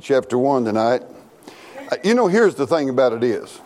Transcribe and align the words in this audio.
chapter 0.00 0.38
1 0.38 0.64
tonight. 0.64 1.02
Uh, 1.90 1.96
You 2.02 2.14
know, 2.14 2.26
here's 2.26 2.54
the 2.54 2.66
thing 2.66 2.88
about 2.88 3.12
it 3.12 3.22
is, 3.22 3.60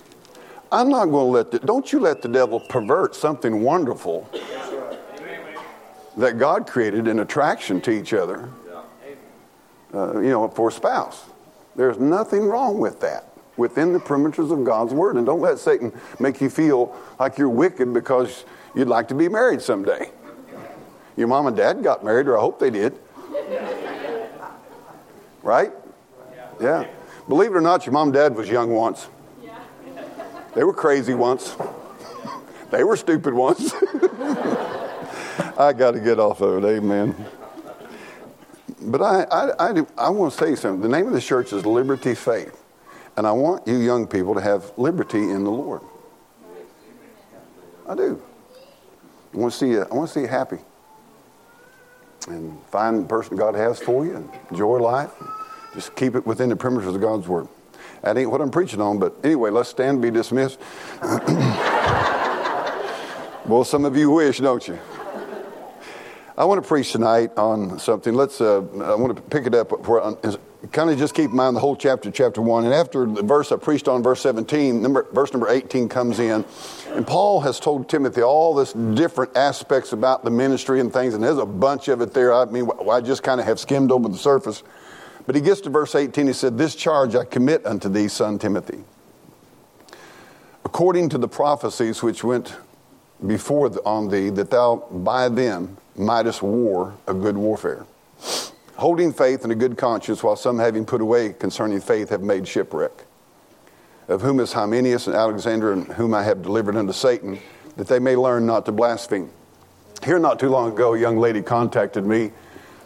I'm 0.70 0.88
not 0.88 1.06
going 1.06 1.26
to 1.26 1.30
let 1.30 1.50
the, 1.50 1.58
don't 1.60 1.92
you 1.92 2.00
let 2.00 2.22
the 2.22 2.28
devil 2.28 2.60
pervert 2.60 3.14
something 3.14 3.62
wonderful 3.62 4.28
that 6.16 6.38
God 6.38 6.66
created 6.66 7.06
in 7.06 7.20
attraction 7.20 7.80
to 7.82 7.90
each 7.90 8.12
other, 8.12 8.48
uh, 9.94 10.20
you 10.20 10.30
know, 10.30 10.48
for 10.48 10.68
a 10.68 10.72
spouse. 10.72 11.24
There's 11.76 11.98
nothing 11.98 12.44
wrong 12.46 12.78
with 12.78 13.00
that 13.00 13.32
within 13.56 13.92
the 13.92 14.00
perimeters 14.00 14.50
of 14.50 14.64
God's 14.64 14.92
word. 14.92 15.16
And 15.16 15.24
don't 15.24 15.40
let 15.40 15.58
Satan 15.58 15.92
make 16.18 16.40
you 16.40 16.50
feel 16.50 16.96
like 17.18 17.38
you're 17.38 17.48
wicked 17.48 17.94
because 17.94 18.44
you'd 18.74 18.88
like 18.88 19.08
to 19.08 19.14
be 19.14 19.28
married 19.28 19.62
someday. 19.62 20.10
Your 21.16 21.28
mom 21.28 21.46
and 21.46 21.56
dad 21.56 21.82
got 21.82 22.04
married, 22.04 22.26
or 22.26 22.36
I 22.36 22.40
hope 22.40 22.58
they 22.58 22.70
did. 22.70 22.98
Right? 25.42 25.72
Yeah. 26.60 26.86
Believe 27.28 27.52
it 27.52 27.56
or 27.56 27.60
not, 27.60 27.86
your 27.86 27.92
mom 27.92 28.08
and 28.08 28.14
dad 28.14 28.34
was 28.34 28.48
young 28.48 28.70
once. 28.70 29.08
They 30.54 30.64
were 30.64 30.72
crazy 30.72 31.14
once. 31.14 31.54
They 32.70 32.84
were 32.84 32.96
stupid 32.96 33.34
once. 33.34 33.72
I 35.56 35.72
got 35.76 35.92
to 35.92 36.00
get 36.00 36.18
off 36.18 36.40
of 36.40 36.64
it. 36.64 36.68
Amen. 36.68 37.14
But 38.80 39.02
I, 39.02 39.22
I, 39.24 39.68
I, 39.68 39.72
do- 39.72 39.86
I 39.96 40.10
want 40.10 40.32
to 40.32 40.38
say 40.38 40.54
something. 40.54 40.80
The 40.80 40.88
name 40.88 41.06
of 41.06 41.12
the 41.12 41.20
church 41.20 41.52
is 41.52 41.66
Liberty 41.66 42.14
Faith. 42.14 42.64
And 43.16 43.26
I 43.26 43.32
want 43.32 43.66
you 43.66 43.76
young 43.76 44.06
people 44.06 44.34
to 44.34 44.40
have 44.40 44.72
liberty 44.76 45.18
in 45.18 45.44
the 45.44 45.50
Lord. 45.50 45.82
I 47.88 47.94
do. 47.94 48.22
I 49.34 49.36
want 49.36 49.52
to 49.52 49.58
see 49.58 49.70
you, 49.70 49.82
I 49.82 49.94
want 49.94 50.08
to 50.08 50.14
see 50.14 50.20
you 50.20 50.28
happy. 50.28 50.58
And 52.28 52.58
find 52.66 53.04
the 53.04 53.08
person 53.08 53.36
God 53.36 53.54
has 53.54 53.80
for 53.80 54.04
you 54.04 54.16
and 54.16 54.30
enjoy 54.50 54.78
life. 54.78 55.10
Just 55.78 55.94
keep 55.94 56.16
it 56.16 56.26
within 56.26 56.48
the 56.48 56.56
perimeters 56.56 56.92
of 56.92 57.00
God's 57.00 57.28
Word. 57.28 57.46
That 58.02 58.18
ain't 58.18 58.32
what 58.32 58.40
I'm 58.40 58.50
preaching 58.50 58.80
on, 58.80 58.98
but 58.98 59.14
anyway, 59.22 59.50
let's 59.50 59.68
stand 59.68 59.90
and 59.90 60.02
be 60.02 60.10
dismissed. 60.10 60.58
well, 63.46 63.62
some 63.62 63.84
of 63.84 63.96
you 63.96 64.10
wish, 64.10 64.38
don't 64.38 64.66
you? 64.66 64.76
I 66.36 66.44
want 66.46 66.60
to 66.60 66.66
preach 66.66 66.90
tonight 66.90 67.30
on 67.36 67.78
something. 67.78 68.12
Let's. 68.12 68.40
Uh, 68.40 68.62
I 68.82 68.96
want 68.96 69.14
to 69.14 69.22
pick 69.22 69.46
it 69.46 69.54
up 69.54 69.70
kind 70.72 70.90
of 70.90 70.98
just 70.98 71.14
keep 71.14 71.30
in 71.30 71.36
mind 71.36 71.54
the 71.54 71.60
whole 71.60 71.76
chapter, 71.76 72.10
chapter 72.10 72.42
one. 72.42 72.64
And 72.64 72.74
after 72.74 73.06
the 73.06 73.22
verse 73.22 73.52
I 73.52 73.56
preached 73.56 73.86
on, 73.88 74.02
verse 74.02 74.20
seventeen, 74.20 74.82
number, 74.82 75.06
verse 75.12 75.32
number 75.32 75.48
eighteen 75.48 75.88
comes 75.88 76.18
in, 76.18 76.44
and 76.88 77.06
Paul 77.06 77.40
has 77.40 77.60
told 77.60 77.88
Timothy 77.88 78.22
all 78.22 78.54
this 78.54 78.72
different 78.72 79.36
aspects 79.36 79.92
about 79.92 80.24
the 80.24 80.30
ministry 80.30 80.80
and 80.80 80.92
things, 80.92 81.14
and 81.14 81.22
there's 81.22 81.38
a 81.38 81.46
bunch 81.46 81.88
of 81.88 82.00
it 82.00 82.12
there. 82.12 82.34
I 82.34 82.44
mean, 82.46 82.68
I 82.90 83.00
just 83.00 83.22
kind 83.22 83.40
of 83.40 83.46
have 83.46 83.60
skimmed 83.60 83.92
over 83.92 84.08
the 84.08 84.18
surface. 84.18 84.62
But 85.28 85.34
he 85.36 85.42
gets 85.42 85.60
to 85.60 85.68
verse 85.68 85.94
eighteen. 85.94 86.26
He 86.26 86.32
said, 86.32 86.56
"This 86.56 86.74
charge 86.74 87.14
I 87.14 87.24
commit 87.24 87.66
unto 87.66 87.90
thee, 87.90 88.08
son 88.08 88.38
Timothy, 88.38 88.82
according 90.64 91.10
to 91.10 91.18
the 91.18 91.28
prophecies 91.28 92.02
which 92.02 92.24
went 92.24 92.56
before 93.26 93.70
on 93.86 94.08
thee, 94.08 94.30
that 94.30 94.50
thou 94.50 94.86
by 94.90 95.28
them 95.28 95.76
mightest 95.96 96.42
war 96.42 96.94
a 97.06 97.12
good 97.12 97.36
warfare, 97.36 97.84
holding 98.76 99.12
faith 99.12 99.42
and 99.42 99.52
a 99.52 99.54
good 99.54 99.76
conscience, 99.76 100.22
while 100.22 100.34
some 100.34 100.58
having 100.58 100.86
put 100.86 101.02
away 101.02 101.34
concerning 101.34 101.78
faith 101.78 102.08
have 102.08 102.22
made 102.22 102.48
shipwreck. 102.48 103.04
Of 104.08 104.22
whom 104.22 104.40
is 104.40 104.54
Hymenaeus 104.54 105.08
and 105.08 105.14
Alexander, 105.14 105.74
and 105.74 105.88
whom 105.88 106.14
I 106.14 106.22
have 106.22 106.40
delivered 106.40 106.74
unto 106.74 106.94
Satan, 106.94 107.38
that 107.76 107.86
they 107.86 107.98
may 107.98 108.16
learn 108.16 108.46
not 108.46 108.64
to 108.64 108.72
blaspheme. 108.72 109.28
Here, 110.02 110.18
not 110.18 110.40
too 110.40 110.48
long 110.48 110.72
ago, 110.72 110.94
a 110.94 110.98
young 110.98 111.18
lady 111.18 111.42
contacted 111.42 112.06
me 112.06 112.32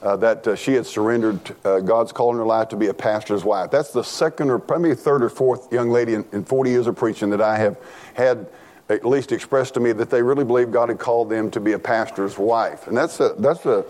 uh, 0.02 0.16
that 0.16 0.46
uh, 0.46 0.56
she 0.56 0.74
had 0.74 0.84
surrendered 0.84 1.38
uh, 1.64 1.80
God's 1.80 2.12
call 2.12 2.32
in 2.32 2.36
her 2.36 2.44
life 2.44 2.68
to 2.68 2.76
be 2.76 2.88
a 2.88 2.94
pastor's 2.94 3.44
wife. 3.44 3.70
That's 3.70 3.92
the 3.92 4.02
second 4.02 4.50
or 4.50 4.58
probably 4.58 4.94
third 4.94 5.22
or 5.22 5.28
fourth 5.28 5.72
young 5.72 5.90
lady 5.90 6.14
in, 6.14 6.24
in 6.32 6.44
40 6.44 6.70
years 6.70 6.86
of 6.86 6.96
preaching 6.96 7.30
that 7.30 7.40
I 7.40 7.56
have 7.56 7.78
had 8.14 8.48
at 8.88 9.06
least 9.06 9.32
expressed 9.32 9.74
to 9.74 9.80
me 9.80 9.92
that 9.92 10.10
they 10.10 10.22
really 10.22 10.44
believe 10.44 10.70
God 10.70 10.88
had 10.88 10.98
called 10.98 11.30
them 11.30 11.50
to 11.52 11.60
be 11.60 11.72
a 11.72 11.78
pastor's 11.78 12.36
wife. 12.36 12.88
And 12.88 12.96
that's 12.96 13.20
a, 13.20 13.34
that's 13.38 13.64
a 13.64 13.84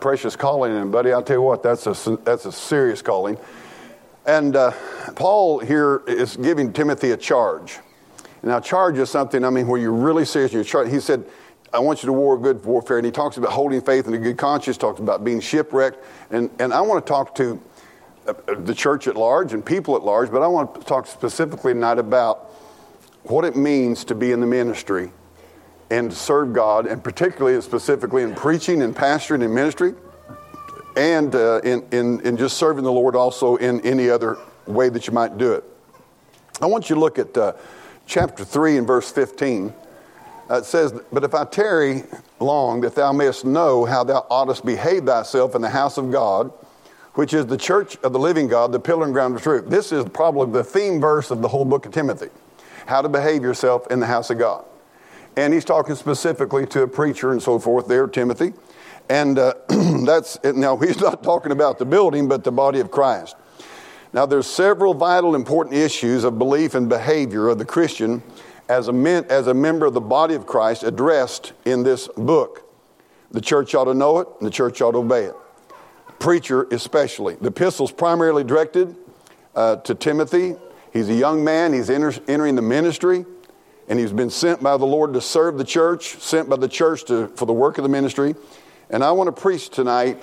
precious 0.00 0.36
calling. 0.36 0.76
And, 0.76 0.92
buddy, 0.92 1.12
I'll 1.12 1.22
tell 1.22 1.36
you 1.36 1.42
what, 1.42 1.62
that's 1.62 1.86
a, 1.86 2.16
that's 2.24 2.44
a 2.44 2.52
serious 2.52 3.00
calling. 3.00 3.38
And 4.26 4.56
uh, 4.56 4.72
Paul 5.16 5.58
here 5.58 6.02
is 6.06 6.36
giving 6.36 6.72
Timothy 6.72 7.10
a 7.10 7.16
charge. 7.16 7.78
Now, 8.42 8.60
charge 8.60 8.98
is 8.98 9.08
something, 9.08 9.42
I 9.44 9.50
mean, 9.50 9.66
where 9.66 9.80
you're 9.80 9.92
really 9.92 10.26
serious. 10.26 10.52
You're 10.52 10.64
char- 10.64 10.84
he 10.84 11.00
said, 11.00 11.24
I 11.74 11.80
want 11.80 12.04
you 12.04 12.06
to 12.06 12.12
war 12.12 12.38
good 12.38 12.64
warfare. 12.64 12.98
And 12.98 13.04
he 13.04 13.10
talks 13.10 13.36
about 13.36 13.50
holding 13.50 13.80
faith 13.80 14.06
and 14.06 14.14
a 14.14 14.18
good 14.18 14.38
conscience, 14.38 14.76
talks 14.76 15.00
about 15.00 15.24
being 15.24 15.40
shipwrecked. 15.40 16.04
And, 16.30 16.48
and 16.60 16.72
I 16.72 16.80
want 16.80 17.04
to 17.04 17.08
talk 17.10 17.34
to 17.34 17.60
uh, 18.28 18.34
the 18.60 18.74
church 18.74 19.08
at 19.08 19.16
large 19.16 19.52
and 19.52 19.66
people 19.66 19.96
at 19.96 20.02
large, 20.04 20.30
but 20.30 20.40
I 20.40 20.46
want 20.46 20.74
to 20.76 20.80
talk 20.82 21.06
specifically 21.08 21.72
tonight 21.72 21.98
about 21.98 22.52
what 23.24 23.44
it 23.44 23.56
means 23.56 24.04
to 24.04 24.14
be 24.14 24.30
in 24.30 24.40
the 24.40 24.46
ministry 24.46 25.10
and 25.90 26.10
to 26.10 26.16
serve 26.16 26.52
God, 26.52 26.86
and 26.86 27.02
particularly 27.02 27.54
and 27.54 27.64
specifically 27.64 28.22
in 28.22 28.34
preaching 28.34 28.82
and 28.82 28.94
pastoring 28.94 29.44
and 29.44 29.54
ministry, 29.54 29.94
and 30.96 31.34
uh, 31.34 31.60
in, 31.64 31.84
in, 31.90 32.20
in 32.20 32.36
just 32.36 32.56
serving 32.56 32.84
the 32.84 32.92
Lord 32.92 33.16
also 33.16 33.56
in 33.56 33.80
any 33.80 34.08
other 34.08 34.38
way 34.66 34.88
that 34.88 35.06
you 35.06 35.12
might 35.12 35.36
do 35.38 35.52
it. 35.52 35.64
I 36.62 36.66
want 36.66 36.88
you 36.88 36.94
to 36.94 37.00
look 37.00 37.18
at 37.18 37.36
uh, 37.36 37.52
chapter 38.06 38.44
3 38.44 38.78
and 38.78 38.86
verse 38.86 39.10
15. 39.10 39.74
Uh, 40.54 40.58
it 40.58 40.64
says, 40.64 40.92
But 41.12 41.24
if 41.24 41.34
I 41.34 41.44
tarry 41.44 42.04
long, 42.38 42.80
that 42.82 42.94
thou 42.94 43.12
mayest 43.12 43.44
know 43.44 43.84
how 43.84 44.04
thou 44.04 44.24
oughtest 44.30 44.64
behave 44.64 45.04
thyself 45.04 45.56
in 45.56 45.62
the 45.62 45.68
house 45.68 45.98
of 45.98 46.12
God, 46.12 46.52
which 47.14 47.34
is 47.34 47.46
the 47.46 47.56
church 47.56 47.96
of 48.04 48.12
the 48.12 48.20
living 48.20 48.46
God, 48.46 48.70
the 48.70 48.78
pillar 48.78 49.04
and 49.04 49.12
ground 49.12 49.34
of 49.34 49.42
truth. 49.42 49.68
This 49.68 49.90
is 49.90 50.04
probably 50.10 50.52
the 50.52 50.62
theme 50.62 51.00
verse 51.00 51.32
of 51.32 51.42
the 51.42 51.48
whole 51.48 51.64
book 51.64 51.86
of 51.86 51.92
Timothy 51.92 52.28
how 52.86 53.00
to 53.00 53.08
behave 53.08 53.42
yourself 53.42 53.90
in 53.90 53.98
the 53.98 54.06
house 54.06 54.28
of 54.28 54.38
God. 54.38 54.62
And 55.36 55.54
he's 55.54 55.64
talking 55.64 55.94
specifically 55.94 56.66
to 56.66 56.82
a 56.82 56.86
preacher 56.86 57.32
and 57.32 57.42
so 57.42 57.58
forth 57.58 57.88
there, 57.88 58.06
Timothy. 58.06 58.52
And 59.08 59.38
uh, 59.38 59.54
that's, 60.04 60.38
now 60.44 60.76
he's 60.76 61.00
not 61.00 61.22
talking 61.22 61.50
about 61.50 61.78
the 61.78 61.86
building, 61.86 62.28
but 62.28 62.44
the 62.44 62.52
body 62.52 62.80
of 62.80 62.90
Christ. 62.90 63.36
Now 64.12 64.26
there's 64.26 64.46
several 64.46 64.92
vital 64.92 65.34
important 65.34 65.76
issues 65.76 66.22
of 66.24 66.38
belief 66.38 66.74
and 66.74 66.88
behavior 66.88 67.48
of 67.48 67.56
the 67.56 67.64
Christian 67.64 68.22
as 68.68 68.88
a, 68.88 68.92
men, 68.92 69.26
as 69.28 69.46
a 69.46 69.54
member 69.54 69.86
of 69.86 69.94
the 69.94 70.00
body 70.00 70.34
of 70.34 70.46
Christ 70.46 70.82
addressed 70.82 71.52
in 71.64 71.82
this 71.82 72.08
book. 72.16 72.62
The 73.30 73.40
church 73.40 73.74
ought 73.74 73.84
to 73.84 73.94
know 73.94 74.18
it, 74.18 74.28
and 74.38 74.46
the 74.46 74.50
church 74.50 74.80
ought 74.80 74.92
to 74.92 74.98
obey 74.98 75.24
it. 75.24 75.34
Preacher 76.18 76.64
especially. 76.70 77.34
The 77.34 77.48
epistle's 77.48 77.92
primarily 77.92 78.44
directed 78.44 78.96
uh, 79.54 79.76
to 79.76 79.94
Timothy, 79.94 80.56
He's 80.94 81.08
a 81.08 81.14
young 81.14 81.42
man, 81.42 81.72
he's 81.72 81.90
enter, 81.90 82.14
entering 82.28 82.54
the 82.54 82.62
ministry, 82.62 83.26
and 83.88 83.98
he's 83.98 84.12
been 84.12 84.30
sent 84.30 84.62
by 84.62 84.76
the 84.76 84.86
Lord 84.86 85.12
to 85.14 85.20
serve 85.20 85.58
the 85.58 85.64
church, 85.64 86.14
sent 86.20 86.48
by 86.48 86.56
the 86.56 86.68
church 86.68 87.04
to, 87.06 87.26
for 87.34 87.46
the 87.46 87.52
work 87.52 87.78
of 87.78 87.82
the 87.82 87.88
ministry. 87.88 88.36
And 88.90 89.02
I 89.02 89.10
want 89.10 89.34
to 89.34 89.42
preach 89.42 89.70
tonight 89.70 90.22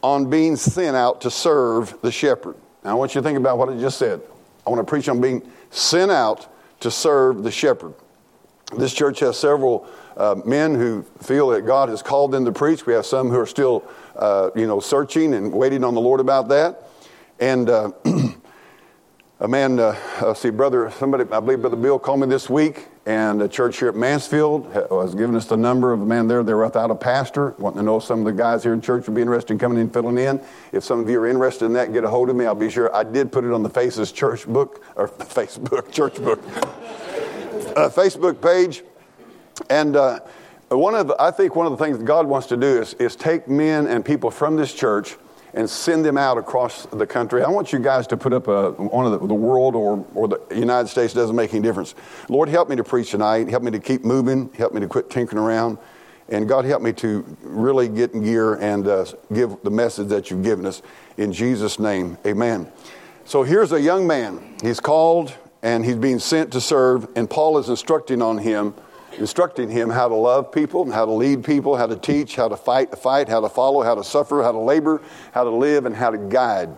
on 0.00 0.30
being 0.30 0.54
sent 0.54 0.96
out 0.96 1.22
to 1.22 1.30
serve 1.30 2.00
the 2.02 2.12
shepherd. 2.12 2.54
Now, 2.84 2.92
I 2.92 2.94
want 2.94 3.16
you 3.16 3.20
to 3.20 3.26
think 3.26 3.36
about 3.36 3.58
what 3.58 3.68
I 3.68 3.76
just 3.76 3.98
said. 3.98 4.22
I 4.64 4.70
want 4.70 4.78
to 4.78 4.88
preach 4.88 5.08
on 5.08 5.20
being 5.20 5.42
sent 5.70 6.12
out 6.12 6.51
to 6.82 6.90
serve 6.90 7.42
the 7.42 7.50
shepherd. 7.50 7.94
This 8.76 8.92
church 8.92 9.20
has 9.20 9.38
several 9.38 9.86
uh, 10.16 10.36
men 10.44 10.74
who 10.74 11.02
feel 11.20 11.48
that 11.48 11.62
God 11.62 11.88
has 11.88 12.02
called 12.02 12.32
them 12.32 12.44
to 12.44 12.52
preach. 12.52 12.86
We 12.86 12.92
have 12.94 13.06
some 13.06 13.28
who 13.30 13.38
are 13.38 13.46
still, 13.46 13.84
uh, 14.16 14.50
you 14.54 14.66
know, 14.66 14.80
searching 14.80 15.34
and 15.34 15.52
waiting 15.52 15.84
on 15.84 15.94
the 15.94 16.00
Lord 16.00 16.20
about 16.20 16.48
that. 16.48 16.88
And 17.38 17.70
uh, 17.70 17.92
a 19.40 19.48
man, 19.48 19.78
uh, 19.78 20.34
see, 20.34 20.50
brother, 20.50 20.90
somebody, 20.90 21.24
I 21.30 21.40
believe 21.40 21.60
Brother 21.60 21.76
Bill 21.76 21.98
called 21.98 22.20
me 22.20 22.26
this 22.26 22.50
week, 22.50 22.88
and 23.04 23.42
a 23.42 23.48
church 23.48 23.78
here 23.80 23.88
at 23.88 23.96
Mansfield 23.96 24.72
was 24.90 25.14
giving 25.14 25.34
us 25.34 25.46
the 25.46 25.56
number 25.56 25.92
of 25.92 26.00
a 26.00 26.06
man 26.06 26.28
there. 26.28 26.44
They 26.44 26.54
were 26.54 26.64
without 26.64 26.90
a 26.90 26.94
pastor, 26.94 27.54
wanting 27.58 27.78
to 27.78 27.84
know 27.84 27.96
if 27.96 28.04
some 28.04 28.20
of 28.20 28.24
the 28.26 28.32
guys 28.32 28.62
here 28.62 28.72
in 28.72 28.80
church 28.80 29.06
would 29.06 29.16
be 29.16 29.22
interested 29.22 29.52
in 29.52 29.58
coming 29.58 29.78
in 29.78 29.84
and 29.84 29.92
filling 29.92 30.18
in. 30.18 30.40
If 30.70 30.84
some 30.84 31.00
of 31.00 31.10
you 31.10 31.20
are 31.20 31.26
interested 31.26 31.64
in 31.64 31.72
that, 31.72 31.92
get 31.92 32.04
a 32.04 32.08
hold 32.08 32.30
of 32.30 32.36
me. 32.36 32.46
I'll 32.46 32.54
be 32.54 32.70
sure. 32.70 32.94
I 32.94 33.02
did 33.02 33.32
put 33.32 33.44
it 33.44 33.52
on 33.52 33.64
the 33.64 33.70
Faces 33.70 34.12
Church 34.12 34.46
book, 34.46 34.84
or 34.94 35.08
Facebook, 35.18 35.90
church 35.90 36.16
book, 36.16 36.38
uh, 37.76 37.90
Facebook 37.90 38.40
page. 38.40 38.84
And 39.68 39.96
uh, 39.96 40.20
one 40.68 40.94
of 40.94 41.08
the, 41.08 41.16
I 41.20 41.32
think 41.32 41.56
one 41.56 41.66
of 41.66 41.76
the 41.76 41.84
things 41.84 41.98
God 41.98 42.26
wants 42.26 42.46
to 42.48 42.56
do 42.56 42.80
is, 42.80 42.94
is 42.94 43.16
take 43.16 43.48
men 43.48 43.88
and 43.88 44.04
people 44.04 44.30
from 44.30 44.54
this 44.54 44.72
church 44.72 45.16
and 45.54 45.68
send 45.68 46.04
them 46.04 46.16
out 46.16 46.38
across 46.38 46.86
the 46.86 47.06
country. 47.06 47.42
I 47.42 47.50
want 47.50 47.72
you 47.72 47.78
guys 47.78 48.06
to 48.08 48.16
put 48.16 48.32
up 48.32 48.48
a, 48.48 48.70
one 48.72 49.06
of 49.06 49.12
the, 49.12 49.26
the 49.26 49.34
world 49.34 49.74
or, 49.74 50.04
or 50.14 50.28
the 50.28 50.40
United 50.54 50.88
States, 50.88 51.12
doesn't 51.12 51.36
make 51.36 51.52
any 51.52 51.62
difference. 51.62 51.94
Lord, 52.28 52.48
help 52.48 52.68
me 52.68 52.76
to 52.76 52.84
preach 52.84 53.10
tonight. 53.10 53.48
Help 53.48 53.62
me 53.62 53.70
to 53.70 53.78
keep 53.78 54.04
moving. 54.04 54.50
Help 54.54 54.72
me 54.72 54.80
to 54.80 54.86
quit 54.86 55.10
tinkering 55.10 55.42
around. 55.42 55.78
And 56.28 56.48
God, 56.48 56.64
help 56.64 56.82
me 56.82 56.92
to 56.94 57.36
really 57.42 57.88
get 57.88 58.14
in 58.14 58.22
gear 58.22 58.54
and 58.54 58.86
uh, 58.86 59.04
give 59.32 59.56
the 59.62 59.70
message 59.70 60.08
that 60.08 60.30
you've 60.30 60.42
given 60.42 60.64
us. 60.64 60.80
In 61.18 61.32
Jesus' 61.32 61.78
name, 61.78 62.16
amen. 62.24 62.70
So 63.24 63.42
here's 63.42 63.72
a 63.72 63.80
young 63.80 64.06
man. 64.06 64.56
He's 64.62 64.80
called 64.80 65.34
and 65.62 65.84
he's 65.84 65.96
being 65.96 66.18
sent 66.18 66.52
to 66.52 66.60
serve, 66.60 67.06
and 67.14 67.30
Paul 67.30 67.56
is 67.58 67.68
instructing 67.68 68.20
on 68.20 68.38
him 68.38 68.74
instructing 69.18 69.68
him 69.68 69.90
how 69.90 70.08
to 70.08 70.14
love 70.14 70.52
people, 70.52 70.82
and 70.82 70.92
how 70.92 71.04
to 71.04 71.12
lead 71.12 71.44
people, 71.44 71.76
how 71.76 71.86
to 71.86 71.96
teach, 71.96 72.36
how 72.36 72.48
to 72.48 72.56
fight 72.56 72.90
the 72.90 72.96
fight, 72.96 73.28
how 73.28 73.40
to 73.40 73.48
follow, 73.48 73.82
how 73.82 73.94
to 73.94 74.04
suffer, 74.04 74.42
how 74.42 74.52
to 74.52 74.58
labor, 74.58 75.00
how 75.32 75.44
to 75.44 75.50
live, 75.50 75.86
and 75.86 75.94
how 75.94 76.10
to 76.10 76.18
guide. 76.18 76.76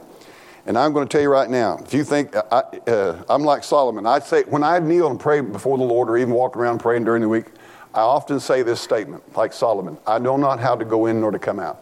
And 0.66 0.78
I'm 0.78 0.92
going 0.92 1.06
to 1.06 1.12
tell 1.12 1.20
you 1.20 1.30
right 1.30 1.50
now, 1.50 1.78
if 1.84 1.92
you 1.92 2.04
think 2.04 2.34
I, 2.36 2.62
uh, 2.86 3.22
I'm 3.28 3.42
like 3.42 3.64
Solomon, 3.64 4.06
I'd 4.06 4.24
say 4.24 4.44
when 4.44 4.62
I 4.62 4.78
kneel 4.78 5.10
and 5.10 5.20
pray 5.20 5.40
before 5.40 5.76
the 5.76 5.84
Lord 5.84 6.08
or 6.08 6.16
even 6.16 6.32
walk 6.32 6.56
around 6.56 6.78
praying 6.78 7.04
during 7.04 7.20
the 7.20 7.28
week, 7.28 7.46
I 7.92 8.00
often 8.00 8.40
say 8.40 8.62
this 8.62 8.80
statement, 8.80 9.36
like 9.36 9.52
Solomon 9.52 9.98
I 10.06 10.18
know 10.18 10.36
not 10.36 10.60
how 10.60 10.74
to 10.74 10.84
go 10.84 11.06
in 11.06 11.20
nor 11.20 11.30
to 11.30 11.38
come 11.38 11.60
out. 11.60 11.80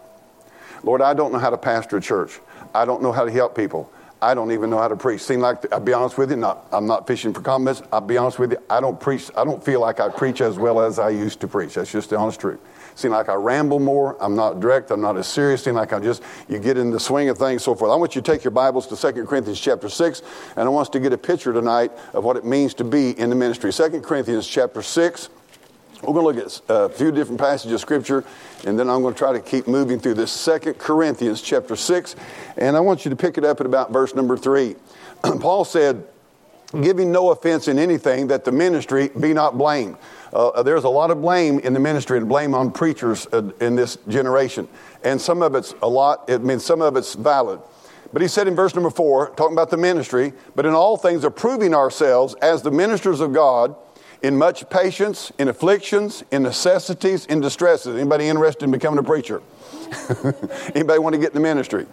Lord, 0.83 1.01
I 1.01 1.15
don't 1.15 1.33
know 1.33 1.39
how 1.39 1.51
to 1.51 1.59
pastor 1.59 1.99
a 1.99 2.01
church. 2.01 2.41
I 2.75 2.85
don't 2.85 3.03
know 3.03 3.13
how 3.13 3.25
to 3.25 3.31
help 3.31 3.57
people. 3.57 3.91
I 4.23 4.35
don't 4.35 4.53
even 4.53 4.71
know 4.71 4.79
how 4.79 4.87
to 4.87 4.97
preach. 4.97 5.21
Seem 5.21 5.41
like 5.41 5.71
I'll 5.73 5.81
be 5.81 5.93
honest 5.93 6.17
with 6.17 6.31
you, 6.31 6.37
not, 6.37 6.69
I'm 6.71 6.87
not 6.87 7.09
fishing 7.09 7.35
for 7.35 7.41
compliments. 7.41 7.83
I'll 7.93 8.01
be 8.01 8.17
honest 8.17 8.39
with 8.39 8.53
you, 8.53 8.59
I 8.71 8.81
don't 8.81 8.99
preach. 8.99 9.29
I 9.37 9.45
don't 9.45 9.63
feel 9.63 9.81
like 9.81 9.99
I 9.99 10.09
preach 10.09 10.41
as 10.41 10.59
well 10.59 10.81
as 10.81 11.01
I 11.01 11.11
used 11.11 11.41
to 11.41 11.49
preach. 11.49 11.75
That's 11.75 11.91
just 11.91 12.11
the 12.11 12.17
honest 12.17 12.39
truth. 12.39 12.61
Seem 12.95 13.11
like 13.11 13.29
I 13.29 13.35
ramble 13.35 13.81
more. 13.81 14.17
I'm 14.23 14.37
not 14.37 14.61
direct. 14.61 14.93
I'm 14.93 15.01
not 15.01 15.17
as 15.17 15.27
serious. 15.27 15.65
Seem 15.65 15.75
like 15.75 15.93
I 15.93 15.99
just, 15.99 16.23
you 16.49 16.61
get 16.61 16.79
in 16.79 16.91
the 16.91 17.01
swing 17.01 17.31
of 17.31 17.39
things, 17.39 17.65
so 17.65 17.75
forth. 17.75 17.91
I 17.91 17.97
want 17.97 18.15
you 18.15 18.23
to 18.23 18.33
take 18.33 18.45
your 18.45 18.53
Bibles 18.53 18.87
to 18.89 19.13
2 19.13 19.25
Corinthians 19.27 19.61
chapter 19.61 19.89
6, 19.89 20.23
and 20.57 20.67
I 20.67 20.69
want 20.69 20.87
us 20.87 20.91
to 20.91 21.01
get 21.01 21.13
a 21.13 21.19
picture 21.19 21.53
tonight 21.53 21.91
of 22.13 22.23
what 22.23 22.37
it 22.37 22.45
means 22.45 22.75
to 22.75 22.85
be 22.85 23.19
in 23.19 23.29
the 23.29 23.37
ministry. 23.37 23.73
2 23.73 24.03
Corinthians 24.03 24.47
chapter 24.47 24.83
6. 24.83 25.31
We're 26.03 26.15
going 26.15 26.35
to 26.35 26.43
look 26.43 26.47
at 26.47 26.63
a 26.69 26.89
few 26.89 27.13
different 27.13 27.41
passages 27.41 27.75
of 27.75 27.81
Scripture, 27.81 28.25
and 28.67 28.77
then 28.77 28.91
I'm 28.91 29.03
going 29.03 29.15
to 29.15 29.19
try 29.19 29.33
to 29.33 29.39
keep 29.39 29.69
moving 29.69 30.01
through 30.01 30.15
this 30.15 30.33
Second 30.33 30.75
Corinthians 30.75 31.41
chapter 31.41 31.77
6, 31.77 32.17
and 32.57 32.77
I 32.77 32.81
want 32.81 33.05
you 33.05 33.11
to 33.11 33.17
pick 33.17 33.39
it 33.39 33.45
up 33.45 33.61
at 33.61 33.67
about 33.67 33.93
verse 33.93 34.13
number 34.13 34.37
3. 34.37 34.75
Paul 35.41 35.65
said, 35.65 36.05
giving 36.81 37.13
no 37.13 37.31
offense 37.31 37.69
in 37.69 37.79
anything, 37.79 38.27
that 38.27 38.45
the 38.45 38.51
ministry 38.51 39.11
be 39.21 39.33
not 39.33 39.57
blamed. 39.57 39.97
Uh, 40.33 40.65
there's 40.65 40.83
a 40.83 40.89
lot 40.89 41.13
of 41.13 41.23
blame 41.23 41.61
in 41.61 41.73
the 41.73 41.79
ministry 41.79 42.19
and 42.19 42.29
blame 42.29 42.53
on 42.53 42.73
preachers 42.73 43.29
uh, 43.33 43.49
in 43.61 43.77
this 43.77 43.97
generation. 44.09 44.67
And 45.05 45.21
some 45.21 45.41
of 45.41 45.55
it's 45.55 45.73
a 45.83 45.89
lot, 45.89 46.29
it 46.29 46.43
means 46.43 46.65
some 46.65 46.83
of 46.83 46.97
it's 46.97 47.15
valid. 47.15 47.61
But 48.13 48.23
he 48.23 48.29
said 48.29 48.49
in 48.49 48.57
verse 48.57 48.75
number 48.75 48.91
four, 48.91 49.31
talking 49.37 49.55
about 49.55 49.71
the 49.71 49.77
ministry, 49.77 50.33
but 50.57 50.67
in 50.67 50.73
all 50.73 50.97
things 50.97 51.23
approving 51.23 51.75
ourselves 51.75 52.35
as 52.43 52.63
the 52.63 52.73
ministers 52.73 53.21
of 53.21 53.33
God 53.33 53.77
in 54.23 54.37
much 54.37 54.69
patience, 54.71 55.33
in 55.39 55.49
afflictions, 55.49 56.25
in 56.31 56.43
necessities, 56.43 57.27
in 57.27 57.41
distresses. 57.41 57.97
Anybody 57.97 58.29
interested 58.29 58.65
in 58.65 58.71
becoming 58.71 58.99
a 58.99 59.03
preacher? 59.03 59.43
Anybody 60.75 60.99
want 60.99 61.15
to 61.15 61.19
get 61.19 61.29
in 61.29 61.35
the 61.35 61.41
ministry? 61.41 61.87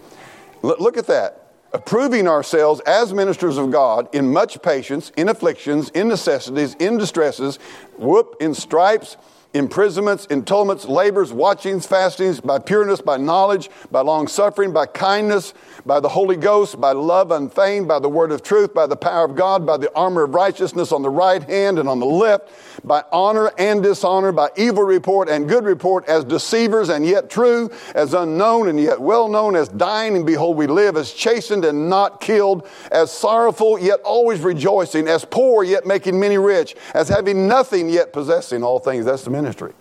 L- 0.62 0.76
look 0.78 0.96
at 0.96 1.06
that 1.08 1.50
approving 1.72 2.26
ourselves 2.26 2.80
as 2.80 3.12
ministers 3.12 3.56
of 3.56 3.70
God 3.70 4.08
in 4.12 4.32
much 4.32 4.60
patience, 4.62 5.10
in 5.16 5.28
afflictions, 5.28 5.88
in 5.90 6.08
necessities, 6.08 6.74
in 6.74 6.98
distresses, 6.98 7.58
whoop, 7.96 8.36
in 8.40 8.54
stripes, 8.54 9.16
imprisonments, 9.52 10.26
entulments, 10.26 10.84
labors, 10.84 11.32
watchings, 11.32 11.86
fastings, 11.86 12.40
by 12.40 12.58
pureness, 12.58 13.00
by 13.00 13.16
knowledge, 13.16 13.68
by 13.90 14.00
long 14.00 14.28
suffering, 14.28 14.72
by 14.72 14.86
kindness, 14.86 15.54
by 15.84 15.98
the 15.98 16.08
Holy 16.08 16.36
Ghost, 16.36 16.80
by 16.80 16.92
love 16.92 17.30
unfeigned, 17.32 17.88
by 17.88 17.98
the 17.98 18.08
word 18.08 18.30
of 18.30 18.42
truth, 18.42 18.72
by 18.72 18.86
the 18.86 18.96
power 18.96 19.24
of 19.24 19.34
God, 19.34 19.66
by 19.66 19.76
the 19.76 19.92
armor 19.94 20.24
of 20.24 20.34
righteousness 20.34 20.92
on 20.92 21.02
the 21.02 21.10
right 21.10 21.42
hand 21.42 21.78
and 21.78 21.88
on 21.88 21.98
the 21.98 22.06
left, 22.06 22.50
by 22.84 23.02
honor 23.10 23.50
and 23.58 23.82
dishonor, 23.82 24.32
by 24.32 24.48
evil 24.56 24.84
report 24.84 25.28
and 25.28 25.48
good 25.48 25.64
report, 25.64 26.06
as 26.06 26.24
deceivers 26.24 26.88
and 26.88 27.04
yet 27.04 27.28
true, 27.28 27.70
as 27.94 28.14
unknown 28.14 28.68
and 28.68 28.78
yet 28.78 29.00
well 29.00 29.28
known, 29.28 29.56
as 29.56 29.68
dying 29.68 30.16
and 30.16 30.26
behold 30.26 30.56
we 30.56 30.66
live, 30.66 30.96
as 30.96 31.12
chastened 31.12 31.64
and 31.64 31.88
not 31.88 32.20
killed, 32.20 32.66
as 32.92 33.10
sorrowful 33.10 33.78
yet 33.78 34.00
always 34.00 34.40
rejoicing, 34.40 35.08
as 35.08 35.24
poor 35.24 35.64
yet 35.64 35.86
making 35.86 36.18
many 36.18 36.38
rich, 36.38 36.76
as 36.94 37.08
having 37.08 37.48
nothing 37.48 37.88
yet 37.88 38.12
possessing 38.12 38.62
all 38.62 38.78
things. 38.78 39.04
That's 39.04 39.24
the 39.24 39.30
ministry. 39.40 39.72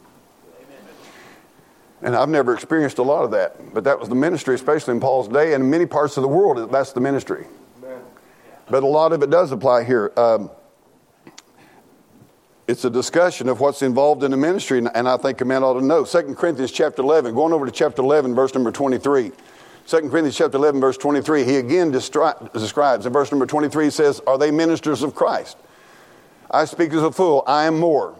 And 2.02 2.16
I've 2.16 2.30
never 2.30 2.54
experienced 2.54 2.98
a 2.98 3.04
lot 3.04 3.26
of 3.26 3.32
that, 3.32 3.74
but 3.74 3.84
that 3.84 4.00
was 4.00 4.08
the 4.08 4.16
ministry, 4.16 4.56
especially 4.56 4.94
in 4.94 5.02
Paul's 5.02 5.28
day, 5.28 5.54
and 5.54 5.66
in 5.66 5.70
many 5.70 5.86
parts 5.86 6.16
of 6.16 6.22
the 6.22 6.30
world, 6.30 6.72
that's 6.72 6.94
the 6.94 7.02
ministry. 7.02 7.46
But 8.70 8.84
a 8.84 8.88
lot 8.88 9.12
of 9.12 9.22
it 9.22 9.30
does 9.30 9.52
apply 9.52 9.84
here. 9.84 10.14
Um, 10.16 10.50
it's 12.68 12.86
a 12.86 12.90
discussion 12.90 13.50
of 13.50 13.60
what's 13.60 13.82
involved 13.82 14.24
in 14.24 14.32
the 14.32 14.38
ministry, 14.38 14.78
and 14.78 15.10
I 15.10 15.18
think 15.18 15.42
a 15.42 15.46
man 15.46 15.64
ought 15.64 15.80
to 15.80 15.86
know. 15.86 16.06
2 16.06 16.36
Corinthians 16.36 16.72
chapter 16.72 17.02
11, 17.02 17.34
going 17.34 17.52
over 17.52 17.66
to 17.66 17.72
chapter 17.72 18.02
11, 18.02 18.34
verse 18.36 18.54
number 18.54 18.72
23. 18.72 19.32
2 19.88 19.98
Corinthians 20.02 20.38
chapter 20.38 20.58
11, 20.58 20.80
verse 20.80 20.96
23, 20.96 21.44
he 21.44 21.56
again 21.56 21.92
destri- 21.92 22.54
describes, 22.54 23.08
in 23.08 23.12
verse 23.12 23.32
number 23.32 23.48
23, 23.48 23.86
he 23.86 23.90
says, 23.90 24.22
Are 24.28 24.38
they 24.38 24.52
ministers 24.52 25.02
of 25.02 25.16
Christ? 25.16 25.58
I 26.52 26.66
speak 26.66 26.94
as 26.94 27.02
a 27.02 27.12
fool, 27.12 27.44
I 27.48 27.66
am 27.66 27.80
more. 27.80 28.16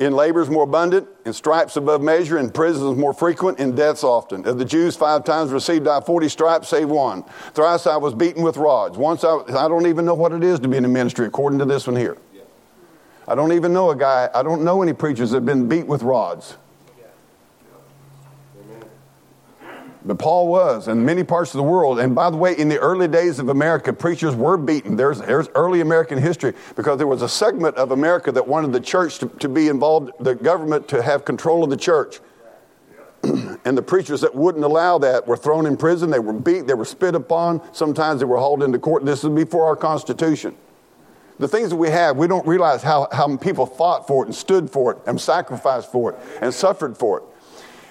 In 0.00 0.12
labors 0.12 0.50
more 0.50 0.64
abundant, 0.64 1.06
in 1.24 1.32
stripes 1.32 1.76
above 1.76 2.02
measure, 2.02 2.36
in 2.38 2.50
prisons 2.50 2.98
more 2.98 3.14
frequent, 3.14 3.60
in 3.60 3.76
deaths 3.76 4.02
often. 4.02 4.44
Of 4.44 4.58
the 4.58 4.64
Jews, 4.64 4.96
five 4.96 5.22
times 5.22 5.52
received 5.52 5.86
I 5.86 6.00
forty 6.00 6.28
stripes, 6.28 6.68
save 6.68 6.88
one. 6.88 7.24
Thrice 7.52 7.86
I 7.86 7.96
was 7.96 8.12
beaten 8.12 8.42
with 8.42 8.56
rods. 8.56 8.98
Once 8.98 9.22
I, 9.22 9.36
I 9.50 9.68
don't 9.68 9.86
even 9.86 10.04
know 10.04 10.14
what 10.14 10.32
it 10.32 10.42
is 10.42 10.58
to 10.60 10.68
be 10.68 10.76
in 10.76 10.82
the 10.82 10.88
ministry, 10.88 11.26
according 11.26 11.60
to 11.60 11.64
this 11.64 11.86
one 11.86 11.94
here. 11.94 12.16
I 13.28 13.36
don't 13.36 13.52
even 13.52 13.72
know 13.72 13.90
a 13.90 13.96
guy, 13.96 14.28
I 14.34 14.42
don't 14.42 14.64
know 14.64 14.82
any 14.82 14.92
preachers 14.92 15.30
that 15.30 15.36
have 15.36 15.46
been 15.46 15.68
beat 15.68 15.86
with 15.86 16.02
rods. 16.02 16.56
But 20.06 20.18
Paul 20.18 20.48
was 20.48 20.88
in 20.88 21.04
many 21.04 21.24
parts 21.24 21.54
of 21.54 21.58
the 21.58 21.62
world. 21.62 21.98
And 21.98 22.14
by 22.14 22.28
the 22.28 22.36
way, 22.36 22.56
in 22.58 22.68
the 22.68 22.78
early 22.78 23.08
days 23.08 23.38
of 23.38 23.48
America, 23.48 23.92
preachers 23.92 24.34
were 24.34 24.58
beaten. 24.58 24.96
There's, 24.96 25.18
there's 25.20 25.48
early 25.54 25.80
American 25.80 26.18
history 26.18 26.52
because 26.76 26.98
there 26.98 27.06
was 27.06 27.22
a 27.22 27.28
segment 27.28 27.76
of 27.76 27.90
America 27.90 28.30
that 28.32 28.46
wanted 28.46 28.72
the 28.72 28.80
church 28.80 29.18
to, 29.20 29.28
to 29.28 29.48
be 29.48 29.68
involved, 29.68 30.12
the 30.20 30.34
government 30.34 30.88
to 30.88 31.02
have 31.02 31.24
control 31.24 31.64
of 31.64 31.70
the 31.70 31.76
church. 31.76 32.20
and 33.64 33.78
the 33.78 33.82
preachers 33.82 34.20
that 34.20 34.34
wouldn't 34.34 34.64
allow 34.64 34.98
that 34.98 35.26
were 35.26 35.38
thrown 35.38 35.64
in 35.64 35.76
prison. 35.76 36.10
They 36.10 36.18
were 36.18 36.34
beat. 36.34 36.66
They 36.66 36.74
were 36.74 36.84
spit 36.84 37.14
upon. 37.14 37.62
Sometimes 37.72 38.20
they 38.20 38.26
were 38.26 38.36
hauled 38.36 38.62
into 38.62 38.78
court. 38.78 39.06
This 39.06 39.24
is 39.24 39.30
before 39.30 39.64
our 39.64 39.76
Constitution. 39.76 40.54
The 41.38 41.48
things 41.48 41.70
that 41.70 41.76
we 41.76 41.88
have, 41.90 42.16
we 42.16 42.28
don't 42.28 42.46
realize 42.46 42.82
how, 42.82 43.08
how 43.10 43.36
people 43.38 43.66
fought 43.66 44.06
for 44.06 44.22
it 44.22 44.26
and 44.26 44.34
stood 44.34 44.70
for 44.70 44.92
it 44.92 44.98
and 45.06 45.20
sacrificed 45.20 45.90
for 45.90 46.12
it 46.12 46.18
and 46.40 46.52
suffered 46.52 46.96
for 46.96 47.18
it. 47.18 47.24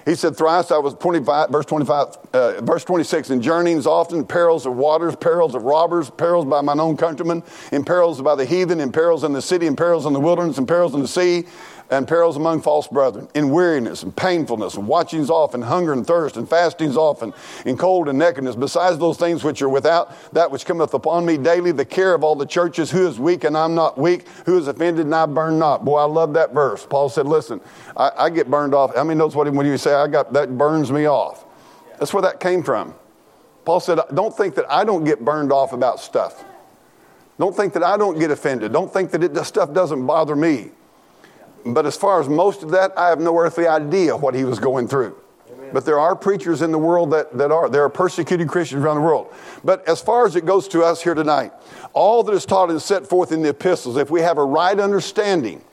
He 0.04 0.14
said, 0.14 0.36
Thrice 0.36 0.70
I 0.70 0.78
was 0.78 0.94
25, 0.94 1.48
verse 1.48 1.64
25, 1.64 2.16
uh, 2.34 2.60
verse 2.60 2.84
26, 2.84 3.30
in 3.30 3.40
journeyings 3.40 3.86
often, 3.86 4.26
perils 4.26 4.66
of 4.66 4.76
waters, 4.76 5.16
perils 5.16 5.54
of 5.54 5.62
robbers, 5.62 6.10
perils 6.10 6.44
by 6.44 6.60
mine 6.60 6.78
own 6.78 6.96
countrymen, 6.96 7.42
in 7.72 7.84
perils 7.84 8.20
by 8.20 8.34
the 8.34 8.44
heathen, 8.44 8.80
in 8.80 8.92
perils 8.92 9.24
in 9.24 9.32
the 9.32 9.40
city, 9.40 9.66
in 9.66 9.76
perils 9.76 10.04
in 10.04 10.12
the 10.12 10.20
wilderness, 10.20 10.58
in 10.58 10.66
perils 10.66 10.94
in 10.94 11.00
the 11.00 11.08
sea, 11.08 11.44
and 11.90 12.08
perils 12.08 12.36
among 12.36 12.62
false 12.62 12.88
brethren, 12.88 13.28
in 13.34 13.50
weariness 13.50 14.02
and 14.02 14.16
painfulness, 14.16 14.74
and 14.74 14.88
watchings 14.88 15.30
often, 15.30 15.62
hunger 15.62 15.92
and 15.92 16.06
thirst, 16.06 16.36
and 16.36 16.48
fastings 16.48 16.96
often, 16.96 17.32
in 17.66 17.76
cold 17.76 18.08
and 18.08 18.18
nakedness, 18.18 18.56
besides 18.56 18.98
those 18.98 19.16
things 19.16 19.44
which 19.44 19.60
are 19.62 19.68
without, 19.68 20.14
that 20.32 20.50
which 20.50 20.64
cometh 20.64 20.94
upon 20.94 21.26
me 21.26 21.36
daily, 21.36 21.72
the 21.72 21.84
care 21.84 22.14
of 22.14 22.24
all 22.24 22.34
the 22.34 22.46
churches, 22.46 22.90
who 22.90 23.06
is 23.06 23.18
weak 23.18 23.44
and 23.44 23.56
I'm 23.56 23.74
not 23.74 23.98
weak, 23.98 24.26
who 24.46 24.58
is 24.58 24.66
offended 24.68 25.06
and 25.06 25.14
I 25.14 25.26
burn 25.26 25.58
not. 25.58 25.84
Boy, 25.84 25.98
I 25.98 26.04
love 26.04 26.34
that 26.34 26.52
verse. 26.52 26.86
Paul 26.86 27.08
said, 27.08 27.26
listen, 27.26 27.60
I, 27.96 28.10
I 28.16 28.30
get 28.30 28.50
burned 28.50 28.74
off. 28.74 28.94
How 28.94 29.04
many 29.04 29.18
knows 29.18 29.34
what 29.34 29.52
when 29.52 29.66
you 29.66 29.76
say 29.76 29.94
I 29.94 30.08
got 30.08 30.32
that 30.32 30.56
burns 30.56 30.90
me 30.90 31.06
off? 31.06 31.44
That's 31.98 32.12
where 32.12 32.22
that 32.22 32.40
came 32.40 32.62
from. 32.62 32.94
Paul 33.64 33.80
said, 33.80 33.98
don't 34.12 34.36
think 34.36 34.54
that 34.56 34.70
I 34.70 34.84
don't 34.84 35.04
get 35.04 35.24
burned 35.24 35.52
off 35.52 35.72
about 35.72 36.00
stuff. 36.00 36.44
Don't 37.38 37.56
think 37.56 37.72
that 37.72 37.82
I 37.82 37.96
don't 37.96 38.18
get 38.18 38.30
offended. 38.30 38.72
Don't 38.72 38.92
think 38.92 39.10
that 39.10 39.22
it, 39.22 39.36
stuff 39.44 39.72
doesn't 39.72 40.06
bother 40.06 40.36
me. 40.36 40.70
But 41.64 41.86
as 41.86 41.96
far 41.96 42.20
as 42.20 42.28
most 42.28 42.62
of 42.62 42.70
that, 42.72 42.96
I 42.98 43.08
have 43.08 43.20
no 43.20 43.38
earthly 43.38 43.66
idea 43.66 44.16
what 44.16 44.34
he 44.34 44.44
was 44.44 44.58
going 44.58 44.86
through. 44.86 45.16
Amen. 45.50 45.70
But 45.72 45.84
there 45.84 45.98
are 45.98 46.14
preachers 46.14 46.62
in 46.62 46.72
the 46.72 46.78
world 46.78 47.10
that, 47.12 47.36
that 47.38 47.50
are. 47.50 47.68
There 47.68 47.82
are 47.82 47.88
persecuted 47.88 48.48
Christians 48.48 48.84
around 48.84 48.96
the 48.96 49.02
world. 49.02 49.32
But 49.62 49.86
as 49.88 50.00
far 50.00 50.26
as 50.26 50.36
it 50.36 50.44
goes 50.44 50.68
to 50.68 50.82
us 50.82 51.02
here 51.02 51.14
tonight, 51.14 51.52
all 51.92 52.22
that 52.22 52.32
is 52.32 52.44
taught 52.44 52.70
and 52.70 52.80
set 52.80 53.06
forth 53.06 53.32
in 53.32 53.42
the 53.42 53.50
epistles, 53.50 53.96
if 53.96 54.10
we 54.10 54.20
have 54.20 54.38
a 54.38 54.44
right 54.44 54.78
understanding 54.78 55.64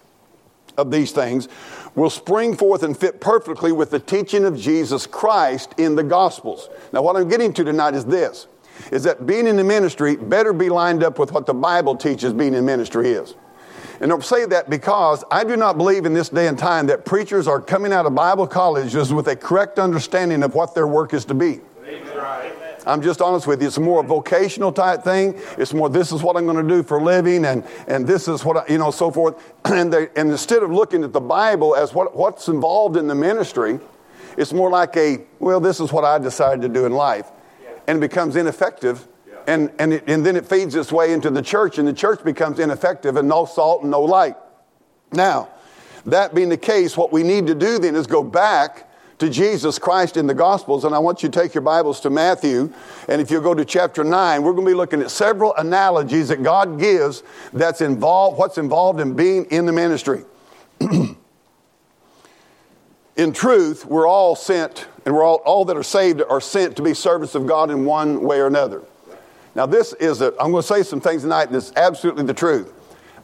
of 0.77 0.91
these 0.91 1.11
things, 1.11 1.49
will 1.95 2.09
spring 2.09 2.55
forth 2.55 2.83
and 2.83 2.97
fit 2.97 3.19
perfectly 3.19 3.71
with 3.71 3.91
the 3.91 3.99
teaching 3.99 4.45
of 4.45 4.57
Jesus 4.57 5.05
Christ 5.05 5.73
in 5.77 5.95
the 5.95 6.03
Gospels. 6.03 6.69
Now, 6.93 7.01
what 7.01 7.17
I'm 7.17 7.27
getting 7.27 7.51
to 7.53 7.63
tonight 7.63 7.93
is 7.93 8.05
this 8.05 8.47
is 8.91 9.03
that 9.03 9.27
being 9.27 9.45
in 9.47 9.57
the 9.57 9.63
ministry 9.63 10.15
better 10.15 10.53
be 10.53 10.69
lined 10.69 11.03
up 11.03 11.19
with 11.19 11.31
what 11.31 11.45
the 11.45 11.53
Bible 11.53 11.95
teaches 11.95 12.33
being 12.33 12.53
in 12.53 12.65
ministry 12.65 13.09
is. 13.09 13.35
And 14.01 14.11
I'll 14.11 14.19
say 14.19 14.47
that 14.47 14.67
because 14.67 15.23
I 15.29 15.43
do 15.43 15.55
not 15.55 15.77
believe 15.77 16.07
in 16.07 16.13
this 16.13 16.29
day 16.29 16.47
and 16.47 16.57
time 16.57 16.87
that 16.87 17.05
preachers 17.05 17.47
are 17.47 17.61
coming 17.61 17.93
out 17.93 18.07
of 18.07 18.15
Bible 18.15 18.47
colleges 18.47 19.13
with 19.13 19.27
a 19.27 19.35
correct 19.35 19.77
understanding 19.77 20.41
of 20.41 20.55
what 20.55 20.73
their 20.73 20.87
work 20.87 21.13
is 21.13 21.23
to 21.25 21.35
be. 21.35 21.61
I'm 22.87 23.03
just 23.03 23.21
honest 23.21 23.45
with 23.45 23.61
you. 23.61 23.67
It's 23.67 23.77
more 23.77 24.01
a 24.01 24.03
vocational 24.03 24.71
type 24.71 25.03
thing. 25.03 25.39
It's 25.59 25.71
more, 25.71 25.87
this 25.87 26.11
is 26.11 26.23
what 26.23 26.35
I'm 26.35 26.45
going 26.45 26.67
to 26.67 26.67
do 26.67 26.81
for 26.81 26.97
a 26.97 27.03
living, 27.03 27.45
and, 27.45 27.63
and 27.87 28.07
this 28.07 28.27
is 28.27 28.43
what, 28.43 28.57
I, 28.57 28.73
you 28.73 28.79
know, 28.79 28.89
so 28.89 29.11
forth. 29.11 29.41
And, 29.65 29.93
they, 29.93 30.09
and 30.15 30.31
instead 30.31 30.63
of 30.63 30.71
looking 30.71 31.03
at 31.03 31.13
the 31.13 31.21
Bible 31.21 31.75
as 31.75 31.93
what, 31.93 32.15
what's 32.15 32.47
involved 32.47 32.97
in 32.97 33.07
the 33.07 33.13
ministry, 33.13 33.79
it's 34.35 34.51
more 34.51 34.71
like 34.71 34.97
a, 34.97 35.21
well, 35.39 35.59
this 35.59 35.79
is 35.79 35.93
what 35.93 36.03
I 36.03 36.17
decided 36.17 36.63
to 36.63 36.69
do 36.69 36.85
in 36.85 36.91
life. 36.91 37.29
And 37.87 37.99
it 37.99 38.01
becomes 38.01 38.35
ineffective 38.35 39.07
and, 39.47 39.71
and, 39.79 39.93
it, 39.93 40.03
and 40.07 40.25
then 40.25 40.35
it 40.35 40.45
feeds 40.45 40.75
its 40.75 40.91
way 40.91 41.13
into 41.13 41.29
the 41.29 41.41
church, 41.41 41.77
and 41.77 41.87
the 41.87 41.93
church 41.93 42.23
becomes 42.23 42.59
ineffective 42.59 43.15
and 43.15 43.27
no 43.27 43.45
salt 43.45 43.81
and 43.81 43.91
no 43.91 44.01
light. 44.01 44.35
Now, 45.11 45.49
that 46.05 46.33
being 46.33 46.49
the 46.49 46.57
case, 46.57 46.97
what 46.97 47.11
we 47.11 47.23
need 47.23 47.47
to 47.47 47.55
do 47.55 47.79
then 47.79 47.95
is 47.95 48.07
go 48.07 48.23
back 48.23 48.89
to 49.19 49.29
Jesus 49.29 49.77
Christ 49.77 50.17
in 50.17 50.25
the 50.25 50.33
Gospels. 50.33 50.83
And 50.83 50.95
I 50.95 50.99
want 50.99 51.21
you 51.21 51.29
to 51.29 51.39
take 51.39 51.53
your 51.53 51.61
Bibles 51.61 51.99
to 52.01 52.09
Matthew. 52.09 52.73
And 53.07 53.21
if 53.21 53.29
you 53.29 53.39
go 53.39 53.53
to 53.53 53.63
chapter 53.63 54.03
9, 54.03 54.41
we're 54.41 54.53
going 54.53 54.65
to 54.65 54.71
be 54.71 54.75
looking 54.75 54.99
at 54.99 55.11
several 55.11 55.53
analogies 55.55 56.29
that 56.29 56.41
God 56.41 56.79
gives 56.79 57.21
that's 57.53 57.81
involved, 57.81 58.39
what's 58.39 58.57
involved 58.57 58.99
in 58.99 59.15
being 59.15 59.45
in 59.45 59.67
the 59.67 59.71
ministry. 59.71 60.25
in 63.15 63.31
truth, 63.31 63.85
we're 63.85 64.07
all 64.07 64.35
sent, 64.35 64.87
and 65.05 65.13
we're 65.13 65.23
all, 65.23 65.35
all 65.45 65.65
that 65.65 65.77
are 65.77 65.83
saved 65.83 66.23
are 66.27 66.41
sent 66.41 66.75
to 66.77 66.81
be 66.81 66.95
servants 66.95 67.35
of 67.35 67.45
God 67.45 67.69
in 67.69 67.85
one 67.85 68.23
way 68.23 68.39
or 68.39 68.47
another. 68.47 68.81
Now, 69.55 69.65
this 69.65 69.93
is 69.93 70.21
a, 70.21 70.27
I'm 70.39 70.51
going 70.51 70.61
to 70.61 70.67
say 70.67 70.83
some 70.83 71.01
things 71.01 71.23
tonight 71.23 71.51
that's 71.51 71.73
absolutely 71.75 72.23
the 72.23 72.33
truth. 72.33 72.73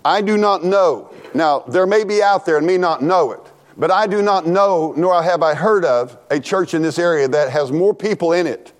I 0.04 0.22
do 0.22 0.38
not 0.38 0.64
know. 0.64 1.14
Now, 1.34 1.60
there 1.60 1.86
may 1.86 2.04
be 2.04 2.22
out 2.22 2.46
there 2.46 2.58
and 2.58 2.68
me 2.68 2.78
not 2.78 3.02
know 3.02 3.32
it, 3.32 3.42
but 3.78 3.92
I 3.92 4.08
do 4.08 4.22
not 4.22 4.46
know, 4.46 4.94
nor 4.98 5.22
have 5.22 5.42
I 5.44 5.54
heard 5.54 5.86
of, 5.86 6.18
a 6.30 6.40
church 6.40 6.74
in 6.74 6.82
this 6.82 7.00
area 7.00 7.28
that 7.28 7.50
has 7.52 7.72
more 7.72 7.94
people 7.94 8.34
in 8.34 8.48
it, 8.48 8.74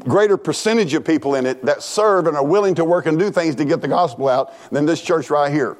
greater 0.00 0.36
percentage 0.36 0.94
of 0.94 1.04
people 1.04 1.34
in 1.34 1.46
it 1.46 1.64
that 1.64 1.82
serve 1.82 2.26
and 2.26 2.36
are 2.36 2.44
willing 2.44 2.74
to 2.74 2.84
work 2.84 3.06
and 3.06 3.18
do 3.18 3.30
things 3.30 3.54
to 3.56 3.64
get 3.64 3.80
the 3.80 3.88
gospel 3.88 4.28
out 4.28 4.52
than 4.70 4.84
this 4.84 5.00
church 5.00 5.30
right 5.30 5.52
here. 5.52 5.76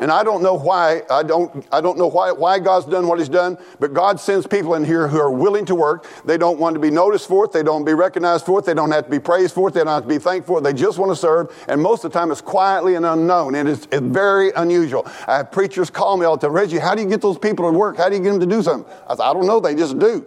And 0.00 0.10
I 0.10 0.24
don't 0.24 0.42
know 0.42 0.54
why, 0.54 1.02
I 1.10 1.22
don't, 1.22 1.66
I 1.70 1.82
don't 1.82 1.98
know 1.98 2.06
why, 2.06 2.32
why 2.32 2.58
God's 2.58 2.86
done 2.86 3.06
what 3.06 3.18
He's 3.18 3.28
done, 3.28 3.58
but 3.78 3.92
God 3.92 4.18
sends 4.18 4.46
people 4.46 4.74
in 4.74 4.82
here 4.82 5.06
who 5.06 5.20
are 5.20 5.30
willing 5.30 5.66
to 5.66 5.74
work. 5.74 6.06
They 6.24 6.38
don't 6.38 6.58
want 6.58 6.72
to 6.72 6.80
be 6.80 6.90
noticed 6.90 7.28
for 7.28 7.44
it. 7.44 7.52
They 7.52 7.62
don't 7.62 7.84
be 7.84 7.92
recognized 7.92 8.46
for 8.46 8.60
it. 8.60 8.64
They 8.64 8.72
don't 8.72 8.90
have 8.92 9.04
to 9.04 9.10
be 9.10 9.18
praised 9.18 9.54
for 9.54 9.68
it. 9.68 9.72
They 9.72 9.80
don't 9.80 9.92
have 9.92 10.04
to 10.04 10.08
be 10.08 10.18
thanked 10.18 10.46
for 10.46 10.58
it. 10.58 10.62
They 10.62 10.72
just 10.72 10.98
want 10.98 11.12
to 11.12 11.16
serve. 11.16 11.54
And 11.68 11.82
most 11.82 12.02
of 12.02 12.12
the 12.12 12.18
time 12.18 12.30
it's 12.30 12.40
quietly 12.40 12.94
and 12.94 13.04
unknown. 13.04 13.54
And 13.54 13.68
it's, 13.68 13.86
it's 13.92 14.00
very 14.00 14.52
unusual. 14.56 15.06
I 15.28 15.36
have 15.36 15.52
preachers 15.52 15.90
call 15.90 16.16
me 16.16 16.24
all 16.24 16.38
the 16.38 16.46
time, 16.46 16.56
Reggie, 16.56 16.78
how 16.78 16.94
do 16.94 17.02
you 17.02 17.08
get 17.08 17.20
those 17.20 17.38
people 17.38 17.70
to 17.70 17.76
work? 17.76 17.98
How 17.98 18.08
do 18.08 18.16
you 18.16 18.22
get 18.22 18.30
them 18.30 18.40
to 18.40 18.46
do 18.46 18.62
something? 18.62 18.90
I 19.06 19.16
said, 19.16 19.22
I 19.22 19.34
don't 19.34 19.46
know. 19.46 19.60
They 19.60 19.74
just 19.74 19.98
do. 19.98 20.26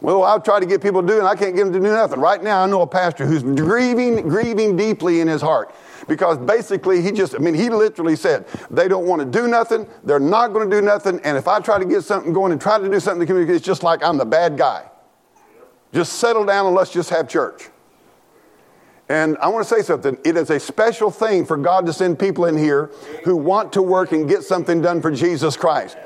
Well, 0.00 0.22
I'll 0.22 0.40
try 0.40 0.60
to 0.60 0.66
get 0.66 0.80
people 0.80 1.00
to 1.02 1.08
do, 1.08 1.18
and 1.18 1.26
I 1.26 1.34
can't 1.34 1.56
get 1.56 1.64
them 1.64 1.72
to 1.72 1.80
do 1.80 1.86
nothing. 1.86 2.20
Right 2.20 2.40
now, 2.40 2.62
I 2.62 2.66
know 2.66 2.82
a 2.82 2.86
pastor 2.86 3.26
who's 3.26 3.42
grieving, 3.42 4.28
grieving 4.28 4.76
deeply 4.76 5.20
in 5.20 5.26
his 5.26 5.42
heart 5.42 5.74
because 6.08 6.38
basically 6.38 7.02
he 7.02 7.12
just, 7.12 7.34
I 7.34 7.38
mean, 7.38 7.54
he 7.54 7.68
literally 7.68 8.16
said, 8.16 8.46
they 8.70 8.88
don't 8.88 9.06
want 9.06 9.20
to 9.20 9.26
do 9.26 9.46
nothing, 9.46 9.86
they're 10.02 10.18
not 10.18 10.48
going 10.48 10.68
to 10.68 10.76
do 10.76 10.82
nothing, 10.82 11.20
and 11.22 11.36
if 11.36 11.46
I 11.46 11.60
try 11.60 11.78
to 11.78 11.84
get 11.84 12.02
something 12.02 12.32
going 12.32 12.50
and 12.50 12.60
try 12.60 12.78
to 12.78 12.88
do 12.88 12.98
something 12.98 13.20
in 13.20 13.20
the 13.20 13.26
community, 13.26 13.54
it's 13.54 13.64
just 13.64 13.82
like 13.82 14.02
I'm 14.02 14.16
the 14.16 14.26
bad 14.26 14.56
guy. 14.56 14.90
Just 15.92 16.14
settle 16.14 16.44
down 16.44 16.66
and 16.66 16.74
let's 16.74 16.90
just 16.90 17.10
have 17.10 17.28
church. 17.28 17.68
And 19.08 19.38
I 19.38 19.48
want 19.48 19.66
to 19.66 19.74
say 19.74 19.82
something. 19.82 20.18
It 20.24 20.36
is 20.36 20.50
a 20.50 20.60
special 20.60 21.10
thing 21.10 21.46
for 21.46 21.56
God 21.56 21.86
to 21.86 21.92
send 21.94 22.18
people 22.18 22.44
in 22.44 22.58
here 22.58 22.90
who 23.24 23.36
want 23.36 23.72
to 23.72 23.82
work 23.82 24.12
and 24.12 24.28
get 24.28 24.42
something 24.42 24.82
done 24.82 25.00
for 25.00 25.10
Jesus 25.10 25.56
Christ. 25.56 25.96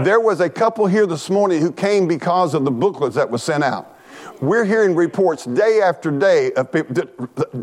There 0.00 0.20
was 0.20 0.40
a 0.40 0.48
couple 0.48 0.86
here 0.86 1.06
this 1.06 1.30
morning 1.30 1.60
who 1.60 1.70
came 1.70 2.08
because 2.08 2.54
of 2.54 2.64
the 2.64 2.70
booklets 2.70 3.14
that 3.16 3.30
was 3.30 3.42
sent 3.42 3.62
out. 3.62 3.96
We're 4.40 4.64
hearing 4.64 4.94
reports 4.94 5.44
day 5.44 5.80
after 5.82 6.10
day 6.10 6.52
of 6.52 6.72
people, 6.72 7.04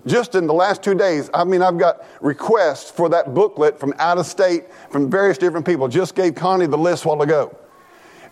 just 0.06 0.36
in 0.36 0.46
the 0.46 0.54
last 0.54 0.84
two 0.84 0.94
days. 0.94 1.30
I 1.34 1.44
mean, 1.44 1.64
I've 1.64 1.80
got 1.80 2.06
requests 2.22 2.92
for 2.92 3.10
that 3.10 3.34
booklet 3.34 3.80
from 3.80 3.96
out 3.98 4.20
of 4.20 4.28
state, 4.28 4.66
from 4.92 5.10
various 5.10 5.40
different 5.40 5.66
people. 5.66 5.88
Just 5.88 6.14
gave 6.14 6.36
Connie 6.36 6.68
the 6.68 6.78
list 6.78 7.04
while 7.06 7.22
ago. 7.24 7.58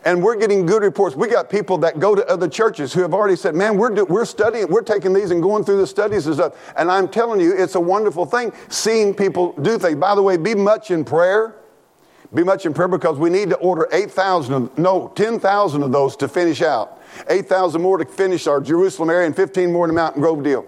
And 0.06 0.24
we're 0.24 0.36
getting 0.36 0.68
good 0.68 0.84
reports. 0.84 1.16
We 1.16 1.28
got 1.28 1.50
people 1.50 1.80
that 1.80 2.00
go 2.00 2.14
to 2.14 2.24
other 2.28 2.48
churches 2.48 2.94
who 2.94 3.02
have 3.02 3.16
already 3.16 3.36
said, 3.36 3.56
man, 3.56 3.76
we're, 3.76 3.90
do, 3.90 4.06
we're 4.06 4.26
studying, 4.26 4.68
we're 4.68 4.84
taking 4.84 5.14
these 5.14 5.32
and 5.32 5.42
going 5.42 5.64
through 5.64 5.78
the 5.78 5.88
studies 5.88 6.28
and 6.28 6.36
stuff. 6.36 6.74
And 6.78 6.92
I'm 6.92 7.08
telling 7.08 7.42
you, 7.42 7.56
it's 7.58 7.74
a 7.74 7.80
wonderful 7.80 8.28
thing 8.28 8.54
seeing 8.70 9.16
people 9.16 9.54
do 9.54 9.80
things. 9.80 9.96
By 9.96 10.14
the 10.14 10.22
way, 10.22 10.38
be 10.38 10.54
much 10.54 10.92
in 10.92 11.04
prayer 11.04 11.56
be 12.34 12.44
much 12.44 12.66
in 12.66 12.74
prayer 12.74 12.90
because 12.90 13.18
we 13.18 13.30
need 13.30 13.50
to 13.52 13.56
order 13.58 13.88
8,000, 13.92 14.78
no, 14.78 15.12
10,000 15.16 15.84
of 15.84 15.92
those 15.92 16.18
to 16.18 16.28
finish 16.28 16.62
out. 16.62 16.95
8,000 17.28 17.82
more 17.82 17.98
to 17.98 18.06
finish 18.06 18.48
our 18.48 18.62
Jerusalem 18.62 19.10
area 19.10 19.28
and 19.28 19.36
15 19.36 19.72
more 19.72 19.86
in 19.86 19.90
the 19.90 19.96
Mountain 19.96 20.22
Grove 20.22 20.44
deal. 20.44 20.66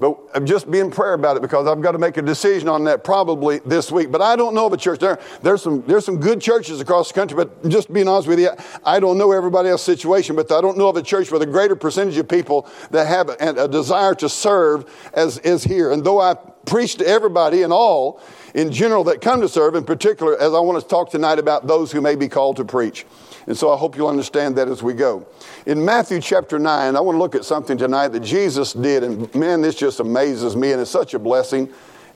But 0.00 0.18
I'm 0.34 0.46
just 0.46 0.70
be 0.70 0.78
in 0.78 0.90
prayer 0.90 1.12
about 1.12 1.36
it 1.36 1.42
because 1.42 1.66
I've 1.66 1.82
got 1.82 1.92
to 1.92 1.98
make 1.98 2.16
a 2.16 2.22
decision 2.22 2.70
on 2.70 2.84
that 2.84 3.04
probably 3.04 3.58
this 3.66 3.92
week. 3.92 4.10
But 4.10 4.22
I 4.22 4.34
don't 4.34 4.54
know 4.54 4.64
of 4.64 4.72
a 4.72 4.78
church. 4.78 4.98
There, 4.98 5.20
there's, 5.42 5.60
some, 5.60 5.82
there's 5.82 6.06
some 6.06 6.18
good 6.18 6.40
churches 6.40 6.80
across 6.80 7.08
the 7.08 7.14
country, 7.14 7.36
but 7.36 7.68
just 7.68 7.92
being 7.92 8.08
honest 8.08 8.26
with 8.26 8.40
you, 8.40 8.48
I 8.82 8.98
don't 8.98 9.18
know 9.18 9.30
everybody 9.30 9.68
else's 9.68 9.84
situation, 9.84 10.36
but 10.36 10.50
I 10.50 10.62
don't 10.62 10.78
know 10.78 10.88
of 10.88 10.96
a 10.96 11.02
church 11.02 11.30
with 11.30 11.42
a 11.42 11.46
greater 11.46 11.76
percentage 11.76 12.16
of 12.16 12.26
people 12.28 12.66
that 12.92 13.06
have 13.08 13.28
a, 13.28 13.64
a 13.64 13.68
desire 13.68 14.14
to 14.16 14.28
serve 14.30 14.90
as 15.12 15.36
is 15.38 15.64
here. 15.64 15.92
And 15.92 16.02
though 16.02 16.18
I 16.18 16.34
preach 16.64 16.96
to 16.96 17.06
everybody 17.06 17.62
and 17.62 17.72
all 17.72 18.22
in 18.54 18.72
general 18.72 19.04
that 19.04 19.20
come 19.20 19.42
to 19.42 19.50
serve, 19.50 19.74
in 19.74 19.84
particular, 19.84 20.34
as 20.40 20.54
I 20.54 20.60
want 20.60 20.80
to 20.80 20.88
talk 20.88 21.10
tonight 21.10 21.38
about 21.38 21.66
those 21.66 21.92
who 21.92 22.00
may 22.00 22.14
be 22.14 22.28
called 22.28 22.56
to 22.56 22.64
preach. 22.64 23.04
And 23.50 23.58
so 23.58 23.72
I 23.72 23.76
hope 23.76 23.96
you'll 23.96 24.06
understand 24.06 24.54
that 24.58 24.68
as 24.68 24.80
we 24.80 24.94
go. 24.94 25.26
In 25.66 25.84
Matthew 25.84 26.20
chapter 26.20 26.56
9, 26.56 26.94
I 26.94 27.00
want 27.00 27.16
to 27.16 27.18
look 27.18 27.34
at 27.34 27.44
something 27.44 27.76
tonight 27.76 28.08
that 28.10 28.20
Jesus 28.20 28.72
did. 28.72 29.02
And 29.02 29.34
man, 29.34 29.60
this 29.60 29.74
just 29.74 29.98
amazes 29.98 30.54
me, 30.54 30.70
and 30.70 30.80
it's 30.80 30.92
such 30.92 31.14
a 31.14 31.18
blessing. 31.18 31.68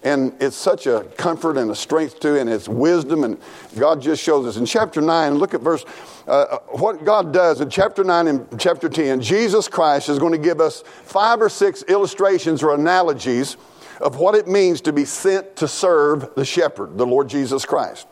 And 0.04 0.32
it's 0.40 0.54
such 0.54 0.86
a 0.86 1.02
comfort 1.16 1.56
and 1.56 1.72
a 1.72 1.74
strength 1.74 2.20
to, 2.20 2.38
and 2.38 2.48
it's 2.48 2.68
wisdom, 2.68 3.24
and 3.24 3.36
God 3.76 4.00
just 4.00 4.22
shows 4.22 4.46
us. 4.46 4.58
In 4.58 4.64
chapter 4.64 5.00
9, 5.00 5.34
look 5.34 5.54
at 5.54 5.60
verse, 5.60 5.84
uh, 6.28 6.30
uh 6.30 6.58
what 6.68 7.04
God 7.04 7.32
does 7.32 7.60
in 7.60 7.68
chapter 7.68 8.04
9 8.04 8.28
and 8.28 8.60
chapter 8.60 8.88
10, 8.88 9.20
Jesus 9.20 9.66
Christ 9.66 10.08
is 10.08 10.20
going 10.20 10.30
to 10.30 10.38
give 10.38 10.60
us 10.60 10.84
five 11.02 11.42
or 11.42 11.48
six 11.48 11.82
illustrations 11.88 12.62
or 12.62 12.76
analogies 12.76 13.56
of 14.00 14.18
what 14.18 14.36
it 14.36 14.46
means 14.46 14.80
to 14.82 14.92
be 14.92 15.04
sent 15.04 15.56
to 15.56 15.66
serve 15.66 16.32
the 16.36 16.44
shepherd, 16.44 16.96
the 16.96 17.06
Lord 17.06 17.28
Jesus 17.28 17.66
Christ. 17.66 18.06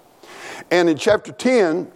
And 0.73 0.89
in 0.89 0.97
chapter 0.97 1.31
10, 1.31 1.93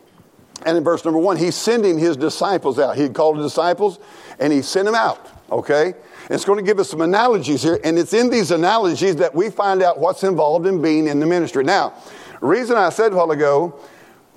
and 0.66 0.76
in 0.76 0.82
verse 0.82 1.04
number 1.04 1.20
1, 1.20 1.36
he's 1.36 1.54
sending 1.54 1.96
his 1.96 2.16
disciples 2.16 2.78
out. 2.78 2.96
He 2.96 3.08
called 3.08 3.38
the 3.38 3.42
disciples 3.42 4.00
and 4.40 4.52
he 4.52 4.62
sent 4.62 4.86
them 4.86 4.96
out, 4.96 5.30
okay? 5.50 5.94
It's 6.28 6.44
going 6.44 6.58
to 6.58 6.64
give 6.64 6.80
us 6.80 6.90
some 6.90 7.00
analogies 7.00 7.62
here, 7.62 7.78
and 7.84 7.96
it's 7.96 8.12
in 8.12 8.28
these 8.28 8.50
analogies 8.50 9.14
that 9.16 9.32
we 9.32 9.48
find 9.48 9.80
out 9.80 9.98
what's 9.98 10.24
involved 10.24 10.66
in 10.66 10.82
being 10.82 11.06
in 11.06 11.20
the 11.20 11.26
ministry. 11.26 11.62
Now, 11.62 11.94
reason 12.40 12.76
I 12.76 12.90
said 12.90 13.12
a 13.12 13.16
while 13.16 13.30
ago 13.30 13.78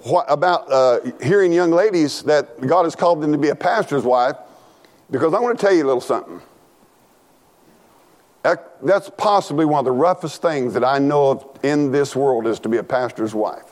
what, 0.04 0.28
about 0.30 0.72
uh, 0.72 1.00
hearing 1.22 1.52
young 1.52 1.72
ladies 1.72 2.22
that 2.24 2.62
God 2.62 2.84
has 2.84 2.96
called 2.96 3.22
them 3.22 3.32
to 3.32 3.38
be 3.38 3.50
a 3.50 3.56
pastor's 3.56 4.04
wife, 4.04 4.36
because 5.10 5.34
I 5.34 5.40
want 5.40 5.60
to 5.60 5.66
tell 5.66 5.74
you 5.74 5.84
a 5.84 5.88
little 5.88 6.00
something. 6.00 6.42
That's 8.44 9.10
possibly 9.18 9.66
one 9.66 9.80
of 9.80 9.86
the 9.86 9.92
roughest 9.92 10.42
things 10.42 10.74
that 10.76 10.84
I 10.84 11.00
know 11.00 11.32
of 11.32 11.60
in 11.64 11.92
this 11.92 12.16
world 12.16 12.48
is 12.48 12.60
to 12.62 12.70
be 12.70 12.78
a 12.78 12.84
pastor's 12.84 13.34
wife. 13.34 13.69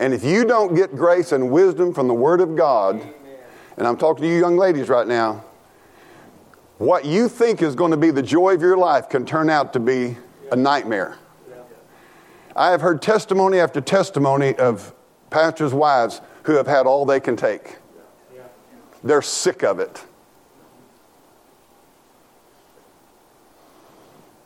And 0.00 0.14
if 0.14 0.24
you 0.24 0.46
don't 0.46 0.74
get 0.74 0.96
grace 0.96 1.30
and 1.30 1.50
wisdom 1.50 1.92
from 1.92 2.08
the 2.08 2.14
Word 2.14 2.40
of 2.40 2.56
God, 2.56 3.02
and 3.76 3.86
I'm 3.86 3.98
talking 3.98 4.22
to 4.22 4.28
you 4.28 4.40
young 4.40 4.56
ladies 4.56 4.88
right 4.88 5.06
now, 5.06 5.44
what 6.78 7.04
you 7.04 7.28
think 7.28 7.60
is 7.60 7.74
going 7.74 7.90
to 7.90 7.98
be 7.98 8.10
the 8.10 8.22
joy 8.22 8.54
of 8.54 8.62
your 8.62 8.78
life 8.78 9.10
can 9.10 9.26
turn 9.26 9.50
out 9.50 9.74
to 9.74 9.78
be 9.78 10.16
a 10.50 10.56
nightmare. 10.56 11.18
I 12.56 12.70
have 12.70 12.80
heard 12.80 13.02
testimony 13.02 13.60
after 13.60 13.82
testimony 13.82 14.54
of 14.56 14.94
pastors' 15.28 15.74
wives 15.74 16.22
who 16.44 16.54
have 16.54 16.66
had 16.66 16.86
all 16.86 17.04
they 17.04 17.20
can 17.20 17.36
take. 17.36 17.76
They're 19.04 19.22
sick 19.22 19.62
of 19.62 19.80
it. 19.80 20.02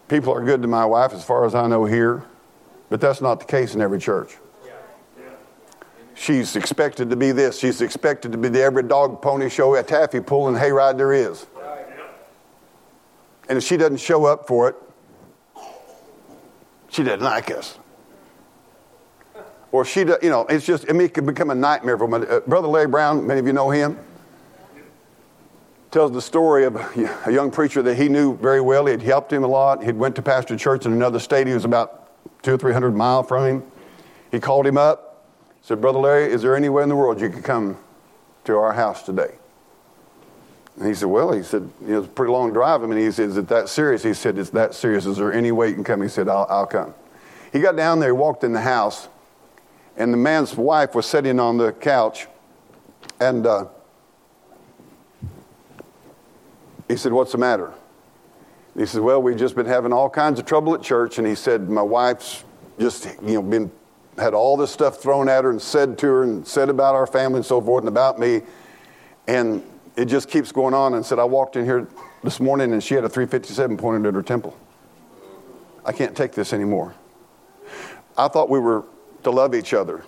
People 0.08 0.34
are 0.34 0.44
good 0.44 0.62
to 0.62 0.68
my 0.68 0.84
wife, 0.84 1.12
as 1.12 1.24
far 1.24 1.44
as 1.44 1.54
I 1.54 1.68
know 1.68 1.84
here, 1.84 2.24
but 2.90 3.00
that's 3.00 3.20
not 3.20 3.38
the 3.38 3.46
case 3.46 3.76
in 3.76 3.80
every 3.80 4.00
church. 4.00 4.36
She's 6.14 6.56
expected 6.56 7.10
to 7.10 7.16
be 7.16 7.32
this. 7.32 7.58
She's 7.58 7.80
expected 7.80 8.32
to 8.32 8.38
be 8.38 8.48
the 8.48 8.62
every 8.62 8.84
dog 8.84 9.20
pony 9.20 9.48
show 9.48 9.74
at 9.74 9.88
taffy 9.88 10.20
pull 10.20 10.48
and 10.48 10.56
hayride 10.56 10.96
there 10.96 11.12
is. 11.12 11.46
And 13.48 13.58
if 13.58 13.64
she 13.64 13.76
doesn't 13.76 13.98
show 13.98 14.24
up 14.24 14.46
for 14.46 14.68
it, 14.70 14.76
she 16.88 17.02
doesn't 17.02 17.20
like 17.20 17.50
us. 17.50 17.78
Or 19.72 19.84
she, 19.84 20.04
does, 20.04 20.18
you 20.22 20.30
know, 20.30 20.46
it's 20.46 20.64
just, 20.64 20.88
I 20.88 20.92
mean, 20.92 21.02
it 21.02 21.14
can 21.14 21.26
become 21.26 21.50
a 21.50 21.54
nightmare 21.54 21.98
for 21.98 22.06
my, 22.06 22.18
uh, 22.18 22.40
Brother 22.40 22.68
Larry 22.68 22.86
Brown, 22.86 23.26
many 23.26 23.40
of 23.40 23.46
you 23.46 23.52
know 23.52 23.70
him 23.70 23.98
tells 25.94 26.10
the 26.10 26.20
story 26.20 26.64
of 26.64 26.74
a 27.24 27.32
young 27.32 27.52
preacher 27.52 27.80
that 27.80 27.94
he 27.94 28.08
knew 28.08 28.36
very 28.38 28.60
well. 28.60 28.84
He 28.86 28.90
had 28.90 29.00
helped 29.00 29.32
him 29.32 29.44
a 29.44 29.46
lot. 29.46 29.80
He'd 29.80 29.94
went 29.94 30.16
to 30.16 30.22
pastor 30.22 30.56
church 30.56 30.86
in 30.86 30.92
another 30.92 31.20
state. 31.20 31.46
He 31.46 31.54
was 31.54 31.64
about 31.64 32.10
two 32.42 32.54
or 32.54 32.58
three 32.58 32.72
hundred 32.72 32.96
miles 32.96 33.28
from 33.28 33.46
him. 33.46 33.62
He 34.32 34.40
called 34.40 34.66
him 34.66 34.76
up, 34.76 35.13
said, 35.64 35.80
Brother 35.80 35.98
Larry, 35.98 36.32
is 36.32 36.42
there 36.42 36.54
anywhere 36.54 36.82
in 36.82 36.88
the 36.88 36.96
world 36.96 37.20
you 37.20 37.28
could 37.28 37.42
come 37.42 37.76
to 38.44 38.56
our 38.56 38.72
house 38.72 39.02
today? 39.02 39.34
And 40.76 40.86
he 40.86 40.94
said, 40.94 41.08
Well, 41.08 41.32
he 41.32 41.42
said, 41.42 41.68
it's 41.86 42.06
a 42.06 42.10
pretty 42.10 42.32
long 42.32 42.52
drive. 42.52 42.82
I 42.82 42.86
mean, 42.86 42.98
he 42.98 43.10
said, 43.10 43.30
Is 43.30 43.36
it 43.36 43.48
that 43.48 43.68
serious? 43.68 44.02
He 44.02 44.14
said, 44.14 44.38
It's 44.38 44.50
that 44.50 44.74
serious. 44.74 45.06
Is 45.06 45.16
there 45.16 45.32
any 45.32 45.52
way 45.52 45.68
you 45.68 45.74
can 45.74 45.84
come? 45.84 46.02
He 46.02 46.08
said, 46.08 46.28
I'll, 46.28 46.46
I'll 46.48 46.66
come. 46.66 46.94
He 47.52 47.60
got 47.60 47.76
down 47.76 47.98
there, 47.98 48.10
he 48.10 48.12
walked 48.12 48.44
in 48.44 48.52
the 48.52 48.60
house, 48.60 49.08
and 49.96 50.12
the 50.12 50.16
man's 50.18 50.56
wife 50.56 50.94
was 50.94 51.06
sitting 51.06 51.40
on 51.40 51.56
the 51.56 51.72
couch, 51.72 52.26
and 53.20 53.46
uh, 53.46 53.66
He 56.88 56.96
said, 56.96 57.12
What's 57.12 57.32
the 57.32 57.38
matter? 57.38 57.72
He 58.76 58.86
said, 58.86 59.00
Well, 59.00 59.22
we've 59.22 59.36
just 59.36 59.54
been 59.54 59.66
having 59.66 59.92
all 59.92 60.10
kinds 60.10 60.38
of 60.38 60.46
trouble 60.46 60.74
at 60.74 60.82
church. 60.82 61.18
And 61.18 61.26
he 61.26 61.34
said, 61.34 61.68
My 61.68 61.82
wife's 61.82 62.44
just, 62.78 63.06
you 63.22 63.34
know, 63.34 63.42
been 63.42 63.70
had 64.18 64.34
all 64.34 64.56
this 64.56 64.70
stuff 64.70 64.98
thrown 65.00 65.28
at 65.28 65.44
her 65.44 65.50
and 65.50 65.60
said 65.60 65.98
to 65.98 66.06
her 66.06 66.22
and 66.22 66.46
said 66.46 66.68
about 66.68 66.94
our 66.94 67.06
family 67.06 67.38
and 67.38 67.46
so 67.46 67.60
forth 67.60 67.82
and 67.82 67.88
about 67.88 68.18
me. 68.18 68.42
And 69.26 69.62
it 69.96 70.06
just 70.06 70.28
keeps 70.28 70.52
going 70.52 70.74
on. 70.74 70.94
And 70.94 71.04
said, 71.04 71.18
I 71.18 71.24
walked 71.24 71.56
in 71.56 71.64
here 71.64 71.88
this 72.22 72.40
morning 72.40 72.72
and 72.72 72.82
she 72.82 72.94
had 72.94 73.04
a 73.04 73.08
357 73.08 73.76
pointed 73.76 74.06
at 74.06 74.14
her 74.14 74.22
temple. 74.22 74.56
I 75.84 75.92
can't 75.92 76.16
take 76.16 76.32
this 76.32 76.52
anymore. 76.52 76.94
I 78.16 78.28
thought 78.28 78.48
we 78.48 78.58
were 78.58 78.84
to 79.24 79.30
love 79.30 79.54
each 79.54 79.74
other. 79.74 80.04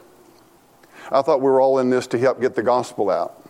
I 1.11 1.23
thought 1.23 1.41
we 1.41 1.51
were 1.51 1.61
all 1.61 1.79
in 1.79 1.91
this 1.91 2.07
to 2.09 2.19
help 2.19 2.41
get 2.41 2.55
the 2.55 2.63
gospel 2.63 3.11
out. 3.11 3.43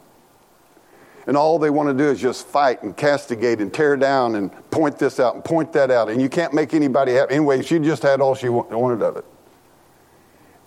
And 1.26 1.36
all 1.36 1.58
they 1.58 1.70
want 1.70 1.88
to 1.88 1.94
do 1.94 2.08
is 2.10 2.20
just 2.20 2.46
fight 2.46 2.82
and 2.82 2.96
castigate 2.96 3.60
and 3.60 3.72
tear 3.72 3.96
down 3.96 4.36
and 4.36 4.52
point 4.70 4.98
this 4.98 5.18
out 5.18 5.34
and 5.34 5.44
point 5.44 5.72
that 5.72 5.90
out. 5.90 6.08
And 6.08 6.22
you 6.22 6.28
can't 6.28 6.54
make 6.54 6.72
anybody 6.72 7.12
happy. 7.12 7.34
Anyway, 7.34 7.62
she 7.62 7.78
just 7.80 8.02
had 8.02 8.20
all 8.20 8.34
she 8.34 8.48
wanted 8.48 9.02
of 9.02 9.16
it. 9.16 9.25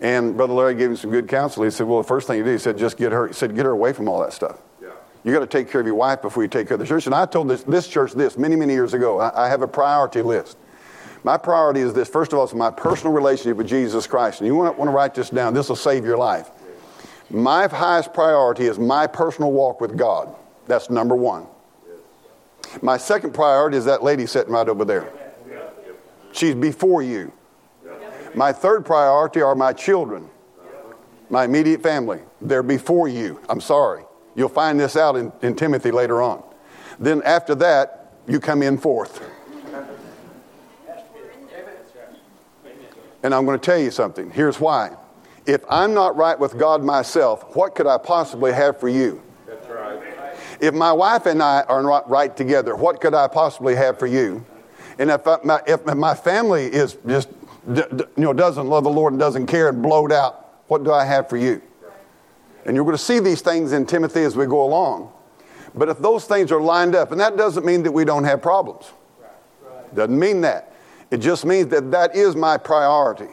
And 0.01 0.37
Brother 0.37 0.53
Larry 0.53 0.75
gave 0.75 0.89
him 0.89 0.95
some 0.95 1.11
good 1.11 1.27
counsel. 1.27 1.63
He 1.63 1.71
said, 1.71 1.87
Well, 1.87 2.01
the 2.01 2.07
first 2.07 2.27
thing 2.27 2.37
you 2.37 2.43
do, 2.43 2.51
he 2.51 2.57
said, 2.57 2.77
just 2.77 2.97
get 2.97 3.11
her, 3.11 3.27
he 3.27 3.33
said, 3.33 3.55
get 3.55 3.65
her 3.65 3.71
away 3.71 3.91
from 3.93 4.07
all 4.07 4.21
that 4.21 4.31
stuff. 4.31 4.57
Yeah. 4.81 4.89
You 5.23 5.33
got 5.33 5.39
to 5.39 5.47
take 5.47 5.69
care 5.69 5.81
of 5.81 5.87
your 5.87 5.95
wife 5.95 6.21
before 6.21 6.43
you 6.43 6.49
take 6.49 6.67
care 6.67 6.75
of 6.75 6.79
the 6.79 6.85
church. 6.85 7.05
And 7.05 7.13
I 7.13 7.25
told 7.25 7.49
this, 7.49 7.63
this 7.63 7.87
church 7.87 8.13
this 8.13 8.37
many, 8.37 8.55
many 8.55 8.73
years 8.73 8.93
ago. 8.93 9.19
I, 9.19 9.45
I 9.45 9.49
have 9.49 9.61
a 9.61 9.67
priority 9.67 10.21
list. 10.21 10.57
My 11.23 11.37
priority 11.37 11.81
is 11.81 11.93
this. 11.93 12.07
First 12.07 12.31
of 12.31 12.39
all, 12.39 12.45
it's 12.45 12.53
my 12.53 12.71
personal 12.71 13.13
relationship 13.13 13.57
with 13.57 13.67
Jesus 13.67 14.07
Christ. 14.07 14.39
And 14.39 14.47
you 14.47 14.55
want 14.55 14.73
to, 14.73 14.79
want 14.79 14.89
to 14.89 14.95
write 14.95 15.13
this 15.13 15.29
down. 15.29 15.53
This 15.53 15.67
will 15.67 15.75
save 15.75 16.05
your 16.05 16.17
life. 16.17 16.49
My 17.29 17.67
highest 17.67 18.13
priority 18.13 18.65
is 18.65 18.79
my 18.79 19.05
personal 19.05 19.51
walk 19.51 19.81
with 19.81 19.97
God. 19.97 20.33
That's 20.65 20.89
number 20.89 21.15
one. 21.15 21.45
My 22.81 22.97
second 22.97 23.33
priority 23.33 23.77
is 23.77 23.85
that 23.85 24.01
lady 24.01 24.25
sitting 24.25 24.53
right 24.53 24.67
over 24.67 24.85
there. 24.85 25.11
She's 26.31 26.55
before 26.55 27.01
you. 27.01 27.33
My 28.39 28.53
third 28.53 28.85
priority 28.85 29.41
are 29.41 29.53
my 29.53 29.73
children, 29.73 30.29
my 31.29 31.43
immediate 31.43 31.83
family. 31.83 32.21
They're 32.39 32.63
before 32.63 33.09
you. 33.09 33.41
I'm 33.49 33.59
sorry. 33.59 34.05
You'll 34.33 34.47
find 34.47 34.79
this 34.79 34.95
out 34.95 35.17
in, 35.17 35.33
in 35.41 35.57
Timothy 35.57 35.91
later 35.91 36.21
on. 36.21 36.41
Then 36.99 37.21
after 37.23 37.53
that, 37.55 38.13
you 38.29 38.39
come 38.39 38.63
in 38.63 38.77
fourth. 38.77 39.21
And 43.23 43.35
I'm 43.35 43.45
going 43.45 43.59
to 43.59 43.65
tell 43.65 43.77
you 43.77 43.91
something. 43.91 44.31
Here's 44.31 44.57
why. 44.57 44.95
If 45.45 45.65
I'm 45.69 45.93
not 45.93 46.15
right 46.15 46.39
with 46.39 46.57
God 46.57 46.81
myself, 46.81 47.57
what 47.57 47.75
could 47.75 47.87
I 47.87 47.97
possibly 47.97 48.53
have 48.53 48.79
for 48.79 48.87
you? 48.87 49.21
That's 49.47 49.67
right. 49.67 49.99
If 50.61 50.73
my 50.73 50.93
wife 50.93 51.25
and 51.25 51.43
I 51.43 51.63
are 51.63 51.83
not 51.83 52.09
right 52.09 52.37
together, 52.37 52.77
what 52.77 53.01
could 53.01 53.13
I 53.13 53.27
possibly 53.27 53.75
have 53.75 53.99
for 53.99 54.07
you? 54.07 54.45
And 54.97 55.09
if, 55.09 55.27
I, 55.27 55.39
my, 55.43 55.61
if 55.67 55.85
my 55.85 56.15
family 56.15 56.67
is 56.67 56.97
just, 57.05 57.27
you 57.69 58.09
know, 58.17 58.33
doesn't 58.33 58.67
love 58.67 58.83
the 58.83 58.89
Lord 58.89 59.13
and 59.13 59.19
doesn't 59.19 59.47
care 59.47 59.69
and 59.69 59.81
blowed 59.81 60.11
out, 60.11 60.63
what 60.67 60.83
do 60.83 60.91
I 60.91 61.05
have 61.05 61.29
for 61.29 61.37
you? 61.37 61.61
And 62.65 62.75
you're 62.75 62.85
going 62.85 62.97
to 62.97 63.03
see 63.03 63.19
these 63.19 63.41
things 63.41 63.71
in 63.71 63.85
Timothy 63.85 64.21
as 64.23 64.35
we 64.35 64.45
go 64.45 64.63
along. 64.63 65.11
But 65.75 65.89
if 65.89 65.99
those 65.99 66.25
things 66.25 66.51
are 66.51 66.61
lined 66.61 66.95
up, 66.95 67.11
and 67.11 67.21
that 67.21 67.37
doesn't 67.37 67.65
mean 67.65 67.83
that 67.83 67.91
we 67.91 68.05
don't 68.05 68.23
have 68.23 68.41
problems, 68.41 68.91
doesn't 69.93 70.17
mean 70.17 70.41
that. 70.41 70.73
It 71.11 71.17
just 71.17 71.45
means 71.45 71.69
that 71.69 71.91
that 71.91 72.15
is 72.15 72.35
my 72.35 72.57
priority. 72.57 73.29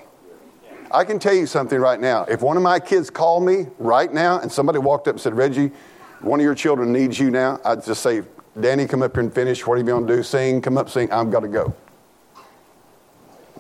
I 0.91 1.05
can 1.05 1.19
tell 1.19 1.35
you 1.35 1.47
something 1.47 1.79
right 1.79 2.01
now. 2.01 2.25
If 2.25 2.43
one 2.43 2.57
of 2.57 2.63
my 2.63 2.79
kids 2.79 3.11
called 3.11 3.45
me 3.45 3.67
right 3.79 4.13
now 4.13 4.39
and 4.41 4.51
somebody 4.51 4.79
walked 4.79 5.09
up 5.09 5.15
and 5.15 5.21
said, 5.21 5.35
Reggie, 5.35 5.73
one 6.21 6.41
of 6.41 6.45
your 6.45 6.55
children 6.55 6.93
needs 6.93 7.19
you 7.19 7.31
now, 7.31 7.61
I'd 7.65 7.85
just 7.85 8.03
say, 8.03 8.23
Danny, 8.59 8.87
come 8.87 9.03
up 9.03 9.15
here 9.15 9.25
and 9.25 9.33
finish. 9.33 9.67
What 9.67 9.75
are 9.75 9.79
you 9.79 9.85
going 9.85 10.07
to 10.07 10.17
do? 10.17 10.23
Sing, 10.23 10.63
come 10.63 10.79
up, 10.79 10.89
sing. 10.89 11.11
I've 11.11 11.31
got 11.31 11.41
to 11.41 11.49
go. 11.49 11.75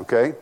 Okay? 0.01 0.35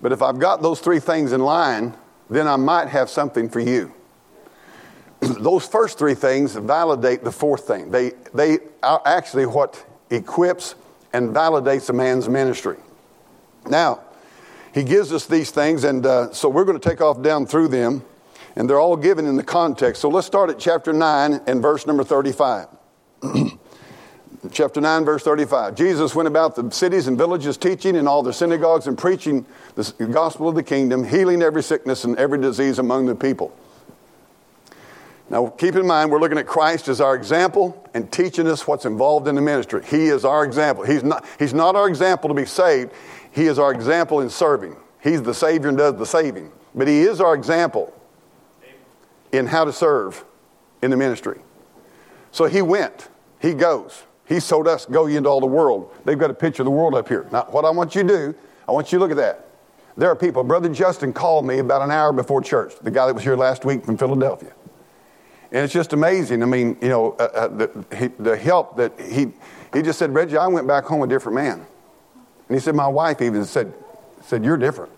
But 0.00 0.12
if 0.12 0.22
I've 0.22 0.38
got 0.38 0.62
those 0.62 0.80
three 0.80 1.00
things 1.00 1.32
in 1.32 1.40
line, 1.40 1.96
then 2.30 2.46
I 2.46 2.56
might 2.56 2.88
have 2.88 3.10
something 3.10 3.48
for 3.48 3.60
you. 3.60 3.92
those 5.20 5.66
first 5.66 5.98
three 5.98 6.14
things 6.14 6.54
validate 6.54 7.24
the 7.24 7.32
fourth 7.32 7.66
thing. 7.66 7.90
They, 7.90 8.12
they 8.32 8.58
are 8.82 9.02
actually 9.04 9.46
what 9.46 9.84
equips 10.10 10.74
and 11.12 11.34
validates 11.34 11.88
a 11.90 11.92
man's 11.92 12.28
ministry. 12.28 12.76
Now, 13.66 14.00
he 14.72 14.84
gives 14.84 15.12
us 15.12 15.26
these 15.26 15.50
things, 15.50 15.84
and 15.84 16.06
uh, 16.06 16.32
so 16.32 16.48
we're 16.48 16.64
going 16.64 16.78
to 16.78 16.88
take 16.88 17.00
off 17.00 17.22
down 17.22 17.46
through 17.46 17.68
them, 17.68 18.04
and 18.54 18.68
they're 18.68 18.78
all 18.78 18.96
given 18.96 19.26
in 19.26 19.36
the 19.36 19.42
context. 19.42 20.00
So 20.00 20.08
let's 20.08 20.26
start 20.26 20.50
at 20.50 20.58
chapter 20.58 20.92
9 20.92 21.40
and 21.46 21.62
verse 21.62 21.86
number 21.86 22.04
35. 22.04 22.68
chapter 24.52 24.80
9, 24.80 25.04
verse 25.04 25.22
35. 25.22 25.74
Jesus 25.74 26.14
went 26.14 26.26
about 26.26 26.54
the 26.54 26.70
cities 26.70 27.06
and 27.06 27.18
villages, 27.18 27.56
teaching 27.56 27.96
in 27.96 28.06
all 28.06 28.22
the 28.22 28.32
synagogues 28.32 28.86
and 28.86 28.96
preaching 28.96 29.44
the 29.74 29.92
gospel 30.10 30.48
of 30.48 30.54
the 30.54 30.62
kingdom, 30.62 31.04
healing 31.04 31.42
every 31.42 31.62
sickness 31.62 32.04
and 32.04 32.16
every 32.18 32.40
disease 32.40 32.78
among 32.78 33.06
the 33.06 33.14
people. 33.14 33.56
Now, 35.30 35.48
keep 35.48 35.74
in 35.74 35.86
mind, 35.86 36.10
we're 36.10 36.20
looking 36.20 36.38
at 36.38 36.46
Christ 36.46 36.88
as 36.88 37.00
our 37.00 37.14
example 37.14 37.86
and 37.92 38.10
teaching 38.10 38.46
us 38.46 38.66
what's 38.66 38.86
involved 38.86 39.28
in 39.28 39.34
the 39.34 39.42
ministry. 39.42 39.84
He 39.84 40.06
is 40.06 40.24
our 40.24 40.42
example. 40.44 40.84
He's 40.84 41.04
not, 41.04 41.24
he's 41.38 41.52
not 41.52 41.76
our 41.76 41.86
example 41.86 42.28
to 42.28 42.34
be 42.34 42.46
saved, 42.46 42.92
He 43.32 43.46
is 43.46 43.58
our 43.58 43.72
example 43.72 44.20
in 44.20 44.30
serving. 44.30 44.76
He's 45.02 45.22
the 45.22 45.34
Savior 45.34 45.68
and 45.68 45.76
does 45.76 45.96
the 45.96 46.06
saving. 46.06 46.50
But 46.74 46.88
He 46.88 47.00
is 47.00 47.20
our 47.20 47.34
example 47.34 47.92
in 49.32 49.46
how 49.46 49.64
to 49.64 49.72
serve 49.72 50.24
in 50.80 50.90
the 50.90 50.96
ministry. 50.96 51.40
So 52.32 52.46
He 52.46 52.62
went, 52.62 53.08
He 53.38 53.52
goes. 53.52 54.04
He 54.28 54.40
told 54.40 54.68
us, 54.68 54.84
go 54.84 55.06
ye 55.06 55.16
into 55.16 55.28
all 55.28 55.40
the 55.40 55.46
world. 55.46 55.90
They've 56.04 56.18
got 56.18 56.30
a 56.30 56.34
picture 56.34 56.62
of 56.62 56.66
the 56.66 56.70
world 56.70 56.94
up 56.94 57.08
here. 57.08 57.26
Now, 57.32 57.46
what 57.48 57.64
I 57.64 57.70
want 57.70 57.94
you 57.94 58.02
to 58.02 58.08
do, 58.08 58.34
I 58.68 58.72
want 58.72 58.92
you 58.92 58.98
to 58.98 59.04
look 59.04 59.10
at 59.10 59.16
that. 59.16 59.46
There 59.96 60.10
are 60.10 60.14
people, 60.14 60.44
Brother 60.44 60.68
Justin 60.68 61.12
called 61.12 61.46
me 61.46 61.58
about 61.58 61.82
an 61.82 61.90
hour 61.90 62.12
before 62.12 62.42
church, 62.42 62.74
the 62.82 62.90
guy 62.90 63.06
that 63.06 63.14
was 63.14 63.24
here 63.24 63.36
last 63.36 63.64
week 63.64 63.84
from 63.84 63.96
Philadelphia. 63.96 64.52
And 65.50 65.64
it's 65.64 65.72
just 65.72 65.94
amazing. 65.94 66.42
I 66.42 66.46
mean, 66.46 66.76
you 66.82 66.88
know, 66.88 67.12
uh, 67.12 67.22
uh, 67.22 67.48
the, 67.48 67.84
he, 67.96 68.06
the 68.22 68.36
help 68.36 68.76
that 68.76 69.00
he, 69.00 69.32
he 69.72 69.80
just 69.82 69.98
said, 69.98 70.14
Reggie, 70.14 70.36
I 70.36 70.46
went 70.46 70.68
back 70.68 70.84
home 70.84 71.02
a 71.02 71.06
different 71.06 71.36
man. 71.36 71.66
And 72.48 72.56
he 72.56 72.60
said, 72.60 72.74
my 72.74 72.86
wife 72.86 73.22
even 73.22 73.44
said, 73.46 73.72
said, 74.20 74.44
you're 74.44 74.58
different. 74.58 74.92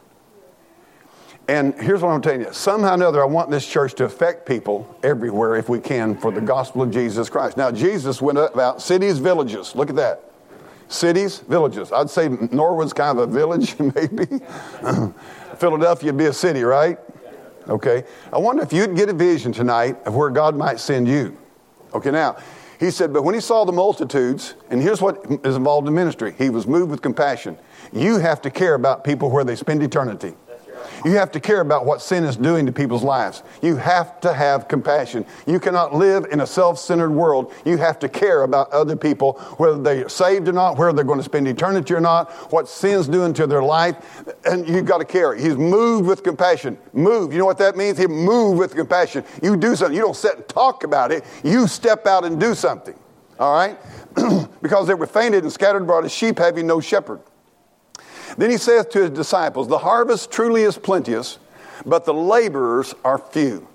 And 1.51 1.75
here's 1.75 2.01
what 2.01 2.11
I'm 2.11 2.23
telling 2.23 2.43
you. 2.43 2.53
Somehow 2.53 2.93
or 2.93 2.95
another, 2.95 3.23
I 3.23 3.27
want 3.27 3.51
this 3.51 3.67
church 3.67 3.95
to 3.95 4.05
affect 4.05 4.47
people 4.47 4.97
everywhere 5.03 5.57
if 5.57 5.69
we 5.69 5.81
can 5.81 6.17
for 6.17 6.31
the 6.31 6.41
gospel 6.41 6.81
of 6.81 6.93
Jesus 6.93 7.29
Christ. 7.29 7.57
Now, 7.57 7.73
Jesus 7.73 8.23
went 8.23 8.39
about 8.39 8.81
cities, 8.81 9.19
villages. 9.19 9.75
Look 9.75 9.91
at 9.91 9.97
that. 9.97 10.31
Cities, 10.87 11.41
villages. 11.41 11.91
I'd 11.91 12.09
say 12.09 12.29
Norwood's 12.29 12.93
kind 12.93 13.19
of 13.19 13.29
a 13.29 13.33
village, 13.33 13.77
maybe. 13.81 14.27
Philadelphia 15.57 16.13
would 16.13 16.19
be 16.19 16.27
a 16.27 16.33
city, 16.33 16.63
right? 16.63 17.01
Okay? 17.69 18.05
I 18.33 18.39
wonder 18.39 18.63
if 18.63 18.73
you'd 18.73 18.95
get 18.95 19.09
a 19.09 19.13
vision 19.13 19.51
tonight 19.51 19.97
of 20.07 20.15
where 20.15 20.31
God 20.31 20.55
might 20.55 20.79
send 20.79 21.09
you. 21.09 21.37
Okay, 21.93 22.13
now, 22.13 22.37
he 22.79 22.93
said, 22.93 23.13
but 23.13 23.25
when 23.25 23.35
he 23.35 23.41
saw 23.41 23.65
the 23.65 23.73
multitudes, 23.73 24.55
and 24.71 24.81
here's 24.81 25.03
what 25.03 25.27
is 25.45 25.57
involved 25.57 25.89
in 25.89 25.95
ministry, 25.95 26.33
he 26.39 26.49
was 26.49 26.69
moved 26.69 26.93
with 26.93 27.03
compassion. 27.03 27.59
You 27.93 28.19
have 28.19 28.41
to 28.43 28.51
care 28.51 28.75
about 28.75 29.03
people 29.03 29.33
where 29.33 29.43
they 29.43 29.57
spend 29.57 29.83
eternity. 29.83 30.35
You 31.05 31.12
have 31.12 31.31
to 31.33 31.40
care 31.40 31.61
about 31.61 31.87
what 31.87 32.03
sin 32.03 32.25
is 32.25 32.37
doing 32.37 32.66
to 32.66 32.73
people's 32.73 33.03
lives. 33.03 33.43
You 33.62 33.77
have 33.77 34.21
to 34.21 34.33
have 34.33 34.69
compassion. 34.69 35.25
You 35.47 35.61
cannot 35.61 35.95
live 35.95 36.27
in 36.31 36.40
a 36.40 36.47
self 36.47 36.79
centered 36.79 37.11
world. 37.11 37.53
You 37.64 37.77
have 37.79 37.99
to 38.01 38.09
care 38.09 38.43
about 38.43 38.71
other 38.71 38.97
people, 38.97 39.35
whether 39.59 39.81
they're 39.81 40.09
saved 40.09 40.49
or 40.49 40.53
not, 40.53 40.79
whether 40.79 40.93
they're 40.93 41.05
going 41.05 41.19
to 41.19 41.25
spend 41.25 41.49
eternity 41.49 41.95
or 41.95 42.01
not, 42.01 42.31
what 42.53 42.69
sin's 42.69 43.09
doing 43.09 43.33
to 43.35 43.47
their 43.47 43.62
life. 43.62 43.97
And 44.45 44.69
you've 44.69 44.87
got 44.87 44.99
to 44.99 45.05
care. 45.05 45.35
He's 45.35 45.57
moved 45.57 46.07
with 46.07 46.23
compassion. 46.23 46.79
Move. 46.93 47.33
You 47.33 47.38
know 47.38 47.47
what 47.47 47.59
that 47.59 47.77
means? 47.77 47.99
He 47.99 48.07
moved 48.07 48.59
with 48.59 48.75
compassion. 48.75 49.25
You 49.43 49.57
do 49.57 49.77
something. 49.77 49.97
You 49.97 50.03
don't 50.03 50.16
sit 50.16 50.37
and 50.37 50.49
talk 50.49 50.85
about 50.85 51.12
it. 51.12 51.25
You 51.43 51.66
step 51.66 52.07
out 52.07 52.25
and 52.25 52.38
do 52.38 52.55
something. 52.55 52.99
All 53.38 53.55
right? 53.55 53.79
because 54.62 54.87
they 54.87 54.95
were 54.95 55.07
fainted 55.07 55.43
and 55.45 55.53
scattered 55.53 55.83
abroad 55.83 56.05
as 56.05 56.12
sheep 56.12 56.38
having 56.38 56.66
no 56.66 56.81
shepherd. 56.81 57.21
Then 58.37 58.51
he 58.51 58.57
saith 58.57 58.90
to 58.90 59.03
his 59.03 59.11
disciples, 59.11 59.69
The 59.69 59.79
harvest 59.79 60.31
truly 60.31 60.62
is 60.62 60.79
plenteous, 60.79 61.38
but 61.85 62.05
the 62.05 62.14
laborers 62.14 62.95
are 63.05 63.19
few. 63.19 63.66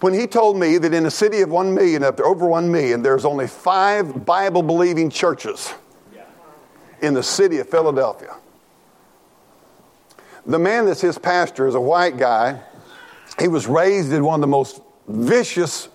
When 0.00 0.14
he 0.14 0.26
told 0.26 0.56
me 0.56 0.78
that 0.78 0.94
in 0.94 1.06
a 1.06 1.10
city 1.10 1.40
of 1.40 1.50
one 1.50 1.74
million, 1.74 2.04
up 2.04 2.18
to 2.18 2.22
over 2.22 2.46
one 2.46 2.70
million, 2.70 3.02
there's 3.02 3.24
only 3.24 3.48
five 3.48 4.24
Bible 4.24 4.62
believing 4.62 5.10
churches 5.10 5.74
in 7.00 7.14
the 7.14 7.22
city 7.22 7.58
of 7.58 7.68
Philadelphia. 7.68 8.36
The 10.46 10.58
man 10.58 10.86
that's 10.86 11.00
his 11.00 11.18
pastor 11.18 11.66
is 11.66 11.74
a 11.74 11.80
white 11.80 12.16
guy. 12.16 12.60
He 13.38 13.48
was 13.48 13.66
raised 13.66 14.12
in 14.12 14.24
one 14.24 14.36
of 14.36 14.40
the 14.40 14.46
most 14.46 14.80
vicious 15.06 15.88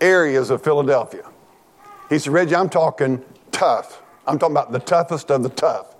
areas 0.00 0.50
of 0.50 0.62
Philadelphia. 0.62 1.28
He 2.08 2.18
said, 2.18 2.32
Reggie, 2.32 2.56
I'm 2.56 2.68
talking 2.68 3.24
tough. 3.52 4.02
I'm 4.26 4.38
talking 4.38 4.54
about 4.54 4.72
the 4.72 4.80
toughest 4.80 5.30
of 5.30 5.42
the 5.42 5.48
tough. 5.50 5.91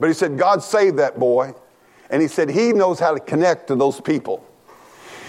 But 0.00 0.08
he 0.08 0.14
said, 0.14 0.38
God 0.38 0.62
saved 0.62 0.98
that 0.98 1.18
boy. 1.18 1.54
And 2.10 2.22
he 2.22 2.28
said, 2.28 2.48
he 2.48 2.72
knows 2.72 2.98
how 2.98 3.12
to 3.12 3.20
connect 3.20 3.68
to 3.68 3.74
those 3.74 4.00
people. 4.00 4.44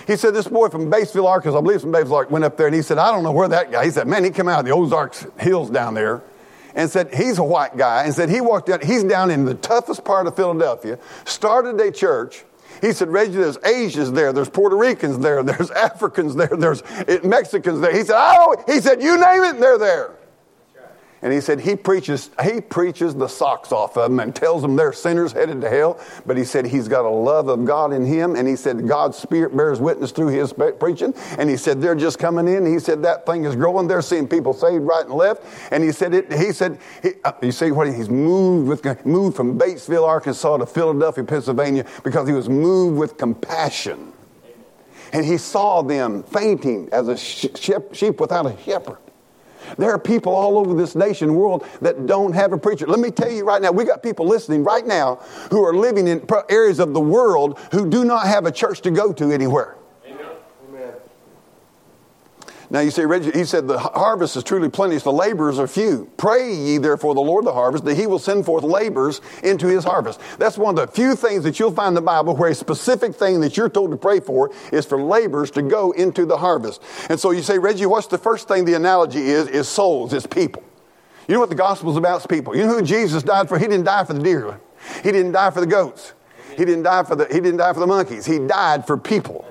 He 0.07 0.15
said, 0.15 0.33
this 0.33 0.47
boy 0.47 0.69
from 0.69 0.89
Batesville, 0.89 1.27
Arkansas, 1.27 1.57
I 1.57 1.61
believe 1.61 1.81
from 1.81 1.91
Batesville, 1.91 2.31
went 2.31 2.45
up 2.45 2.57
there 2.57 2.67
and 2.67 2.75
he 2.75 2.81
said, 2.81 2.97
I 2.97 3.11
don't 3.11 3.23
know 3.23 3.31
where 3.31 3.47
that 3.49 3.71
guy, 3.71 3.85
he 3.85 3.91
said, 3.91 4.07
man, 4.07 4.23
he 4.23 4.31
came 4.31 4.47
out 4.47 4.59
of 4.59 4.65
the 4.65 4.71
Ozarks 4.71 5.27
hills 5.37 5.69
down 5.69 5.93
there. 5.93 6.23
and 6.73 6.89
said 6.89 7.13
he's 7.13 7.37
a 7.37 7.43
white 7.43 7.77
guy 7.77 8.03
and 8.03 8.13
said 8.13 8.29
he 8.29 8.41
walked 8.41 8.67
down, 8.67 8.79
he's 8.81 9.03
down 9.03 9.31
in 9.31 9.45
the 9.45 9.55
toughest 9.55 10.03
part 10.03 10.27
of 10.27 10.35
Philadelphia, 10.35 10.97
started 11.25 11.79
a 11.79 11.91
church. 11.91 12.43
He 12.81 12.93
said, 12.93 13.09
Reggie, 13.09 13.33
there's 13.33 13.57
Asians 13.65 14.11
there, 14.13 14.31
there's 14.31 14.49
Puerto 14.49 14.75
Ricans 14.77 15.19
there, 15.19 15.43
there's 15.51 15.71
Africans 15.71 16.35
there, 16.35 16.47
there's 16.47 16.81
eh, 17.07 17.19
Mexicans 17.23 17.81
there. 17.81 17.95
He 17.95 18.03
said, 18.03 18.15
oh, 18.17 18.63
he 18.67 18.79
said, 18.79 19.01
you 19.01 19.19
name 19.19 19.43
it, 19.43 19.59
they're 19.59 19.77
there. 19.77 20.15
And 21.21 21.33
he 21.33 21.41
said 21.41 21.59
he 21.59 21.75
preaches, 21.75 22.29
he 22.41 22.61
preaches 22.61 23.13
the 23.13 23.27
socks 23.27 23.71
off 23.71 23.97
of 23.97 24.09
them 24.09 24.19
and 24.19 24.33
tells 24.33 24.61
them 24.61 24.75
they're 24.75 24.93
sinners 24.93 25.33
headed 25.33 25.59
to 25.61 25.69
hell. 25.69 25.99
But 26.25 26.37
he 26.37 26.45
said 26.45 26.65
he's 26.65 26.87
got 26.87 27.03
a 27.03 27.09
love 27.09 27.49
of 27.49 27.65
God 27.65 27.91
in 27.91 28.05
him. 28.05 28.35
And 28.35 28.47
he 28.47 28.55
said 28.55 28.87
God's 28.87 29.17
Spirit 29.17 29.55
bears 29.55 29.81
witness 29.81 30.11
through 30.11 30.27
his 30.27 30.53
preaching. 30.79 31.13
And 31.37 31.49
he 31.49 31.57
said 31.57 31.81
they're 31.81 31.95
just 31.95 32.19
coming 32.19 32.47
in. 32.47 32.65
He 32.65 32.79
said 32.79 33.03
that 33.03 33.25
thing 33.25 33.43
is 33.43 33.55
growing. 33.55 33.87
They're 33.87 34.01
seeing 34.01 34.27
people 34.27 34.53
saved 34.53 34.83
right 34.83 35.05
and 35.05 35.13
left. 35.13 35.43
And 35.71 35.83
he 35.83 35.91
said 35.91 36.13
it, 36.13 36.31
he 36.31 36.53
said, 36.53 36.79
he, 37.03 37.11
uh, 37.25 37.33
you 37.41 37.51
see 37.51 37.71
what 37.71 37.87
he's 37.87 38.09
moved 38.09 38.69
with, 38.69 39.05
moved 39.05 39.35
from 39.35 39.59
Batesville, 39.59 40.07
Arkansas 40.07 40.57
to 40.57 40.65
Philadelphia, 40.65 41.23
Pennsylvania 41.23 41.85
because 42.03 42.27
he 42.27 42.33
was 42.33 42.47
moved 42.47 42.97
with 42.97 43.17
compassion. 43.17 44.13
And 45.11 45.25
he 45.25 45.37
saw 45.37 45.81
them 45.81 46.23
fainting 46.23 46.89
as 46.91 47.07
a 47.07 47.17
sheep 47.17 48.19
without 48.19 48.45
a 48.45 48.55
shepherd. 48.63 48.99
There 49.77 49.91
are 49.91 49.99
people 49.99 50.33
all 50.33 50.57
over 50.57 50.73
this 50.73 50.95
nation, 50.95 51.35
world, 51.35 51.65
that 51.81 52.05
don't 52.05 52.33
have 52.33 52.53
a 52.53 52.57
preacher. 52.57 52.87
Let 52.87 52.99
me 52.99 53.11
tell 53.11 53.31
you 53.31 53.45
right 53.45 53.61
now, 53.61 53.71
we 53.71 53.85
got 53.85 54.03
people 54.03 54.27
listening 54.27 54.63
right 54.63 54.85
now 54.85 55.15
who 55.51 55.63
are 55.65 55.73
living 55.73 56.07
in 56.07 56.25
areas 56.49 56.79
of 56.79 56.93
the 56.93 56.99
world 56.99 57.59
who 57.71 57.89
do 57.89 58.03
not 58.05 58.27
have 58.27 58.45
a 58.45 58.51
church 58.51 58.81
to 58.81 58.91
go 58.91 59.13
to 59.13 59.31
anywhere. 59.31 59.78
Now 62.71 62.81
you 62.81 62.91
say, 62.91 63.03
Reggie, 63.05 63.31
he 63.31 63.45
said, 63.45 63.67
the 63.67 63.79
harvest 63.79 64.35
is 64.35 64.43
truly 64.43 64.69
plenteous, 64.69 65.01
the 65.01 65.11
laborers 65.11 65.57
are 65.57 65.67
few. 65.67 66.09
Pray 66.17 66.53
ye 66.53 66.77
therefore 66.77 67.15
the 67.15 67.21
Lord 67.21 67.41
of 67.41 67.45
the 67.45 67.53
harvest 67.53 67.83
that 67.85 67.95
he 67.95 68.05
will 68.05 68.19
send 68.19 68.45
forth 68.45 68.63
laborers 68.63 69.21
into 69.43 69.65
his 69.65 69.83
harvest. 69.83 70.19
That's 70.37 70.55
one 70.55 70.77
of 70.77 70.85
the 70.85 70.91
few 70.91 71.15
things 71.15 71.43
that 71.45 71.59
you'll 71.59 71.71
find 71.71 71.89
in 71.89 71.93
the 71.95 72.01
Bible 72.01 72.35
where 72.35 72.51
a 72.51 72.55
specific 72.55 73.15
thing 73.15 73.41
that 73.41 73.57
you're 73.57 73.69
told 73.69 73.89
to 73.89 73.97
pray 73.97 74.19
for 74.19 74.51
is 74.71 74.85
for 74.85 75.01
laborers 75.01 75.49
to 75.51 75.63
go 75.63 75.91
into 75.91 76.27
the 76.27 76.37
harvest. 76.37 76.83
And 77.09 77.19
so 77.19 77.31
you 77.31 77.41
say, 77.41 77.57
Reggie, 77.57 77.87
what's 77.87 78.07
the 78.07 78.19
first 78.19 78.47
thing 78.47 78.65
the 78.65 78.75
analogy 78.75 79.21
is? 79.21 79.47
Is 79.47 79.67
souls, 79.67 80.13
it's 80.13 80.27
people. 80.27 80.63
You 81.27 81.33
know 81.33 81.39
what 81.39 81.49
the 81.49 81.55
gospel 81.55 81.89
is 81.89 81.97
about? 81.97 82.17
It's 82.17 82.27
people. 82.27 82.55
You 82.55 82.67
know 82.67 82.75
who 82.75 82.81
Jesus 82.83 83.23
died 83.23 83.49
for? 83.49 83.57
He 83.57 83.65
didn't 83.65 83.85
die 83.85 84.03
for 84.03 84.13
the 84.13 84.21
deer. 84.21 84.59
He 85.03 85.11
didn't 85.11 85.31
die 85.31 85.49
for 85.49 85.59
the 85.59 85.67
goats. 85.67 86.13
He 86.55 86.65
didn't 86.65 86.83
die 86.83 87.03
for 87.03 87.15
the, 87.15 87.25
he 87.25 87.39
didn't 87.39 87.57
die 87.57 87.73
for 87.73 87.79
the 87.79 87.87
monkeys. 87.87 88.25
He 88.25 88.39
died 88.39 88.85
for 88.85 88.97
people. 88.97 89.45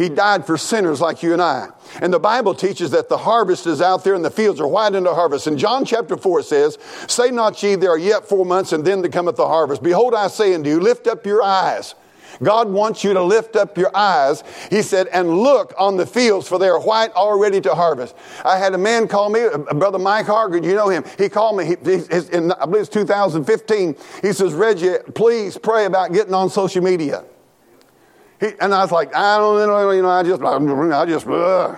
He 0.00 0.08
died 0.08 0.46
for 0.46 0.56
sinners 0.56 0.98
like 0.98 1.22
you 1.22 1.34
and 1.34 1.42
I. 1.42 1.68
And 2.00 2.10
the 2.10 2.18
Bible 2.18 2.54
teaches 2.54 2.90
that 2.92 3.10
the 3.10 3.18
harvest 3.18 3.66
is 3.66 3.82
out 3.82 4.02
there 4.02 4.14
and 4.14 4.24
the 4.24 4.30
fields 4.30 4.58
are 4.58 4.66
white 4.66 4.94
into 4.94 5.12
harvest. 5.12 5.46
In 5.46 5.58
John 5.58 5.84
chapter 5.84 6.16
4 6.16 6.40
it 6.40 6.44
says, 6.44 6.78
Say 7.06 7.30
not 7.30 7.62
ye, 7.62 7.74
there 7.74 7.90
are 7.90 7.98
yet 7.98 8.26
four 8.26 8.46
months, 8.46 8.72
and 8.72 8.82
then 8.82 9.02
the 9.02 9.10
cometh 9.10 9.36
the 9.36 9.46
harvest. 9.46 9.82
Behold, 9.82 10.14
I 10.14 10.28
say 10.28 10.54
unto 10.54 10.70
you, 10.70 10.80
lift 10.80 11.06
up 11.06 11.26
your 11.26 11.42
eyes. 11.42 11.94
God 12.42 12.70
wants 12.70 13.04
you 13.04 13.12
to 13.12 13.22
lift 13.22 13.56
up 13.56 13.76
your 13.76 13.94
eyes. 13.94 14.42
He 14.70 14.80
said, 14.80 15.06
and 15.08 15.42
look 15.42 15.74
on 15.76 15.98
the 15.98 16.06
fields, 16.06 16.48
for 16.48 16.58
they 16.58 16.68
are 16.68 16.80
white 16.80 17.12
already 17.12 17.60
to 17.60 17.74
harvest. 17.74 18.16
I 18.42 18.56
had 18.56 18.72
a 18.72 18.78
man 18.78 19.06
call 19.06 19.28
me, 19.28 19.42
uh, 19.42 19.58
uh, 19.58 19.74
Brother 19.74 19.98
Mike 19.98 20.24
Hargard, 20.24 20.64
you 20.64 20.74
know 20.74 20.88
him. 20.88 21.04
He 21.18 21.28
called 21.28 21.58
me, 21.58 21.66
he, 21.66 21.72
in, 22.32 22.52
I 22.52 22.64
believe 22.64 22.84
it's 22.84 22.88
2015. 22.88 23.96
He 24.22 24.32
says, 24.32 24.54
Reggie, 24.54 24.94
please 25.14 25.58
pray 25.58 25.84
about 25.84 26.14
getting 26.14 26.32
on 26.32 26.48
social 26.48 26.82
media. 26.82 27.26
He, 28.40 28.48
and 28.60 28.74
I 28.74 28.82
was 28.82 28.90
like, 28.90 29.14
I 29.14 29.36
don't 29.36 29.66
know, 29.66 29.90
you 29.90 30.02
know, 30.02 30.08
I 30.08 30.22
just, 30.22 30.42
I 30.42 31.06
just, 31.06 31.26
uh. 31.26 31.76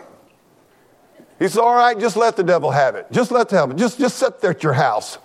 He 1.39 1.49
said, 1.49 1.61
all 1.61 1.75
right, 1.75 1.99
just 1.99 2.17
let 2.17 2.37
the 2.37 2.45
devil 2.45 2.71
have 2.71 2.95
it. 2.95 3.07
Just 3.11 3.33
let 3.33 3.49
the 3.49 3.57
devil, 3.57 3.77
just, 3.77 3.99
just 3.99 4.17
sit 4.17 4.41
there 4.41 4.53
at 4.53 4.63
your 4.63 4.73
house. 4.73 5.19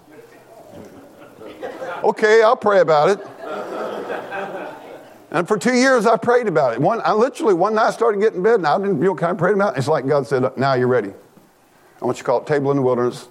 okay, 2.04 2.42
I'll 2.42 2.56
pray 2.56 2.80
about 2.80 3.10
it. 3.10 3.28
And 5.30 5.48
for 5.48 5.58
two 5.58 5.74
years, 5.74 6.06
I 6.06 6.18
prayed 6.18 6.48
about 6.48 6.74
it. 6.74 6.80
One, 6.80 7.02
I 7.04 7.12
literally, 7.14 7.54
one 7.54 7.76
night 7.76 7.88
I 7.88 7.92
started 7.92 8.22
getting 8.22 8.38
in 8.38 8.44
bed 8.44 8.56
and 8.56 8.66
I 8.66 8.78
didn't 8.78 9.00
feel 9.00 9.14
kind 9.14 9.34
of 9.34 9.38
prayed 9.38 9.56
about 9.56 9.76
it. 9.76 9.80
It's 9.80 9.88
like 9.88 10.08
God 10.08 10.26
said, 10.26 10.58
now 10.58 10.74
you're 10.74 10.88
ready. 10.88 11.14
I 12.02 12.06
want 12.06 12.18
you 12.18 12.24
to 12.24 12.26
call 12.26 12.42
it 12.42 12.48
Table 12.48 12.72
in 12.72 12.78
the 12.78 12.84
Wilderness. 12.84 13.28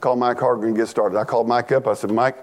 Call 0.00 0.16
Mike 0.16 0.38
Hargan 0.38 0.64
and 0.64 0.76
get 0.76 0.88
started. 0.88 1.18
I 1.18 1.24
called 1.24 1.46
Mike 1.46 1.70
up. 1.72 1.86
I 1.86 1.94
said, 1.94 2.10
Mike, 2.10 2.36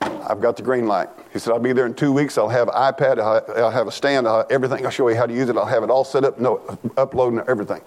I've 0.00 0.40
got 0.40 0.56
the 0.56 0.62
green 0.62 0.86
light. 0.86 1.08
He 1.32 1.38
said, 1.38 1.52
I'll 1.52 1.60
be 1.60 1.72
there 1.72 1.86
in 1.86 1.94
two 1.94 2.12
weeks. 2.12 2.36
I'll 2.36 2.48
have 2.48 2.68
iPad, 2.68 3.18
I'll 3.18 3.70
have 3.70 3.86
a 3.86 3.92
stand, 3.92 4.26
I'll 4.26 4.46
everything. 4.50 4.84
I'll 4.84 4.90
show 4.90 5.08
you 5.08 5.16
how 5.16 5.26
to 5.26 5.34
use 5.34 5.48
it. 5.48 5.56
I'll 5.56 5.66
have 5.66 5.82
it 5.82 5.90
all 5.90 6.04
set 6.04 6.24
up, 6.24 6.38
no, 6.40 6.60
uploading 6.96 7.40
everything. 7.48 7.80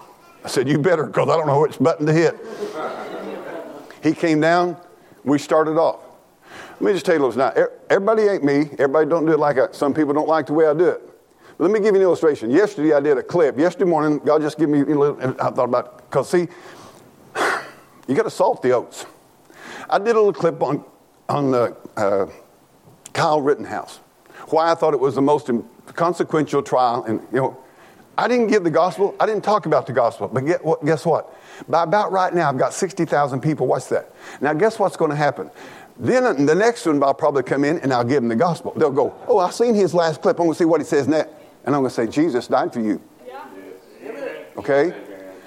I 0.44 0.48
said, 0.48 0.68
You 0.68 0.78
better, 0.78 1.06
because 1.06 1.28
I 1.28 1.38
don't 1.38 1.48
know 1.48 1.60
which 1.62 1.78
button 1.80 2.06
to 2.06 2.14
hit. 2.14 2.36
he 4.02 4.14
came 4.14 4.40
down, 4.40 4.78
we 5.24 5.38
started 5.38 5.78
off. 5.78 6.00
Let 6.80 6.82
me 6.82 6.94
just 6.94 7.06
tell 7.06 7.16
you 7.16 7.22
this 7.28 7.36
now. 7.36 7.54
Everybody 7.90 8.24
ain't 8.24 8.44
me. 8.44 8.70
Everybody 8.80 9.10
don't 9.10 9.26
do 9.26 9.34
it 9.34 9.40
like 9.40 9.58
I, 9.58 9.72
some 9.72 9.94
people 9.94 10.14
don't 10.14 10.30
like 10.30 10.46
the 10.46 10.54
way 10.54 10.66
I 10.66 10.74
do 10.74 10.88
it. 10.88 11.02
But 11.58 11.66
let 11.66 11.72
me 11.74 11.80
give 11.80 11.94
you 11.94 12.00
an 12.00 12.04
illustration. 12.04 12.50
Yesterday 12.52 12.94
I 12.94 13.02
did 13.02 13.18
a 13.18 13.24
clip. 13.24 13.58
Yesterday 13.58 13.90
morning, 13.90 14.20
God 14.20 14.42
just 14.42 14.58
gave 14.58 14.70
me 14.70 14.80
a 14.80 14.86
little, 14.86 15.20
I 15.22 15.50
thought 15.52 15.66
about, 15.66 16.10
because 16.10 16.30
see, 16.30 16.48
you 18.08 18.16
got 18.16 18.24
to 18.24 18.30
salt 18.30 18.62
the 18.62 18.72
oats. 18.72 19.06
I 19.90 19.98
did 19.98 20.16
a 20.16 20.20
little 20.20 20.32
clip 20.32 20.62
on 20.64 20.86
on 21.30 21.52
the 21.52 21.78
uh, 21.96 22.26
Kyle 23.14 23.42
Rittenhouse. 23.42 23.98
Why 24.48 24.72
I 24.72 24.76
thought 24.76 24.94
it 24.94 25.00
was 25.00 25.16
the 25.16 25.22
most 25.22 25.50
consequential 25.94 26.64
trial, 26.64 27.04
and 27.04 27.22
you 27.32 27.40
know, 27.40 27.58
I 28.18 28.28
didn't 28.28 28.48
give 28.48 28.64
the 28.64 28.72
gospel. 28.72 29.16
I 29.20 29.26
didn't 29.26 29.44
talk 29.44 29.66
about 29.66 29.86
the 29.86 29.94
gospel. 29.94 30.28
But 30.28 30.42
guess 30.84 31.06
what? 31.06 31.34
By 31.70 31.84
about 31.84 32.12
right 32.12 32.34
now, 32.34 32.50
I've 32.50 32.58
got 32.58 32.74
sixty 32.74 33.06
thousand 33.06 33.42
people 33.42 33.68
watch 33.68 33.88
that. 33.90 34.14
Now, 34.42 34.54
guess 34.54 34.80
what's 34.80 34.98
going 34.98 35.12
to 35.12 35.18
happen? 35.18 35.52
Then 35.98 36.46
the 36.46 36.56
next 36.56 36.86
one, 36.86 37.04
I'll 37.04 37.14
probably 37.14 37.44
come 37.44 37.64
in 37.64 37.80
and 37.80 37.94
I'll 37.94 38.04
give 38.04 38.22
them 38.22 38.30
the 38.30 38.36
gospel. 38.36 38.74
They'll 38.76 38.92
go, 38.92 39.14
"Oh, 39.28 39.38
I've 39.38 39.54
seen 39.54 39.76
his 39.76 39.94
last 39.94 40.22
clip. 40.22 40.40
I'm 40.40 40.46
going 40.46 40.54
to 40.54 40.58
see 40.58 40.66
what 40.66 40.82
he 40.82 40.86
says 40.86 41.08
next," 41.08 41.32
and 41.66 41.76
I'm 41.76 41.82
going 41.82 41.90
to 41.90 41.96
say, 41.96 42.08
"Jesus 42.08 42.48
died 42.48 42.74
for 42.74 42.80
you." 42.80 43.02
Okay. 44.58 44.94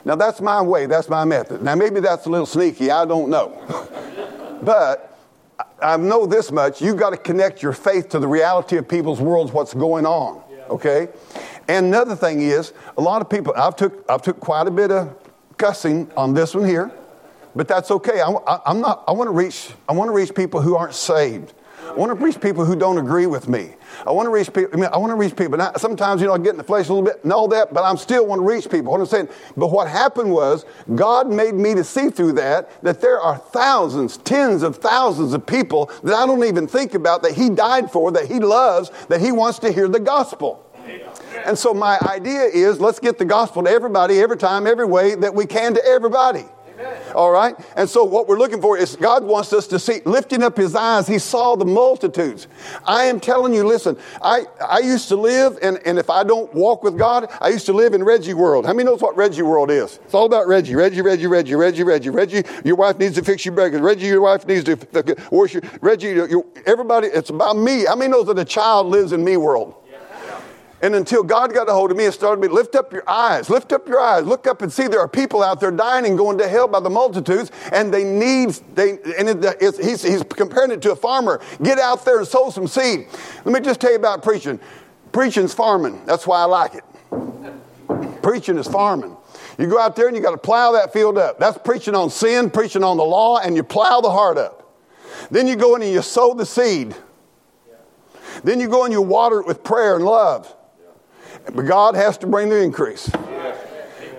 Now 0.04 0.16
that's 0.16 0.40
my 0.40 0.60
way. 0.62 0.86
That's 0.86 1.08
my 1.08 1.24
method. 1.24 1.62
Now 1.62 1.74
maybe 1.74 2.00
that's 2.00 2.26
a 2.26 2.30
little 2.30 2.46
sneaky. 2.46 2.90
I 2.90 3.04
don't 3.04 3.28
know. 3.28 4.60
but 4.62 5.11
I 5.82 5.96
know 5.96 6.26
this 6.26 6.50
much. 6.52 6.80
You've 6.80 6.96
got 6.96 7.10
to 7.10 7.16
connect 7.16 7.62
your 7.62 7.72
faith 7.72 8.08
to 8.10 8.18
the 8.18 8.28
reality 8.28 8.76
of 8.76 8.88
people's 8.88 9.20
worlds, 9.20 9.52
what's 9.52 9.74
going 9.74 10.06
on. 10.06 10.42
Okay? 10.70 11.08
And 11.68 11.86
another 11.86 12.16
thing 12.16 12.40
is, 12.40 12.72
a 12.96 13.00
lot 13.00 13.22
of 13.22 13.28
people, 13.28 13.52
I've 13.56 13.76
took, 13.76 14.04
I've 14.08 14.22
took 14.22 14.40
quite 14.40 14.66
a 14.66 14.70
bit 14.70 14.90
of 14.90 15.16
cussing 15.56 16.10
on 16.16 16.34
this 16.34 16.54
one 16.54 16.66
here, 16.66 16.90
but 17.54 17.68
that's 17.68 17.90
okay. 17.90 18.20
I, 18.20 18.30
I, 18.30 18.60
I'm 18.66 18.80
not, 18.80 19.04
I 19.06 19.12
want 19.12 19.28
to 19.28 19.32
reach, 19.32 19.70
I 19.88 19.92
want 19.92 20.08
to 20.08 20.12
reach 20.12 20.34
people 20.34 20.60
who 20.60 20.76
aren't 20.76 20.94
saved. 20.94 21.52
I 21.88 21.94
want 21.94 22.16
to 22.16 22.24
reach 22.24 22.40
people 22.40 22.64
who 22.64 22.76
don't 22.76 22.98
agree 22.98 23.26
with 23.26 23.48
me. 23.48 23.74
I 24.06 24.12
want 24.12 24.26
to 24.26 24.30
reach 24.30 24.52
people. 24.52 24.70
I, 24.72 24.76
mean, 24.76 24.90
I 24.92 24.96
want 24.96 25.10
to 25.10 25.16
reach 25.16 25.36
people. 25.36 25.58
Now, 25.58 25.72
sometimes, 25.76 26.20
you 26.20 26.26
know, 26.26 26.34
I 26.34 26.38
get 26.38 26.50
in 26.50 26.56
the 26.56 26.64
flesh 26.64 26.88
a 26.88 26.92
little 26.92 27.04
bit 27.04 27.22
and 27.24 27.32
all 27.32 27.48
that, 27.48 27.74
but 27.74 27.82
I'm 27.82 27.96
still 27.96 28.26
want 28.26 28.40
to 28.40 28.46
reach 28.46 28.70
people. 28.70 28.92
What 28.92 29.00
I'm 29.00 29.06
saying. 29.06 29.28
But 29.56 29.68
what 29.68 29.88
happened 29.88 30.32
was 30.32 30.64
God 30.94 31.28
made 31.28 31.54
me 31.54 31.74
to 31.74 31.84
see 31.84 32.08
through 32.10 32.32
that 32.34 32.82
that 32.82 33.00
there 33.00 33.20
are 33.20 33.36
thousands, 33.36 34.16
tens 34.18 34.62
of 34.62 34.76
thousands 34.76 35.34
of 35.34 35.44
people 35.44 35.90
that 36.04 36.14
I 36.14 36.26
don't 36.26 36.44
even 36.44 36.66
think 36.66 36.94
about 36.94 37.22
that 37.24 37.32
He 37.32 37.50
died 37.50 37.90
for, 37.90 38.12
that 38.12 38.26
He 38.26 38.38
loves, 38.38 38.90
that 39.08 39.20
He 39.20 39.32
wants 39.32 39.58
to 39.60 39.72
hear 39.72 39.88
the 39.88 40.00
gospel. 40.00 40.64
And 41.44 41.58
so 41.58 41.74
my 41.74 41.98
idea 42.02 42.42
is 42.42 42.80
let's 42.80 42.98
get 42.98 43.18
the 43.18 43.24
gospel 43.24 43.64
to 43.64 43.70
everybody, 43.70 44.20
every 44.20 44.36
time, 44.36 44.66
every 44.66 44.86
way 44.86 45.14
that 45.16 45.34
we 45.34 45.46
can 45.46 45.74
to 45.74 45.84
everybody. 45.84 46.44
All 47.14 47.30
right? 47.30 47.54
And 47.76 47.88
so 47.88 48.04
what 48.04 48.28
we're 48.28 48.38
looking 48.38 48.60
for 48.60 48.76
is 48.76 48.96
God 48.96 49.24
wants 49.24 49.52
us 49.52 49.66
to 49.68 49.78
see, 49.78 50.00
lifting 50.04 50.42
up 50.42 50.56
his 50.56 50.74
eyes, 50.74 51.06
he 51.06 51.18
saw 51.18 51.56
the 51.56 51.64
multitudes. 51.64 52.48
I 52.84 53.04
am 53.04 53.20
telling 53.20 53.52
you, 53.54 53.66
listen, 53.66 53.96
I, 54.22 54.44
I 54.66 54.78
used 54.78 55.08
to 55.08 55.16
live, 55.16 55.58
and, 55.62 55.78
and 55.84 55.98
if 55.98 56.10
I 56.10 56.24
don't 56.24 56.52
walk 56.54 56.82
with 56.82 56.96
God, 56.96 57.30
I 57.40 57.48
used 57.48 57.66
to 57.66 57.72
live 57.72 57.94
in 57.94 58.02
Reggie 58.02 58.34
World. 58.34 58.66
How 58.66 58.72
many 58.72 58.84
knows 58.86 59.00
what 59.00 59.16
Reggie 59.16 59.42
World 59.42 59.70
is? 59.70 59.98
It's 60.04 60.14
all 60.14 60.26
about 60.26 60.46
Reggie. 60.46 60.74
Reggie, 60.74 61.02
Reggie, 61.02 61.26
Reggie, 61.26 61.54
Reggie, 61.54 61.82
Reggie, 61.82 62.10
Reggie, 62.10 62.42
your 62.64 62.76
wife 62.76 62.98
needs 62.98 63.14
to 63.16 63.24
fix 63.24 63.44
your 63.44 63.54
breakfast. 63.54 63.82
Reggie, 63.82 64.06
your 64.06 64.22
wife 64.22 64.46
needs 64.46 64.64
to 64.64 65.16
worship. 65.30 65.66
Reggie, 65.82 66.20
everybody, 66.66 67.08
it's 67.08 67.30
about 67.30 67.56
me. 67.56 67.84
How 67.84 67.96
many 67.96 68.10
knows 68.10 68.26
that 68.26 68.38
a 68.38 68.44
child 68.44 68.86
lives 68.86 69.12
in 69.12 69.24
me 69.24 69.36
world? 69.36 69.74
And 70.82 70.96
until 70.96 71.22
God 71.22 71.54
got 71.54 71.68
a 71.68 71.72
hold 71.72 71.92
of 71.92 71.96
me 71.96 72.06
and 72.06 72.12
started 72.12 72.40
me, 72.40 72.48
lift 72.48 72.74
up 72.74 72.92
your 72.92 73.08
eyes, 73.08 73.48
lift 73.48 73.72
up 73.72 73.86
your 73.86 74.00
eyes, 74.00 74.24
look 74.26 74.48
up 74.48 74.62
and 74.62 74.72
see 74.72 74.88
there 74.88 74.98
are 74.98 75.06
people 75.06 75.40
out 75.40 75.60
there 75.60 75.70
dying 75.70 76.04
and 76.06 76.18
going 76.18 76.38
to 76.38 76.48
hell 76.48 76.66
by 76.66 76.80
the 76.80 76.90
multitudes, 76.90 77.52
and 77.70 77.94
they 77.94 78.02
need, 78.02 78.50
they, 78.74 78.98
and 79.16 79.28
it, 79.44 79.80
he's, 79.80 80.02
he's 80.02 80.24
comparing 80.24 80.72
it 80.72 80.82
to 80.82 80.90
a 80.90 80.96
farmer. 80.96 81.40
Get 81.62 81.78
out 81.78 82.04
there 82.04 82.18
and 82.18 82.26
sow 82.26 82.50
some 82.50 82.66
seed. 82.66 83.06
Let 83.44 83.54
me 83.54 83.60
just 83.60 83.80
tell 83.80 83.92
you 83.92 83.96
about 83.96 84.24
preaching. 84.24 84.58
Preaching's 85.12 85.54
farming. 85.54 86.02
That's 86.04 86.26
why 86.26 86.40
I 86.40 86.46
like 86.46 86.74
it. 86.74 86.84
Preaching 88.22 88.58
is 88.58 88.66
farming. 88.66 89.16
You 89.58 89.68
go 89.68 89.78
out 89.78 89.94
there 89.94 90.08
and 90.08 90.16
you 90.16 90.22
got 90.22 90.32
to 90.32 90.38
plow 90.38 90.72
that 90.72 90.92
field 90.92 91.16
up. 91.16 91.38
That's 91.38 91.58
preaching 91.58 91.94
on 91.94 92.10
sin, 92.10 92.50
preaching 92.50 92.82
on 92.82 92.96
the 92.96 93.04
law, 93.04 93.38
and 93.38 93.54
you 93.54 93.62
plow 93.62 94.00
the 94.00 94.10
heart 94.10 94.36
up. 94.36 94.74
Then 95.30 95.46
you 95.46 95.54
go 95.54 95.76
in 95.76 95.82
and 95.82 95.92
you 95.92 96.02
sow 96.02 96.34
the 96.34 96.46
seed. 96.46 96.96
Then 98.42 98.58
you 98.58 98.68
go 98.68 98.82
and 98.84 98.92
you 98.92 99.00
water 99.00 99.38
it 99.38 99.46
with 99.46 99.62
prayer 99.62 99.94
and 99.94 100.04
love. 100.04 100.52
But 101.44 101.62
God 101.62 101.94
has 101.94 102.16
to 102.18 102.26
bring 102.26 102.48
the 102.48 102.62
increase. 102.62 103.10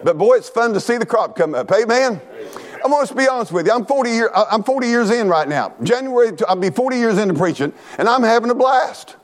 But 0.04 0.18
boy, 0.18 0.36
it's 0.36 0.50
fun 0.50 0.74
to 0.74 0.80
see 0.80 0.98
the 0.98 1.06
crop 1.06 1.36
come 1.36 1.56
up. 1.56 1.72
Amen. 1.72 2.22
I'm 2.84 2.92
going 2.92 3.08
to 3.08 3.16
be 3.16 3.28
honest 3.28 3.52
with 3.54 3.66
you. 3.66 3.72
I'm 3.72 3.86
40, 3.86 4.10
year, 4.10 4.30
I'm 4.34 4.64
40 4.64 4.88
years 4.88 5.10
in 5.10 5.30
right 5.30 5.48
now. 5.48 5.74
January, 5.84 6.32
I'll 6.48 6.58
be 6.58 6.70
40 6.70 6.98
years 6.98 7.18
into 7.18 7.34
preaching, 7.34 7.72
and 7.98 8.10
I'm 8.10 8.24
having 8.24 8.50
a 8.50 8.56
blast. 8.56 9.16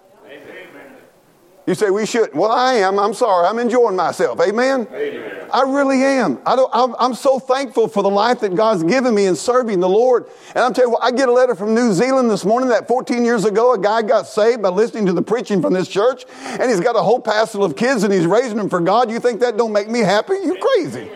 You 1.70 1.76
say 1.76 1.92
we 1.92 2.08
should. 2.08 2.34
Well, 2.34 2.52
I 2.52 2.74
am. 2.78 2.98
I'm 2.98 3.14
sorry. 3.14 3.46
I'm 3.46 3.60
enjoying 3.60 3.96
myself. 3.96 4.40
Amen. 4.40 4.88
Amen. 4.92 5.50
I 5.54 5.62
really 5.62 6.02
am. 6.02 6.40
I 6.44 6.56
don't, 6.56 6.72
I'm, 6.74 6.96
I'm, 6.98 7.14
so 7.14 7.38
thankful 7.38 7.88
for 7.88 8.02
the 8.02 8.10
life 8.10 8.40
that 8.40 8.56
God's 8.56 8.82
given 8.82 9.14
me 9.14 9.28
in 9.28 9.36
serving 9.36 9.80
the 9.80 9.88
Lord. 9.88 10.26
And 10.56 10.64
I'm 10.64 10.74
telling 10.74 10.90
you, 10.90 10.94
what, 10.94 11.04
I 11.04 11.16
get 11.16 11.30
a 11.30 11.32
letter 11.32 11.54
from 11.54 11.76
New 11.76 11.94
Zealand 11.94 12.32
this 12.32 12.44
morning 12.44 12.70
that 12.70 12.88
14 12.88 13.24
years 13.24 13.46
ago, 13.46 13.76
a 13.76 13.78
guy 13.78 14.02
got 14.02 14.26
saved 14.26 14.64
by 14.64 14.70
listening 14.70 15.06
to 15.06 15.14
the 15.14 15.22
preaching 15.22 15.62
from 15.62 15.74
this 15.74 15.88
church, 15.88 16.26
and 16.44 16.72
he's 16.72 16.80
got 16.80 16.96
a 16.96 17.04
whole 17.04 17.20
passel 17.20 17.64
of 17.64 17.76
kids, 17.76 18.02
and 18.02 18.12
he's 18.12 18.26
raising 18.26 18.58
them 18.58 18.68
for 18.68 18.80
God. 18.80 19.12
You 19.12 19.20
think 19.20 19.40
that 19.42 19.56
don't 19.56 19.72
make 19.72 19.90
me 19.90 20.00
happy? 20.00 20.34
You 20.44 20.58
crazy? 20.60 21.08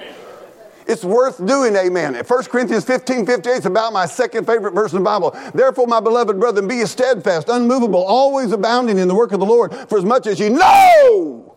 It's 0.88 1.04
worth 1.04 1.46
doing, 1.46 1.76
amen. 1.76 2.16
1 2.16 2.44
Corinthians 2.46 2.86
15, 2.86 3.26
58 3.26 3.52
is 3.54 3.66
about 3.66 3.94
my 3.94 4.06
second 4.06 4.46
favorite 4.46 4.74
verse 4.74 4.92
in 4.92 5.00
the 5.00 5.04
Bible. 5.04 5.32
Therefore, 5.54 5.88
my 5.88 6.00
beloved 6.00 6.40
brethren, 6.40 6.68
be 6.68 6.86
steadfast, 6.86 7.50
unmovable, 7.50 8.04
always 8.04 8.52
abounding 8.52 8.98
in 8.98 9.08
the 9.08 9.16
work 9.16 9.32
of 9.32 9.40
the 9.40 9.46
Lord, 9.46 9.74
for 9.90 9.98
as 9.98 10.06
much 10.06 10.28
as 10.28 10.40
you 10.40 10.50
know 10.50 11.56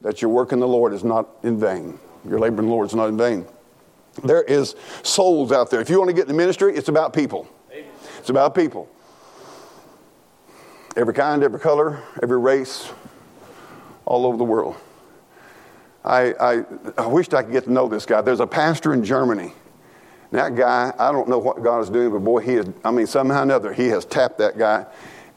that 0.00 0.22
your 0.22 0.30
work 0.30 0.52
in 0.52 0.60
the 0.60 0.68
Lord 0.68 0.92
is 0.92 1.04
not 1.04 1.28
in 1.42 1.58
vain. 1.58 1.98
Your 2.28 2.38
labor 2.38 2.60
in 2.60 2.68
the 2.68 2.72
Lord 2.72 2.86
is 2.86 2.94
not 2.94 3.08
in 3.08 3.16
vain. 3.16 3.46
There 4.24 4.42
is 4.42 4.74
souls 5.02 5.52
out 5.52 5.70
there. 5.70 5.80
If 5.80 5.88
you 5.88 5.98
want 5.98 6.08
to 6.08 6.14
get 6.14 6.22
in 6.22 6.28
the 6.28 6.34
ministry, 6.34 6.74
it's 6.74 6.88
about 6.88 7.12
people. 7.12 7.48
It's 8.18 8.30
about 8.30 8.54
people. 8.54 8.88
Every 10.96 11.14
kind, 11.14 11.42
every 11.42 11.60
color, 11.60 12.02
every 12.22 12.38
race, 12.38 12.90
all 14.04 14.26
over 14.26 14.36
the 14.36 14.44
world. 14.44 14.76
I, 16.04 16.32
I, 16.40 16.64
I 16.96 17.06
wished 17.06 17.34
I 17.34 17.42
could 17.42 17.52
get 17.52 17.64
to 17.64 17.72
know 17.72 17.88
this 17.88 18.06
guy. 18.06 18.20
There's 18.22 18.40
a 18.40 18.46
pastor 18.46 18.94
in 18.94 19.04
Germany. 19.04 19.52
That 20.32 20.54
guy, 20.54 20.92
I 20.98 21.10
don't 21.12 21.28
know 21.28 21.38
what 21.38 21.62
God 21.62 21.80
is 21.80 21.90
doing, 21.90 22.10
but 22.12 22.20
boy, 22.20 22.40
he 22.40 22.54
is, 22.54 22.66
I 22.84 22.90
mean, 22.90 23.06
somehow 23.06 23.40
or 23.40 23.42
another, 23.42 23.72
he 23.72 23.88
has 23.88 24.04
tapped 24.04 24.38
that 24.38 24.56
guy. 24.56 24.86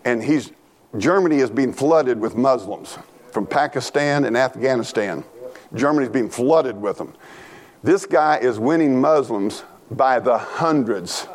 And 0.06 0.24
he's, 0.24 0.52
Germany 0.98 1.38
is 1.38 1.50
being 1.50 1.74
flooded 1.74 2.20
with 2.20 2.36
Muslims 2.36 2.98
from 3.32 3.48
Pakistan 3.48 4.26
and 4.26 4.38
Afghanistan. 4.38 5.24
Germany's 5.74 6.12
being 6.12 6.30
flooded 6.30 6.80
with 6.80 6.98
them. 6.98 7.14
This 7.82 8.06
guy 8.06 8.38
is 8.38 8.60
winning 8.60 9.02
Muslims 9.02 9.64
by 9.90 10.20
the 10.20 10.38
hundreds. 10.38 11.28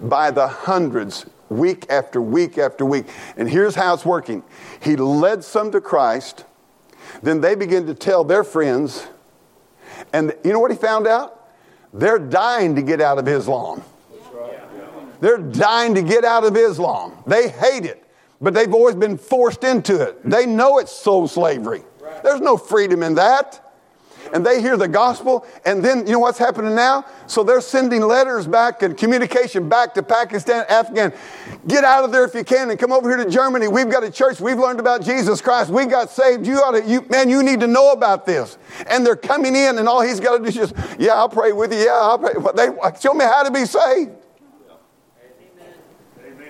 By 0.00 0.30
the 0.30 0.46
hundreds, 0.46 1.26
week 1.50 1.84
after 1.90 2.22
week 2.22 2.56
after 2.56 2.86
week. 2.86 3.06
And 3.36 3.50
here's 3.50 3.74
how 3.74 3.92
it's 3.92 4.04
working 4.04 4.42
He 4.80 4.96
led 4.96 5.44
some 5.44 5.70
to 5.72 5.80
Christ 5.80 6.44
then 7.22 7.40
they 7.40 7.54
begin 7.54 7.86
to 7.86 7.94
tell 7.94 8.24
their 8.24 8.44
friends, 8.44 9.06
and 10.12 10.34
you 10.44 10.52
know 10.52 10.60
what 10.60 10.70
he 10.70 10.76
found 10.76 11.06
out? 11.06 11.48
They're 11.92 12.18
dying 12.18 12.76
to 12.76 12.82
get 12.82 13.00
out 13.00 13.18
of 13.18 13.26
Islam. 13.28 13.82
They're 15.20 15.38
dying 15.38 15.94
to 15.96 16.02
get 16.02 16.24
out 16.24 16.44
of 16.44 16.56
Islam. 16.56 17.12
They 17.26 17.48
hate 17.48 17.84
it, 17.84 18.02
but 18.40 18.54
they've 18.54 18.72
always 18.72 18.94
been 18.94 19.18
forced 19.18 19.64
into 19.64 20.00
it. 20.00 20.22
They 20.24 20.46
know 20.46 20.78
it's 20.78 20.92
soul 20.92 21.28
slavery. 21.28 21.82
There's 22.22 22.40
no 22.40 22.56
freedom 22.56 23.02
in 23.02 23.14
that 23.16 23.69
and 24.32 24.44
they 24.44 24.60
hear 24.60 24.76
the 24.76 24.88
gospel, 24.88 25.46
and 25.64 25.84
then 25.84 26.06
you 26.06 26.12
know 26.12 26.18
what's 26.18 26.38
happening 26.38 26.74
now? 26.74 27.04
So 27.26 27.42
they're 27.42 27.60
sending 27.60 28.02
letters 28.02 28.46
back 28.46 28.82
and 28.82 28.96
communication 28.96 29.68
back 29.68 29.94
to 29.94 30.02
Pakistan, 30.02 30.64
Afghan. 30.68 31.12
Get 31.66 31.84
out 31.84 32.04
of 32.04 32.12
there 32.12 32.24
if 32.24 32.34
you 32.34 32.44
can 32.44 32.70
and 32.70 32.78
come 32.78 32.92
over 32.92 33.08
here 33.08 33.22
to 33.22 33.30
Germany. 33.30 33.68
We've 33.68 33.90
got 33.90 34.04
a 34.04 34.10
church. 34.10 34.40
We've 34.40 34.58
learned 34.58 34.80
about 34.80 35.02
Jesus 35.02 35.40
Christ. 35.40 35.70
We 35.70 35.86
got 35.86 36.10
saved. 36.10 36.46
You 36.46 36.56
ought 36.56 36.72
to, 36.72 36.84
you, 36.84 37.02
man, 37.10 37.28
you 37.28 37.42
need 37.42 37.60
to 37.60 37.66
know 37.66 37.92
about 37.92 38.26
this. 38.26 38.58
And 38.88 39.04
they're 39.04 39.16
coming 39.16 39.56
in, 39.56 39.78
and 39.78 39.88
all 39.88 40.00
he's 40.00 40.20
got 40.20 40.36
to 40.36 40.38
do 40.38 40.46
is 40.46 40.54
just, 40.54 40.74
yeah, 40.98 41.14
I'll 41.14 41.28
pray 41.28 41.52
with 41.52 41.72
you. 41.72 41.80
Yeah, 41.80 41.98
I'll 42.00 42.18
pray. 42.18 42.32
They, 42.54 42.68
show 43.00 43.14
me 43.14 43.24
how 43.24 43.42
to 43.42 43.50
be 43.50 43.64
saved. 43.64 44.12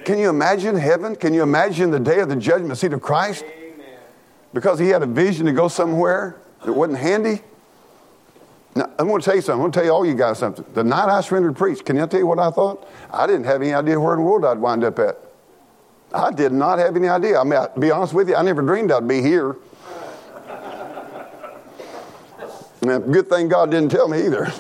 Can 0.05 0.19
you 0.19 0.31
imagine 0.31 0.77
heaven? 0.77 1.15
Can 1.15 1.35
you 1.35 1.43
imagine 1.43 1.91
the 1.91 2.01
day 2.01 2.21
of 2.21 2.29
the 2.29 2.37
judgment 2.37 2.79
seat 2.79 2.93
of 2.93 3.03
Christ? 3.03 3.45
Because 4.53 4.79
he 4.79 4.89
had 4.89 5.03
a 5.03 5.07
vision 5.07 5.47
to 5.47 5.53
go 5.53 5.69
somewhere 5.69 6.41
that 6.65 6.73
wasn't 6.73 6.99
handy? 6.99 7.43
Now, 8.77 8.89
I'm 8.99 9.09
going 9.09 9.21
to 9.21 9.25
tell 9.25 9.35
you 9.35 9.43
something. 9.43 9.55
I'm 9.55 9.71
going 9.71 9.73
to 9.73 9.79
tell 9.79 9.85
you 9.85 9.93
all 9.93 10.07
you 10.07 10.15
guys 10.15 10.39
something. 10.39 10.65
The 10.75 10.85
night 10.85 11.09
I 11.09 11.21
surrendered 11.23 11.55
to 11.55 11.59
preach, 11.59 11.85
can 11.85 11.99
I 11.99 12.07
tell 12.07 12.21
you 12.21 12.27
what 12.27 12.39
I 12.39 12.51
thought? 12.51 12.89
I 13.13 13.27
didn't 13.27 13.45
have 13.45 13.63
any 13.63 13.75
idea 13.75 13.99
where 13.99 14.15
in 14.15 14.21
the 14.21 14.27
world 14.27 14.45
I'd 14.45 14.59
wind 14.59 14.85
up 14.85 14.99
at. 14.99 15.19
I 16.13 16.33
did 16.33 16.53
not 16.53 16.79
have 16.79 16.97
any 16.97 17.09
idea. 17.09 17.41
I 17.41 17.45
mean, 17.45 17.61
to 17.61 17.81
be 17.81 17.91
honest 17.91 18.15
with 18.15 18.29
you, 18.29 18.37
I 18.37 18.43
never 18.43 18.63
dreamed 18.63 18.93
I'd 18.93 19.07
be 19.07 19.23
here. 19.23 19.57
Good 22.81 23.29
thing 23.29 23.49
God 23.49 23.71
didn't 23.71 23.91
tell 23.91 24.09
me 24.09 24.25
either. 24.25 24.53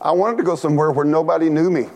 I 0.00 0.12
wanted 0.12 0.36
to 0.38 0.42
go 0.42 0.56
somewhere 0.56 0.90
where 0.90 1.06
nobody 1.06 1.48
knew 1.48 1.70
me. 1.70 1.86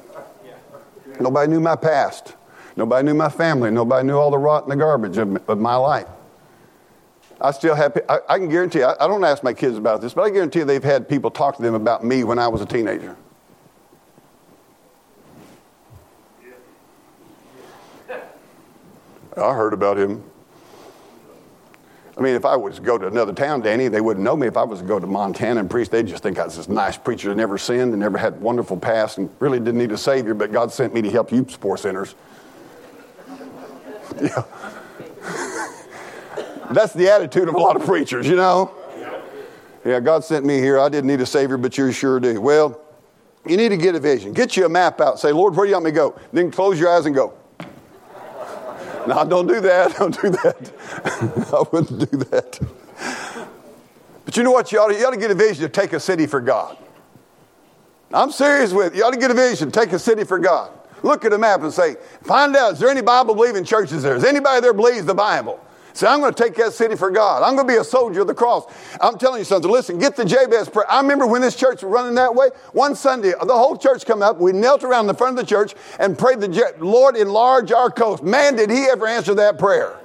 Nobody 1.20 1.50
knew 1.50 1.60
my 1.60 1.76
past. 1.76 2.34
Nobody 2.76 3.04
knew 3.04 3.14
my 3.14 3.28
family. 3.28 3.70
Nobody 3.70 4.06
knew 4.06 4.16
all 4.16 4.30
the 4.30 4.38
rot 4.38 4.62
and 4.62 4.72
the 4.72 4.76
garbage 4.76 5.18
of 5.18 5.58
my 5.58 5.76
life. 5.76 6.06
I 7.40 7.50
still 7.50 7.74
have, 7.74 7.96
I, 8.08 8.18
I 8.28 8.38
can 8.38 8.48
guarantee, 8.48 8.82
I, 8.82 8.94
I 8.98 9.06
don't 9.06 9.24
ask 9.24 9.42
my 9.42 9.52
kids 9.52 9.76
about 9.76 10.00
this, 10.00 10.14
but 10.14 10.22
I 10.22 10.30
guarantee 10.30 10.62
they've 10.62 10.82
had 10.82 11.08
people 11.08 11.30
talk 11.30 11.56
to 11.56 11.62
them 11.62 11.74
about 11.74 12.04
me 12.04 12.24
when 12.24 12.38
I 12.38 12.48
was 12.48 12.62
a 12.62 12.66
teenager. 12.66 13.16
I 19.36 19.52
heard 19.52 19.74
about 19.74 19.98
him. 19.98 20.24
I 22.16 22.22
mean, 22.22 22.34
if 22.34 22.46
I 22.46 22.56
was 22.56 22.76
to 22.76 22.80
go 22.80 22.96
to 22.96 23.06
another 23.06 23.34
town, 23.34 23.60
Danny, 23.60 23.88
they 23.88 24.00
wouldn't 24.00 24.24
know 24.24 24.34
me. 24.34 24.46
If 24.46 24.56
I 24.56 24.62
was 24.64 24.80
to 24.80 24.86
go 24.86 24.98
to 24.98 25.06
Montana 25.06 25.60
and 25.60 25.68
preach, 25.68 25.90
they'd 25.90 26.06
just 26.06 26.22
think 26.22 26.38
I 26.38 26.44
was 26.46 26.56
this 26.56 26.70
nice 26.70 26.96
preacher 26.96 27.28
that 27.28 27.34
never 27.34 27.58
sinned 27.58 27.92
and 27.92 28.00
never 28.00 28.16
had 28.16 28.32
a 28.34 28.36
wonderful 28.36 28.78
past 28.78 29.18
and 29.18 29.28
really 29.38 29.58
didn't 29.58 29.76
need 29.76 29.92
a 29.92 29.98
savior, 29.98 30.32
but 30.32 30.50
God 30.50 30.72
sent 30.72 30.94
me 30.94 31.02
to 31.02 31.10
help 31.10 31.30
you 31.30 31.44
poor 31.44 31.76
sinners. 31.76 32.14
yeah. 34.22 34.42
That's 36.70 36.92
the 36.92 37.10
attitude 37.10 37.48
of 37.48 37.54
a 37.54 37.58
lot 37.58 37.76
of 37.76 37.84
preachers, 37.84 38.26
you 38.26 38.36
know? 38.36 38.72
Yeah, 39.84 40.00
God 40.00 40.24
sent 40.24 40.44
me 40.44 40.58
here. 40.58 40.80
I 40.80 40.88
didn't 40.88 41.06
need 41.06 41.20
a 41.20 41.26
Savior, 41.26 41.56
but 41.56 41.78
you 41.78 41.92
sure 41.92 42.18
do. 42.18 42.40
Well, 42.40 42.80
you 43.46 43.56
need 43.56 43.68
to 43.68 43.76
get 43.76 43.94
a 43.94 44.00
vision. 44.00 44.32
Get 44.32 44.56
you 44.56 44.66
a 44.66 44.68
map 44.68 45.00
out. 45.00 45.20
Say, 45.20 45.30
Lord, 45.30 45.54
where 45.54 45.64
do 45.64 45.70
you 45.70 45.76
want 45.76 45.84
me 45.84 45.92
to 45.92 45.94
go? 45.94 46.18
Then 46.32 46.50
close 46.50 46.80
your 46.80 46.90
eyes 46.90 47.06
and 47.06 47.14
go. 47.14 47.34
no, 49.06 49.24
don't 49.24 49.46
do 49.46 49.60
that. 49.60 49.94
Don't 49.98 50.20
do 50.20 50.30
that. 50.30 51.52
I 51.54 51.64
wouldn't 51.70 52.10
do 52.10 52.16
that. 52.16 52.58
But 54.24 54.36
you 54.36 54.42
know 54.42 54.50
what? 54.50 54.72
You 54.72 54.80
ought, 54.80 54.88
to, 54.88 54.98
you 54.98 55.06
ought 55.06 55.12
to 55.12 55.20
get 55.20 55.30
a 55.30 55.36
vision 55.36 55.62
to 55.62 55.68
take 55.68 55.92
a 55.92 56.00
city 56.00 56.26
for 56.26 56.40
God. 56.40 56.76
I'm 58.12 58.32
serious 58.32 58.72
with 58.72 58.94
you. 58.94 59.00
You 59.00 59.06
ought 59.06 59.12
to 59.12 59.20
get 59.20 59.30
a 59.30 59.34
vision, 59.34 59.70
take 59.70 59.92
a 59.92 59.98
city 59.98 60.24
for 60.24 60.40
God. 60.40 60.72
Look 61.04 61.24
at 61.24 61.32
a 61.32 61.38
map 61.38 61.62
and 61.62 61.72
say, 61.72 61.96
find 62.22 62.56
out, 62.56 62.72
is 62.72 62.80
there 62.80 62.88
any 62.88 63.02
Bible 63.02 63.34
believing 63.34 63.64
churches 63.64 64.02
there? 64.02 64.16
Is 64.16 64.24
anybody 64.24 64.60
there 64.60 64.72
believes 64.72 65.06
the 65.06 65.14
Bible? 65.14 65.60
Say, 65.96 66.06
I'm 66.06 66.20
going 66.20 66.34
to 66.34 66.42
take 66.42 66.54
that 66.56 66.74
city 66.74 66.94
for 66.94 67.10
God. 67.10 67.42
I'm 67.42 67.54
going 67.54 67.66
to 67.66 67.72
be 67.72 67.78
a 67.78 67.84
soldier 67.84 68.20
of 68.20 68.26
the 68.26 68.34
cross. 68.34 68.66
I'm 69.00 69.16
telling 69.16 69.38
you 69.38 69.44
something. 69.44 69.70
Listen, 69.70 69.98
get 69.98 70.14
the 70.14 70.26
Jabez 70.26 70.68
prayer. 70.68 70.84
I 70.90 71.00
remember 71.00 71.26
when 71.26 71.40
this 71.40 71.56
church 71.56 71.82
was 71.82 71.90
running 71.90 72.14
that 72.16 72.34
way. 72.34 72.50
One 72.72 72.94
Sunday, 72.94 73.30
the 73.30 73.54
whole 73.54 73.78
church 73.78 74.04
come 74.04 74.20
up. 74.20 74.36
We 74.36 74.52
knelt 74.52 74.84
around 74.84 75.06
the 75.06 75.14
front 75.14 75.38
of 75.38 75.46
the 75.46 75.48
church 75.48 75.74
and 75.98 76.18
prayed 76.18 76.40
the 76.40 76.74
Lord 76.80 77.16
enlarge 77.16 77.72
our 77.72 77.90
coast. 77.90 78.22
Man, 78.22 78.56
did 78.56 78.70
he 78.70 78.84
ever 78.84 79.06
answer 79.06 79.34
that 79.36 79.58
prayer. 79.58 79.98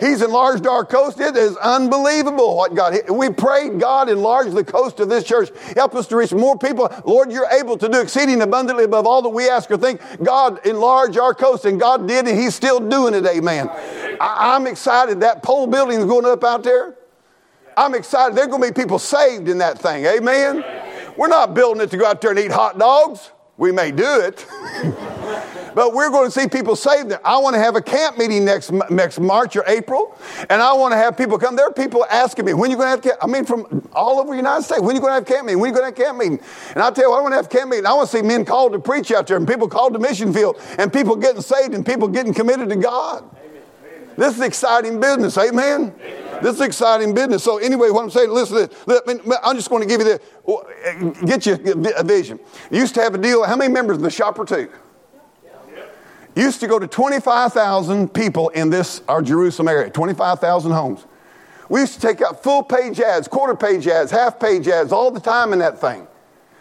He's 0.00 0.22
enlarged 0.22 0.66
our 0.66 0.84
coast. 0.84 1.20
It 1.20 1.36
is 1.36 1.56
unbelievable 1.58 2.56
what 2.56 2.74
God. 2.74 2.98
We 3.10 3.30
prayed 3.30 3.78
God 3.78 4.08
enlarge 4.08 4.52
the 4.52 4.64
coast 4.64 4.98
of 5.00 5.08
this 5.08 5.24
church. 5.24 5.50
Help 5.76 5.94
us 5.94 6.06
to 6.08 6.16
reach 6.16 6.32
more 6.32 6.58
people. 6.58 6.90
Lord, 7.04 7.30
you're 7.30 7.48
able 7.50 7.76
to 7.76 7.88
do 7.88 8.00
exceeding 8.00 8.40
abundantly 8.40 8.84
above 8.84 9.06
all 9.06 9.22
that 9.22 9.28
we 9.28 9.48
ask 9.48 9.70
or 9.70 9.76
think. 9.76 10.00
God 10.22 10.64
enlarge 10.66 11.16
our 11.16 11.34
coast, 11.34 11.64
and 11.66 11.78
God 11.78 12.08
did, 12.08 12.26
and 12.26 12.38
He's 12.38 12.54
still 12.54 12.80
doing 12.80 13.14
it. 13.14 13.26
Amen. 13.26 13.68
I, 14.20 14.56
am 14.56 14.66
excited. 14.66 15.20
That 15.20 15.42
pole 15.42 15.66
building 15.66 16.00
is 16.00 16.06
going 16.06 16.24
up 16.24 16.42
out 16.44 16.62
there. 16.62 16.96
I'm 17.76 17.94
excited. 17.94 18.36
There's 18.36 18.48
going 18.48 18.62
to 18.62 18.72
be 18.72 18.74
people 18.74 18.98
saved 18.98 19.48
in 19.48 19.58
that 19.58 19.78
thing. 19.78 20.04
Amen. 20.04 20.64
We're 21.16 21.28
not 21.28 21.54
building 21.54 21.82
it 21.82 21.90
to 21.90 21.96
go 21.96 22.06
out 22.06 22.20
there 22.20 22.30
and 22.30 22.38
eat 22.38 22.50
hot 22.50 22.78
dogs. 22.78 23.30
We 23.60 23.72
may 23.72 23.90
do 23.90 24.20
it. 24.20 24.46
but 25.74 25.92
we're 25.92 26.08
going 26.08 26.30
to 26.30 26.40
see 26.40 26.48
people 26.48 26.74
saved. 26.74 27.12
I 27.22 27.36
want 27.36 27.54
to 27.54 27.60
have 27.60 27.76
a 27.76 27.82
camp 27.82 28.16
meeting 28.16 28.42
next, 28.42 28.72
next 28.88 29.20
March 29.20 29.54
or 29.54 29.64
April, 29.66 30.16
and 30.48 30.62
I 30.62 30.72
want 30.72 30.92
to 30.92 30.96
have 30.96 31.14
people 31.14 31.38
come. 31.38 31.56
There 31.56 31.66
are 31.66 31.72
people 31.72 32.06
asking 32.06 32.46
me, 32.46 32.54
when 32.54 32.70
are 32.70 32.72
you 32.72 32.78
going 32.78 32.86
to 32.86 32.90
have 32.90 33.02
camp? 33.02 33.18
I 33.20 33.26
mean, 33.26 33.44
from 33.44 33.86
all 33.92 34.18
over 34.18 34.30
the 34.30 34.36
United 34.38 34.62
States, 34.62 34.80
when 34.80 34.92
are 34.92 34.94
you 34.94 35.00
going 35.00 35.10
to 35.10 35.14
have 35.16 35.26
camp 35.26 35.44
meeting? 35.44 35.60
When 35.60 35.70
are 35.70 35.74
you 35.74 35.78
going 35.78 35.92
to 35.92 36.00
have 36.00 36.08
camp 36.08 36.18
meeting? 36.18 36.40
And 36.70 36.82
I 36.82 36.90
tell 36.90 37.10
you, 37.10 37.14
I 37.14 37.20
want 37.20 37.32
to 37.32 37.36
have 37.36 37.50
camp 37.50 37.68
meeting. 37.68 37.84
I 37.84 37.92
want 37.92 38.10
to 38.10 38.16
see 38.16 38.22
men 38.22 38.46
called 38.46 38.72
to 38.72 38.78
preach 38.78 39.12
out 39.12 39.26
there, 39.26 39.36
and 39.36 39.46
people 39.46 39.68
called 39.68 39.92
to 39.92 39.98
mission 39.98 40.32
field, 40.32 40.58
and 40.78 40.90
people 40.90 41.14
getting 41.14 41.42
saved, 41.42 41.74
and 41.74 41.84
people 41.84 42.08
getting 42.08 42.32
committed 42.32 42.70
to 42.70 42.76
God. 42.76 43.28
This 44.16 44.36
is 44.36 44.42
exciting 44.42 45.00
business. 45.00 45.36
Amen? 45.38 45.94
Amen? 46.00 46.42
This 46.42 46.56
is 46.56 46.60
exciting 46.60 47.14
business. 47.14 47.42
So, 47.42 47.58
anyway, 47.58 47.90
what 47.90 48.02
I'm 48.02 48.10
saying, 48.10 48.30
listen. 48.30 48.68
I'm 49.42 49.56
just 49.56 49.70
going 49.70 49.82
to 49.82 49.88
give 49.88 50.00
you 50.00 50.04
this. 50.04 50.20
Uh, 50.46 51.10
get 51.26 51.46
you 51.46 51.54
a 51.96 52.04
vision. 52.04 52.40
used 52.70 52.94
to 52.94 53.02
have 53.02 53.14
a 53.14 53.18
deal. 53.18 53.44
How 53.44 53.56
many 53.56 53.72
members 53.72 53.98
in 53.98 54.02
the 54.02 54.10
shop 54.10 54.38
are 54.38 54.44
two? 54.44 54.70
Used 56.36 56.60
to 56.60 56.68
go 56.68 56.78
to 56.78 56.86
25,000 56.86 58.14
people 58.14 58.50
in 58.50 58.70
this, 58.70 59.02
our 59.08 59.20
Jerusalem 59.20 59.68
area, 59.68 59.90
25,000 59.90 60.70
homes. 60.70 61.04
We 61.68 61.80
used 61.80 61.94
to 61.94 62.00
take 62.00 62.22
out 62.22 62.42
full 62.42 62.62
page 62.62 63.00
ads, 63.00 63.28
quarter 63.28 63.54
page 63.54 63.86
ads, 63.86 64.10
half 64.10 64.38
page 64.38 64.66
ads 64.68 64.92
all 64.92 65.10
the 65.10 65.20
time 65.20 65.52
in 65.52 65.58
that 65.58 65.80
thing. 65.80 66.06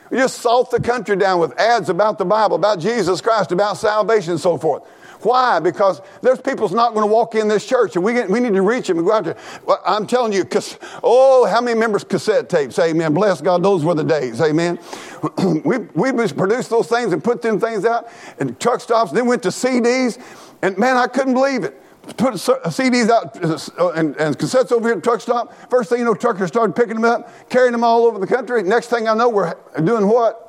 We 0.10 0.18
just 0.18 0.40
salt 0.40 0.72
the 0.72 0.80
country 0.80 1.16
down 1.16 1.40
with 1.40 1.58
ads 1.60 1.90
about 1.90 2.18
the 2.18 2.26
Bible, 2.26 2.56
about 2.56 2.80
Jesus 2.80 3.22
Christ, 3.22 3.52
about 3.52 3.78
salvation 3.78 4.32
and 4.32 4.40
so 4.40 4.58
forth. 4.58 4.84
Why? 5.22 5.60
Because 5.60 6.02
there's 6.22 6.40
people's 6.40 6.72
not 6.72 6.94
going 6.94 7.08
to 7.08 7.14
walk 7.14 7.36
in 7.36 7.48
this 7.48 7.66
church, 7.66 7.96
and 7.96 8.06
we, 8.06 8.14
get, 8.14 8.30
we 8.30 8.40
need 8.40 8.54
to 8.54 8.62
reach 8.62 8.88
them 8.88 9.00
and 9.00 9.08
go 9.08 9.14
out 9.14 9.26
there. 9.26 9.38
I'm 9.86 10.08
telling 10.08 10.32
you, 10.32 10.46
cause, 10.46 10.78
oh, 11.04 11.46
how 11.46 11.62
many 11.62 11.78
members 11.78 12.04
cassette 12.04 12.50
tapes? 12.50 12.80
Amen. 12.80 13.14
Bless 13.14 13.42
God, 13.42 13.62
those 13.62 13.84
were 13.84 13.96
the 13.96 14.04
days. 14.04 14.40
Amen. 14.42 14.80
we 15.66 15.80
we 15.94 16.12
produced 16.12 16.70
those 16.70 16.88
things 16.88 17.12
and 17.12 17.24
put 17.24 17.42
them 17.42 17.60
things 17.60 17.86
out, 17.86 18.08
and 18.40 18.58
truck 18.60 18.80
stops. 18.80 19.12
Then 19.12 19.26
went 19.26 19.44
to 19.44 19.50
CDs, 19.50 20.18
and 20.62 20.78
man, 20.78 20.96
I 20.96 21.08
couldn't 21.08 21.34
believe 21.34 21.64
it 21.66 21.82
put 22.18 22.34
CDs 22.34 23.10
out 23.10 23.36
uh, 23.80 23.92
and, 23.92 24.16
and, 24.18 24.38
cassettes 24.38 24.72
over 24.72 24.88
here 24.88 24.98
at 24.98 25.04
the 25.04 25.10
truck 25.10 25.22
stop. 25.22 25.54
First 25.70 25.90
thing 25.90 26.00
you 26.00 26.06
know, 26.06 26.16
truckers 26.16 26.48
started 26.48 26.76
picking 26.76 26.96
them 26.96 27.06
up, 27.06 27.50
carrying 27.50 27.72
them 27.72 27.84
all 27.84 28.06
over 28.06 28.20
the 28.20 28.28
country. 28.28 28.64
Next 28.64 28.88
thing 28.88 29.08
I 29.08 29.14
know, 29.14 29.30
we're 29.30 29.54
doing 29.84 30.08
what? 30.08 30.49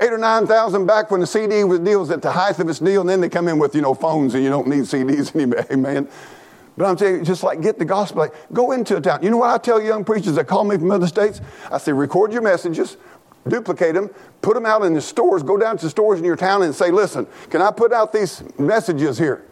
Eight 0.00 0.12
or 0.12 0.18
nine 0.18 0.46
thousand 0.46 0.86
back 0.86 1.10
when 1.10 1.20
the 1.20 1.26
CD 1.26 1.64
was 1.64 1.80
deals 1.80 2.10
at 2.10 2.22
the 2.22 2.30
height 2.30 2.58
of 2.58 2.68
its 2.68 2.78
deal, 2.78 3.00
and 3.00 3.10
then 3.10 3.20
they 3.20 3.28
come 3.28 3.48
in 3.48 3.58
with 3.58 3.74
you 3.74 3.82
know 3.82 3.94
phones 3.94 4.34
and 4.34 4.42
you 4.42 4.50
don't 4.50 4.68
need 4.68 4.82
CDs 4.82 5.34
anymore. 5.34 5.64
Amen. 5.70 6.08
But 6.76 6.86
I'm 6.86 6.96
saying, 6.96 7.24
just 7.24 7.42
like 7.42 7.60
get 7.60 7.78
the 7.78 7.84
gospel, 7.84 8.20
like 8.20 8.34
go 8.52 8.72
into 8.72 8.96
a 8.96 9.00
town. 9.00 9.22
You 9.22 9.30
know 9.30 9.36
what 9.38 9.50
I 9.50 9.58
tell 9.58 9.80
young 9.80 10.04
preachers 10.04 10.34
that 10.36 10.46
call 10.46 10.64
me 10.64 10.76
from 10.78 10.90
other 10.90 11.06
states? 11.06 11.40
I 11.70 11.78
say, 11.78 11.92
record 11.92 12.32
your 12.32 12.42
messages, 12.42 12.96
duplicate 13.46 13.94
them, 13.94 14.10
put 14.40 14.54
them 14.54 14.64
out 14.64 14.82
in 14.82 14.94
the 14.94 15.00
stores, 15.00 15.42
go 15.42 15.58
down 15.58 15.76
to 15.78 15.86
the 15.86 15.90
stores 15.90 16.18
in 16.18 16.24
your 16.24 16.36
town 16.36 16.62
and 16.62 16.74
say, 16.74 16.90
listen, 16.90 17.26
can 17.50 17.60
I 17.60 17.70
put 17.70 17.92
out 17.92 18.12
these 18.12 18.42
messages 18.58 19.18
here? 19.18 19.44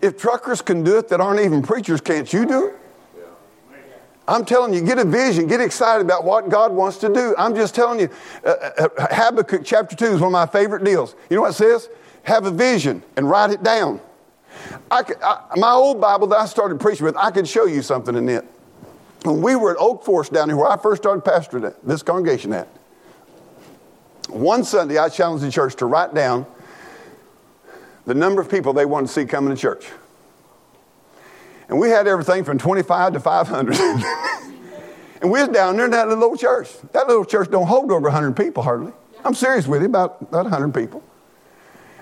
If 0.00 0.16
truckers 0.16 0.62
can 0.62 0.84
do 0.84 0.96
it 0.98 1.08
that 1.08 1.20
aren't 1.20 1.40
even 1.40 1.62
preachers, 1.62 2.00
can't 2.00 2.32
you 2.32 2.46
do 2.46 2.68
it? 2.68 2.76
I'm 4.28 4.44
telling 4.44 4.74
you, 4.74 4.82
get 4.82 4.98
a 4.98 5.06
vision, 5.06 5.46
get 5.46 5.62
excited 5.62 6.04
about 6.04 6.22
what 6.22 6.50
God 6.50 6.70
wants 6.70 6.98
to 6.98 7.08
do. 7.08 7.34
I'm 7.38 7.54
just 7.54 7.74
telling 7.74 7.98
you, 7.98 8.10
uh, 8.44 8.48
uh, 8.48 8.88
uh, 8.98 9.06
Habakkuk 9.10 9.62
chapter 9.64 9.96
2 9.96 10.04
is 10.04 10.20
one 10.20 10.24
of 10.24 10.32
my 10.32 10.44
favorite 10.44 10.84
deals. 10.84 11.14
You 11.30 11.36
know 11.36 11.42
what 11.42 11.52
it 11.52 11.54
says? 11.54 11.88
Have 12.24 12.44
a 12.44 12.50
vision 12.50 13.02
and 13.16 13.28
write 13.28 13.50
it 13.50 13.62
down. 13.62 14.02
I 14.90 15.02
I, 15.22 15.56
my 15.56 15.72
old 15.72 15.98
Bible 15.98 16.26
that 16.28 16.38
I 16.38 16.44
started 16.44 16.78
preaching 16.78 17.06
with, 17.06 17.16
I 17.16 17.30
could 17.30 17.48
show 17.48 17.64
you 17.64 17.80
something 17.80 18.14
in 18.14 18.28
it. 18.28 18.44
When 19.24 19.40
we 19.40 19.56
were 19.56 19.70
at 19.70 19.78
Oak 19.78 20.04
Forest 20.04 20.34
down 20.34 20.50
here, 20.50 20.58
where 20.58 20.68
I 20.68 20.76
first 20.76 21.02
started 21.02 21.24
pastoring 21.24 21.66
at, 21.66 21.82
this 21.82 22.02
congregation 22.02 22.52
at, 22.52 22.68
one 24.28 24.62
Sunday 24.62 24.98
I 24.98 25.08
challenged 25.08 25.42
the 25.42 25.50
church 25.50 25.74
to 25.76 25.86
write 25.86 26.12
down 26.12 26.44
the 28.04 28.14
number 28.14 28.42
of 28.42 28.50
people 28.50 28.74
they 28.74 28.84
wanted 28.84 29.06
to 29.06 29.12
see 29.14 29.24
coming 29.24 29.54
to 29.54 29.60
church. 29.60 29.86
And 31.68 31.78
we 31.78 31.90
had 31.90 32.06
everything 32.06 32.44
from 32.44 32.58
25 32.58 33.14
to 33.14 33.20
500. 33.20 33.76
and 35.22 35.30
we 35.30 35.40
was 35.40 35.48
down 35.48 35.76
there 35.76 35.84
in 35.84 35.90
that 35.90 36.08
little 36.08 36.24
old 36.24 36.38
church. 36.38 36.68
That 36.92 37.06
little 37.06 37.24
church 37.24 37.50
don't 37.50 37.66
hold 37.66 37.90
over 37.90 38.02
100 38.02 38.36
people 38.36 38.62
hardly. 38.62 38.92
I'm 39.24 39.34
serious 39.34 39.66
with 39.66 39.82
you, 39.82 39.88
about, 39.88 40.22
about 40.22 40.44
100 40.44 40.72
people. 40.72 41.02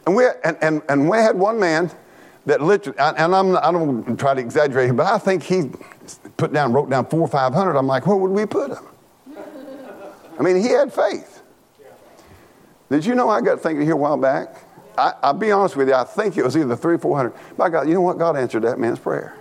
And 0.07 0.15
we, 0.15 0.25
and, 0.45 0.57
and, 0.61 0.83
and 0.89 1.09
we 1.09 1.17
had 1.19 1.37
one 1.37 1.59
man 1.59 1.91
that 2.45 2.63
literally, 2.63 2.97
and 2.99 3.35
I'm, 3.35 3.57
I 3.57 3.73
don't 3.73 4.17
try 4.17 4.35
to 4.35 4.41
exaggerate 4.41 4.89
him, 4.89 4.97
but 4.97 5.07
I 5.07 5.19
think 5.19 5.43
he 5.43 5.71
put 6.37 6.53
down, 6.53 6.73
wrote 6.73 6.89
down 6.89 7.07
four 7.07 7.23
or 7.23 7.29
500. 7.29 7.77
I'm 7.77 7.89
like, 7.89 8.07
where 8.07 8.17
would 8.17 8.31
we 8.31 8.47
put 8.47 8.71
him? 8.71 8.87
I 10.39 10.43
mean, 10.43 10.63
he 10.63 10.69
had 10.69 10.93
faith. 10.93 11.43
Did 12.89 13.05
you 13.05 13.17
know 13.17 13.29
I 13.29 13.41
got 13.41 13.61
thinking 13.61 13.83
here 13.83 13.95
a 13.95 13.97
while 13.97 14.17
back? 14.17 14.63
I, 14.97 15.13
will 15.25 15.39
be 15.39 15.51
honest 15.51 15.77
with 15.77 15.89
you, 15.89 15.95
I 15.95 16.05
think 16.05 16.37
it 16.37 16.45
was 16.45 16.57
either 16.57 16.77
three 16.77 16.95
or 16.95 16.99
400. 16.99 17.35
By 17.57 17.69
God, 17.69 17.89
you 17.89 17.95
know 17.95 18.01
what? 18.01 18.17
God 18.17 18.37
answered 18.37 18.63
that 18.63 18.79
man's 18.79 18.99
prayer. 18.99 19.37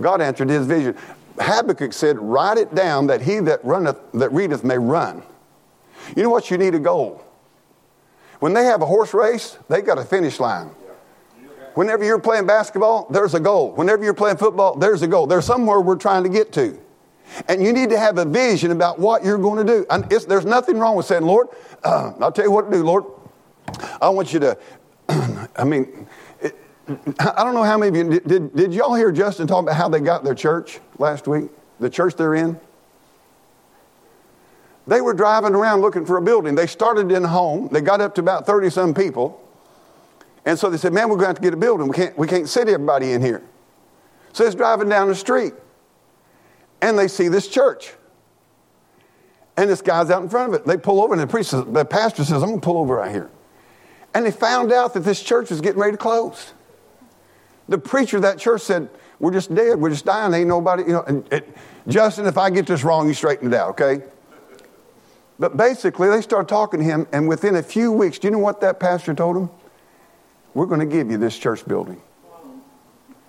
God 0.00 0.20
answered 0.20 0.48
his 0.48 0.66
vision. 0.66 0.96
Habakkuk 1.38 1.92
said, 1.92 2.18
Write 2.18 2.58
it 2.58 2.74
down 2.74 3.06
that 3.08 3.22
he 3.22 3.40
that 3.40 3.64
runneth, 3.64 4.00
that 4.14 4.32
readeth 4.32 4.64
may 4.64 4.78
run. 4.78 5.22
You 6.16 6.22
know 6.22 6.30
what? 6.30 6.50
You 6.50 6.58
need 6.58 6.74
a 6.74 6.78
goal. 6.78 7.22
When 8.40 8.52
they 8.52 8.64
have 8.64 8.82
a 8.82 8.86
horse 8.86 9.14
race, 9.14 9.58
they 9.68 9.80
got 9.82 9.98
a 9.98 10.04
finish 10.04 10.38
line. 10.40 10.70
Whenever 11.74 12.04
you're 12.04 12.18
playing 12.18 12.46
basketball, 12.46 13.06
there's 13.10 13.34
a 13.34 13.40
goal. 13.40 13.72
Whenever 13.72 14.02
you're 14.02 14.14
playing 14.14 14.38
football, 14.38 14.76
there's 14.76 15.02
a 15.02 15.06
goal. 15.06 15.26
There's 15.26 15.44
somewhere 15.44 15.80
we're 15.80 15.96
trying 15.96 16.22
to 16.22 16.28
get 16.28 16.52
to. 16.52 16.78
And 17.48 17.62
you 17.62 17.72
need 17.72 17.90
to 17.90 17.98
have 17.98 18.18
a 18.18 18.24
vision 18.24 18.70
about 18.70 18.98
what 18.98 19.24
you're 19.24 19.38
going 19.38 19.66
to 19.66 19.72
do. 19.72 19.86
And 19.90 20.04
there's 20.04 20.46
nothing 20.46 20.78
wrong 20.78 20.96
with 20.96 21.06
saying, 21.06 21.22
Lord, 21.22 21.48
uh, 21.84 22.12
I'll 22.20 22.32
tell 22.32 22.44
you 22.44 22.50
what 22.50 22.70
to 22.70 22.76
do, 22.76 22.82
Lord. 22.82 23.04
I 24.00 24.08
want 24.08 24.32
you 24.32 24.40
to, 24.40 24.58
I 25.56 25.64
mean, 25.64 26.06
I 26.88 27.42
don't 27.42 27.54
know 27.54 27.64
how 27.64 27.78
many 27.78 28.00
of 28.00 28.12
you 28.12 28.20
did, 28.20 28.54
did 28.54 28.72
y'all 28.72 28.94
hear 28.94 29.10
Justin 29.10 29.46
talk 29.46 29.62
about 29.62 29.76
how 29.76 29.88
they 29.88 30.00
got 30.00 30.22
their 30.22 30.34
church 30.34 30.78
last 30.98 31.26
week? 31.26 31.50
The 31.80 31.90
church 31.90 32.14
they're 32.14 32.34
in? 32.34 32.60
They 34.86 35.00
were 35.00 35.14
driving 35.14 35.54
around 35.54 35.80
looking 35.80 36.06
for 36.06 36.16
a 36.16 36.22
building. 36.22 36.54
They 36.54 36.68
started 36.68 37.10
in 37.10 37.24
a 37.24 37.28
home. 37.28 37.68
They 37.72 37.80
got 37.80 38.00
up 38.00 38.14
to 38.16 38.20
about 38.20 38.46
30 38.46 38.70
some 38.70 38.94
people. 38.94 39.42
And 40.44 40.56
so 40.56 40.70
they 40.70 40.76
said, 40.76 40.92
Man, 40.92 41.08
we're 41.08 41.16
going 41.16 41.24
to 41.24 41.28
have 41.28 41.36
to 41.36 41.42
get 41.42 41.54
a 41.54 41.56
building. 41.56 41.88
We 41.88 41.94
can't, 41.94 42.16
we 42.16 42.28
can't 42.28 42.48
sit 42.48 42.68
everybody 42.68 43.12
in 43.12 43.20
here. 43.20 43.42
So 44.32 44.44
it's 44.44 44.54
driving 44.54 44.88
down 44.88 45.08
the 45.08 45.14
street. 45.16 45.54
And 46.80 46.96
they 46.96 47.08
see 47.08 47.26
this 47.26 47.48
church. 47.48 47.94
And 49.56 49.68
this 49.68 49.82
guy's 49.82 50.10
out 50.10 50.22
in 50.22 50.28
front 50.28 50.54
of 50.54 50.60
it. 50.60 50.66
They 50.66 50.76
pull 50.76 51.02
over, 51.02 51.14
and 51.14 51.22
the, 51.22 51.26
priest 51.26 51.50
the 51.50 51.84
pastor 51.84 52.22
says, 52.24 52.42
I'm 52.42 52.50
going 52.50 52.60
to 52.60 52.64
pull 52.64 52.78
over 52.78 52.96
right 52.96 53.10
here. 53.10 53.30
And 54.14 54.24
they 54.24 54.30
found 54.30 54.70
out 54.70 54.94
that 54.94 55.00
this 55.00 55.22
church 55.22 55.50
was 55.50 55.60
getting 55.60 55.80
ready 55.80 55.92
to 55.92 55.98
close. 55.98 56.52
The 57.68 57.78
preacher 57.78 58.16
of 58.16 58.22
that 58.22 58.38
church 58.38 58.62
said, 58.62 58.88
We're 59.18 59.32
just 59.32 59.54
dead. 59.54 59.78
We're 59.78 59.90
just 59.90 60.04
dying. 60.04 60.32
Ain't 60.34 60.48
nobody, 60.48 60.84
you 60.84 60.92
know. 60.92 61.02
And, 61.02 61.26
and, 61.32 61.44
Justin, 61.88 62.26
if 62.26 62.38
I 62.38 62.50
get 62.50 62.66
this 62.66 62.84
wrong, 62.84 63.08
you 63.08 63.14
straighten 63.14 63.52
it 63.52 63.56
out, 63.56 63.70
okay? 63.70 64.04
But 65.38 65.56
basically, 65.56 66.08
they 66.08 66.20
started 66.20 66.48
talking 66.48 66.80
to 66.80 66.86
him, 66.86 67.06
and 67.12 67.28
within 67.28 67.56
a 67.56 67.62
few 67.62 67.92
weeks, 67.92 68.18
do 68.18 68.28
you 68.28 68.32
know 68.32 68.38
what 68.38 68.60
that 68.62 68.80
pastor 68.80 69.14
told 69.14 69.36
him? 69.36 69.50
We're 70.54 70.66
going 70.66 70.80
to 70.80 70.86
give 70.86 71.10
you 71.10 71.18
this 71.18 71.38
church 71.38 71.66
building. 71.66 72.00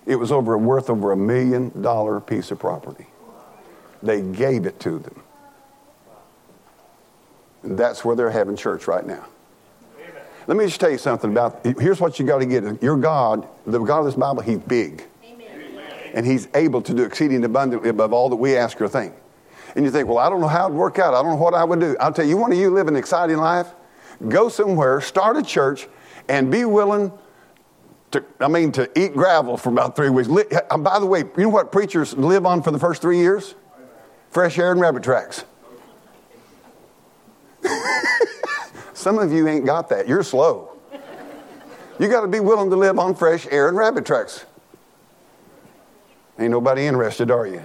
It 0.06 0.16
was 0.16 0.32
over 0.32 0.56
worth 0.56 0.88
over 0.88 1.12
a 1.12 1.16
million 1.16 1.82
dollar 1.82 2.20
piece 2.20 2.50
of 2.50 2.58
property. 2.58 3.06
They 4.02 4.22
gave 4.22 4.64
it 4.64 4.80
to 4.80 4.98
them. 4.98 5.22
And 7.62 7.78
that's 7.78 8.04
where 8.04 8.16
they're 8.16 8.30
having 8.30 8.56
church 8.56 8.86
right 8.86 9.06
now. 9.06 9.26
Let 10.48 10.56
me 10.56 10.64
just 10.64 10.80
tell 10.80 10.90
you 10.90 10.96
something 10.96 11.30
about 11.30 11.60
here's 11.62 12.00
what 12.00 12.18
you 12.18 12.24
got 12.24 12.38
to 12.38 12.46
get. 12.46 12.82
Your 12.82 12.96
God, 12.96 13.46
the 13.66 13.78
God 13.80 14.00
of 14.00 14.06
this 14.06 14.14
Bible, 14.14 14.40
He's 14.40 14.56
big. 14.56 15.04
Amen. 15.22 15.82
And 16.14 16.24
He's 16.24 16.48
able 16.54 16.80
to 16.82 16.94
do 16.94 17.02
exceeding 17.02 17.44
abundantly 17.44 17.90
above 17.90 18.14
all 18.14 18.30
that 18.30 18.36
we 18.36 18.56
ask 18.56 18.80
or 18.80 18.88
think. 18.88 19.12
And 19.76 19.84
you 19.84 19.90
think, 19.90 20.08
well, 20.08 20.16
I 20.16 20.30
don't 20.30 20.40
know 20.40 20.48
how 20.48 20.64
it'd 20.64 20.76
work 20.76 20.98
out. 20.98 21.12
I 21.12 21.20
don't 21.20 21.32
know 21.32 21.42
what 21.42 21.52
I 21.52 21.64
would 21.64 21.80
do. 21.80 21.98
I'll 22.00 22.14
tell 22.14 22.24
you, 22.24 22.30
you 22.30 22.36
want 22.38 22.54
to 22.54 22.58
you 22.58 22.70
live 22.70 22.88
an 22.88 22.96
exciting 22.96 23.36
life? 23.36 23.66
Go 24.26 24.48
somewhere, 24.48 25.02
start 25.02 25.36
a 25.36 25.42
church, 25.42 25.86
and 26.30 26.50
be 26.50 26.64
willing 26.64 27.12
to, 28.12 28.24
I 28.40 28.48
mean, 28.48 28.72
to 28.72 28.90
eat 28.98 29.12
gravel 29.12 29.58
for 29.58 29.68
about 29.68 29.96
three 29.96 30.08
weeks. 30.08 30.30
Uh, 30.70 30.78
by 30.78 30.98
the 30.98 31.04
way, 31.04 31.24
you 31.36 31.42
know 31.42 31.50
what 31.50 31.70
preachers 31.70 32.16
live 32.16 32.46
on 32.46 32.62
for 32.62 32.70
the 32.70 32.78
first 32.78 33.02
three 33.02 33.18
years? 33.18 33.54
Fresh 34.30 34.58
air 34.58 34.72
and 34.72 34.80
rabbit 34.80 35.02
tracks. 35.02 35.44
Some 38.98 39.20
of 39.20 39.32
you 39.32 39.46
ain't 39.46 39.64
got 39.64 39.88
that. 39.90 40.08
You're 40.08 40.24
slow. 40.24 40.76
You 42.00 42.08
got 42.08 42.22
to 42.22 42.26
be 42.26 42.40
willing 42.40 42.68
to 42.70 42.74
live 42.74 42.98
on 42.98 43.14
fresh 43.14 43.46
air 43.48 43.68
and 43.68 43.76
rabbit 43.76 44.04
tracks. 44.04 44.44
Ain't 46.36 46.50
nobody 46.50 46.84
interested, 46.84 47.30
are 47.30 47.46
you? 47.46 47.62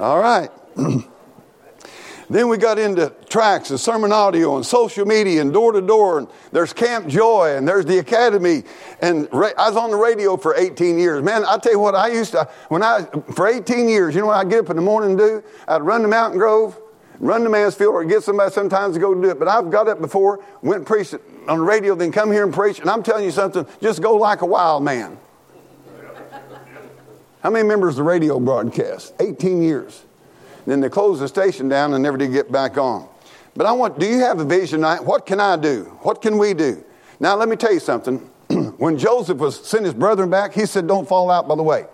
All 0.00 0.18
right. 0.18 0.50
then 2.28 2.48
we 2.48 2.56
got 2.56 2.80
into 2.80 3.14
tracks 3.28 3.70
and 3.70 3.78
sermon 3.78 4.10
audio 4.10 4.56
and 4.56 4.66
social 4.66 5.06
media 5.06 5.40
and 5.40 5.52
door 5.52 5.70
to 5.70 5.80
door. 5.80 6.18
And 6.18 6.28
there's 6.50 6.72
Camp 6.72 7.06
Joy 7.06 7.54
and 7.56 7.66
there's 7.66 7.84
the 7.84 7.98
Academy. 7.98 8.64
And 9.00 9.28
ra- 9.32 9.52
I 9.56 9.68
was 9.68 9.76
on 9.76 9.92
the 9.92 9.96
radio 9.96 10.36
for 10.36 10.56
18 10.56 10.98
years. 10.98 11.22
Man, 11.22 11.44
I 11.44 11.58
tell 11.58 11.70
you 11.70 11.78
what, 11.78 11.94
I 11.94 12.08
used 12.08 12.32
to, 12.32 12.50
when 12.70 12.82
I, 12.82 13.06
for 13.36 13.46
18 13.46 13.88
years, 13.88 14.16
you 14.16 14.20
know 14.20 14.26
what 14.26 14.38
I'd 14.38 14.50
get 14.50 14.64
up 14.64 14.70
in 14.70 14.74
the 14.74 14.82
morning 14.82 15.10
and 15.10 15.18
do? 15.20 15.44
I'd 15.68 15.82
run 15.82 16.02
to 16.02 16.08
Mountain 16.08 16.40
Grove 16.40 16.76
run 17.22 17.44
to 17.44 17.48
Mansfield 17.48 17.94
or 17.94 18.04
get 18.04 18.22
somebody 18.22 18.52
sometimes 18.52 18.94
to 18.94 19.00
go 19.00 19.14
do 19.14 19.30
it. 19.30 19.38
But 19.38 19.48
I've 19.48 19.70
got 19.70 19.88
up 19.88 20.00
before, 20.00 20.44
went 20.60 20.78
and 20.78 20.86
preached 20.86 21.14
on 21.48 21.58
the 21.58 21.64
radio, 21.64 21.94
then 21.94 22.12
come 22.12 22.30
here 22.30 22.44
and 22.44 22.52
preach. 22.52 22.80
And 22.80 22.90
I'm 22.90 23.02
telling 23.02 23.24
you 23.24 23.30
something, 23.30 23.64
just 23.80 24.02
go 24.02 24.16
like 24.16 24.42
a 24.42 24.46
wild 24.46 24.82
man. 24.82 25.16
How 27.42 27.50
many 27.50 27.66
members 27.66 27.94
of 27.94 27.96
the 27.96 28.02
radio 28.02 28.38
broadcast? 28.38 29.14
18 29.18 29.62
years. 29.62 30.04
Then 30.66 30.80
they 30.80 30.88
closed 30.88 31.22
the 31.22 31.28
station 31.28 31.68
down 31.68 31.94
and 31.94 32.02
never 32.02 32.16
did 32.16 32.32
get 32.32 32.52
back 32.52 32.76
on. 32.76 33.08
But 33.54 33.66
I 33.66 33.72
want, 33.72 33.98
do 33.98 34.06
you 34.06 34.20
have 34.20 34.38
a 34.38 34.44
vision 34.44 34.80
tonight? 34.80 35.04
What 35.04 35.26
can 35.26 35.40
I 35.40 35.56
do? 35.56 35.84
What 36.02 36.22
can 36.22 36.38
we 36.38 36.54
do? 36.54 36.84
Now, 37.18 37.36
let 37.36 37.48
me 37.48 37.56
tell 37.56 37.72
you 37.72 37.80
something. 37.80 38.18
when 38.78 38.96
Joseph 38.96 39.38
was 39.38 39.64
sent 39.66 39.84
his 39.84 39.94
brethren 39.94 40.30
back, 40.30 40.52
he 40.52 40.66
said, 40.66 40.86
Don't 40.86 41.06
fall 41.06 41.30
out 41.30 41.48
by 41.48 41.56
the 41.56 41.62
way. 41.62 41.86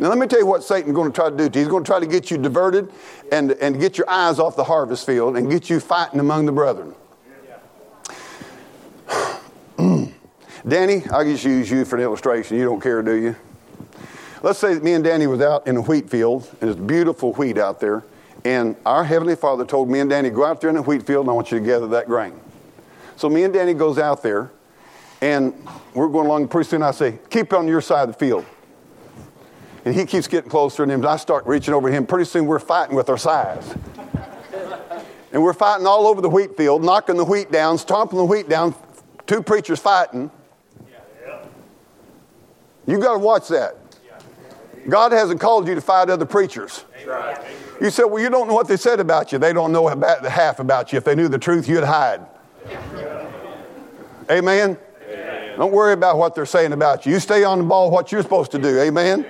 Now, 0.00 0.08
let 0.08 0.16
me 0.16 0.26
tell 0.26 0.38
you 0.38 0.46
what 0.46 0.64
Satan's 0.64 0.94
going 0.94 1.12
to 1.12 1.14
try 1.14 1.28
to 1.28 1.36
do 1.36 1.50
to 1.50 1.58
you. 1.58 1.64
He's 1.66 1.70
going 1.70 1.84
to 1.84 1.86
try 1.86 2.00
to 2.00 2.06
get 2.06 2.30
you 2.30 2.38
diverted 2.38 2.90
and, 3.30 3.52
and 3.52 3.78
get 3.78 3.98
your 3.98 4.08
eyes 4.08 4.38
off 4.38 4.56
the 4.56 4.64
harvest 4.64 5.04
field 5.04 5.36
and 5.36 5.50
get 5.50 5.68
you 5.68 5.78
fighting 5.78 6.20
among 6.20 6.46
the 6.46 6.52
brethren. 6.52 6.94
Danny, 10.66 11.02
I'll 11.10 11.22
just 11.22 11.44
use 11.44 11.70
you 11.70 11.84
for 11.84 11.96
an 11.96 12.02
illustration. 12.02 12.56
You 12.56 12.64
don't 12.64 12.80
care, 12.80 13.02
do 13.02 13.12
you? 13.12 13.36
Let's 14.42 14.58
say 14.58 14.72
that 14.72 14.82
me 14.82 14.94
and 14.94 15.04
Danny 15.04 15.26
was 15.26 15.42
out 15.42 15.66
in 15.66 15.76
a 15.76 15.82
wheat 15.82 16.08
field, 16.08 16.48
and 16.62 16.70
it's 16.70 16.80
beautiful 16.80 17.34
wheat 17.34 17.58
out 17.58 17.78
there, 17.78 18.02
and 18.46 18.76
our 18.86 19.04
Heavenly 19.04 19.36
Father 19.36 19.66
told 19.66 19.90
me 19.90 20.00
and 20.00 20.08
Danny, 20.08 20.30
go 20.30 20.46
out 20.46 20.62
there 20.62 20.70
in 20.70 20.76
the 20.76 20.82
wheat 20.82 21.06
field, 21.06 21.24
and 21.24 21.30
I 21.30 21.34
want 21.34 21.52
you 21.52 21.58
to 21.58 21.64
gather 21.64 21.88
that 21.88 22.06
grain. 22.06 22.32
So 23.16 23.28
me 23.28 23.44
and 23.44 23.52
Danny 23.52 23.74
goes 23.74 23.98
out 23.98 24.22
there, 24.22 24.50
and 25.20 25.52
we're 25.92 26.08
going 26.08 26.26
along. 26.26 26.48
Pretty 26.48 26.70
soon 26.70 26.82
I 26.82 26.92
say, 26.92 27.18
keep 27.28 27.52
on 27.52 27.68
your 27.68 27.82
side 27.82 28.08
of 28.08 28.14
the 28.14 28.18
field. 28.18 28.46
And 29.84 29.94
he 29.94 30.04
keeps 30.04 30.26
getting 30.26 30.50
closer, 30.50 30.82
and 30.82 31.06
I 31.06 31.16
start 31.16 31.46
reaching 31.46 31.72
over 31.72 31.90
him. 31.90 32.06
Pretty 32.06 32.26
soon 32.26 32.46
we're 32.46 32.58
fighting 32.58 32.94
with 32.94 33.08
our 33.08 33.16
size. 33.16 33.74
and 35.32 35.42
we're 35.42 35.54
fighting 35.54 35.86
all 35.86 36.06
over 36.06 36.20
the 36.20 36.28
wheat 36.28 36.56
field, 36.56 36.84
knocking 36.84 37.16
the 37.16 37.24
wheat 37.24 37.50
down, 37.50 37.78
stomping 37.78 38.18
the 38.18 38.24
wheat 38.24 38.48
down, 38.48 38.74
two 39.26 39.42
preachers 39.42 39.78
fighting. 39.78 40.30
You 42.86 42.98
got 42.98 43.14
to 43.14 43.18
watch 43.18 43.48
that. 43.48 43.76
God 44.88 45.12
hasn't 45.12 45.40
called 45.40 45.68
you 45.68 45.74
to 45.74 45.80
fight 45.80 46.10
other 46.10 46.26
preachers. 46.26 46.84
You 47.80 47.90
said, 47.90 48.04
well, 48.04 48.22
you 48.22 48.28
don't 48.28 48.48
know 48.48 48.54
what 48.54 48.68
they 48.68 48.76
said 48.76 49.00
about 49.00 49.32
you. 49.32 49.38
They 49.38 49.52
don't 49.52 49.72
know 49.72 49.88
about 49.88 50.22
the 50.22 50.30
half 50.30 50.58
about 50.58 50.92
you. 50.92 50.98
If 50.98 51.04
they 51.04 51.14
knew 51.14 51.28
the 51.28 51.38
truth, 51.38 51.68
you'd 51.68 51.84
hide. 51.84 52.20
Amen? 54.30 54.76
Amen? 55.08 55.56
Don't 55.56 55.72
worry 55.72 55.92
about 55.92 56.18
what 56.18 56.34
they're 56.34 56.46
saying 56.46 56.72
about 56.72 57.06
you. 57.06 57.12
You 57.12 57.20
stay 57.20 57.44
on 57.44 57.58
the 57.58 57.64
ball 57.64 57.90
what 57.90 58.12
you're 58.12 58.22
supposed 58.22 58.50
to 58.52 58.58
do. 58.58 58.80
Amen? 58.80 59.26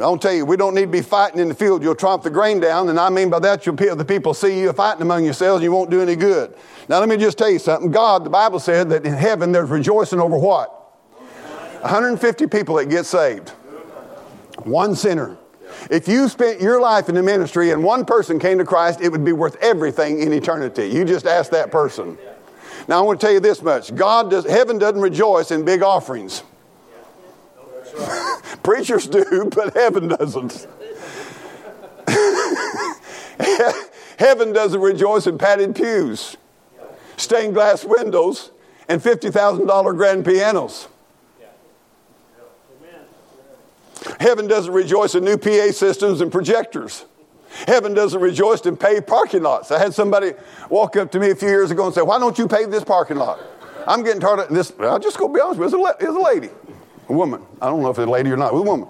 I'll 0.00 0.18
tell 0.18 0.32
you, 0.32 0.44
we 0.44 0.56
don't 0.56 0.74
need 0.74 0.82
to 0.82 0.86
be 0.86 1.02
fighting 1.02 1.40
in 1.40 1.48
the 1.48 1.54
field. 1.54 1.82
You'll 1.82 1.94
tromp 1.94 2.22
the 2.22 2.30
grain 2.30 2.60
down, 2.60 2.88
and 2.88 2.98
I 2.98 3.10
mean 3.10 3.28
by 3.28 3.40
that, 3.40 3.66
you'll, 3.66 3.74
the 3.74 4.04
people 4.04 4.34
see 4.34 4.60
you 4.60 4.72
fighting 4.72 5.02
among 5.02 5.24
yourselves, 5.24 5.56
and 5.56 5.64
you 5.64 5.72
won't 5.72 5.90
do 5.90 6.00
any 6.00 6.16
good. 6.16 6.54
Now, 6.88 7.00
let 7.00 7.08
me 7.08 7.16
just 7.16 7.38
tell 7.38 7.50
you 7.50 7.58
something. 7.58 7.90
God, 7.90 8.24
the 8.24 8.30
Bible 8.30 8.60
said 8.60 8.88
that 8.90 9.04
in 9.04 9.14
heaven 9.14 9.52
there's 9.52 9.70
rejoicing 9.70 10.20
over 10.20 10.38
what? 10.38 10.68
150 11.82 12.46
people 12.46 12.76
that 12.76 12.86
get 12.86 13.06
saved. 13.06 13.50
One 14.64 14.94
sinner. 14.94 15.38
If 15.90 16.08
you 16.08 16.28
spent 16.28 16.60
your 16.60 16.80
life 16.80 17.08
in 17.08 17.14
the 17.14 17.22
ministry 17.22 17.70
and 17.70 17.82
one 17.82 18.04
person 18.04 18.38
came 18.38 18.58
to 18.58 18.64
Christ, 18.64 19.00
it 19.00 19.08
would 19.10 19.24
be 19.24 19.32
worth 19.32 19.56
everything 19.62 20.20
in 20.20 20.32
eternity. 20.32 20.86
You 20.88 21.04
just 21.04 21.26
ask 21.26 21.50
that 21.52 21.70
person. 21.70 22.18
Now, 22.88 22.98
I 22.98 23.02
want 23.02 23.20
to 23.20 23.26
tell 23.26 23.32
you 23.32 23.40
this 23.40 23.62
much 23.62 23.94
God 23.94 24.30
does, 24.30 24.44
heaven 24.44 24.78
doesn't 24.78 25.00
rejoice 25.00 25.50
in 25.50 25.64
big 25.64 25.82
offerings. 25.82 26.42
Preachers 28.62 29.06
do, 29.06 29.50
but 29.54 29.74
heaven 29.74 30.08
doesn't. 30.08 30.66
heaven 34.18 34.52
doesn't 34.52 34.80
rejoice 34.80 35.26
in 35.26 35.38
padded 35.38 35.74
pews, 35.74 36.36
stained 37.16 37.54
glass 37.54 37.84
windows, 37.84 38.50
and 38.88 39.02
$50,000 39.02 39.96
grand 39.96 40.24
pianos. 40.24 40.88
Heaven 44.18 44.46
doesn't 44.46 44.72
rejoice 44.72 45.14
in 45.14 45.24
new 45.24 45.36
PA 45.36 45.72
systems 45.72 46.20
and 46.20 46.32
projectors. 46.32 47.04
Heaven 47.66 47.94
doesn't 47.94 48.20
rejoice 48.20 48.60
in 48.62 48.76
paved 48.76 49.06
parking 49.06 49.42
lots. 49.42 49.70
I 49.70 49.78
had 49.78 49.92
somebody 49.92 50.32
walk 50.68 50.96
up 50.96 51.10
to 51.12 51.18
me 51.18 51.30
a 51.30 51.34
few 51.34 51.48
years 51.48 51.70
ago 51.70 51.86
and 51.86 51.94
say, 51.94 52.02
Why 52.02 52.18
don't 52.18 52.38
you 52.38 52.48
pave 52.48 52.70
this 52.70 52.84
parking 52.84 53.16
lot? 53.16 53.40
I'm 53.86 54.02
getting 54.02 54.20
tired 54.20 54.40
of 54.40 54.48
this. 54.50 54.72
I'll 54.78 54.98
just 54.98 55.18
go 55.18 55.28
be 55.28 55.40
honest 55.40 55.58
with 55.58 55.72
you. 55.72 55.86
It's 55.86 56.02
a, 56.02 56.08
a 56.08 56.22
lady, 56.22 56.50
a 57.10 57.12
woman. 57.12 57.42
I 57.60 57.66
don't 57.66 57.82
know 57.82 57.90
if 57.90 57.98
it's 57.98 58.06
a 58.06 58.10
lady 58.10 58.30
or 58.30 58.36
not. 58.36 58.54
A 58.54 58.62
woman. 58.62 58.88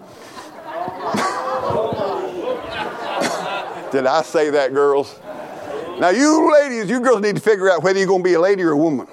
Did 3.91 4.07
I 4.07 4.23
say 4.23 4.51
that, 4.51 4.73
girls? 4.73 5.19
Now, 5.99 6.11
you 6.11 6.53
ladies, 6.53 6.89
you 6.89 7.01
girls 7.01 7.21
need 7.23 7.37
to 7.37 7.43
figure 7.43 7.71
out 7.71 7.83
whether 7.83 7.99
you're 7.99 8.07
going 8.07 8.23
to 8.23 8.29
be 8.29 8.35
a 8.35 8.41
lady 8.41 8.63
or 8.63 8.71
a 8.71 8.77
woman. 8.77 9.07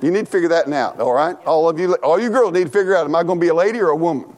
You 0.00 0.10
need 0.12 0.26
to 0.26 0.30
figure 0.30 0.48
that 0.48 0.72
out, 0.72 1.00
all 1.00 1.12
right? 1.12 1.36
All 1.44 1.68
of 1.68 1.78
you, 1.78 1.94
all 1.96 2.20
you 2.20 2.30
girls 2.30 2.52
need 2.52 2.64
to 2.64 2.70
figure 2.70 2.96
out, 2.96 3.04
am 3.04 3.14
I 3.14 3.24
going 3.24 3.38
to 3.38 3.44
be 3.44 3.48
a 3.48 3.54
lady 3.54 3.80
or 3.80 3.90
a 3.90 3.96
woman? 3.96 4.34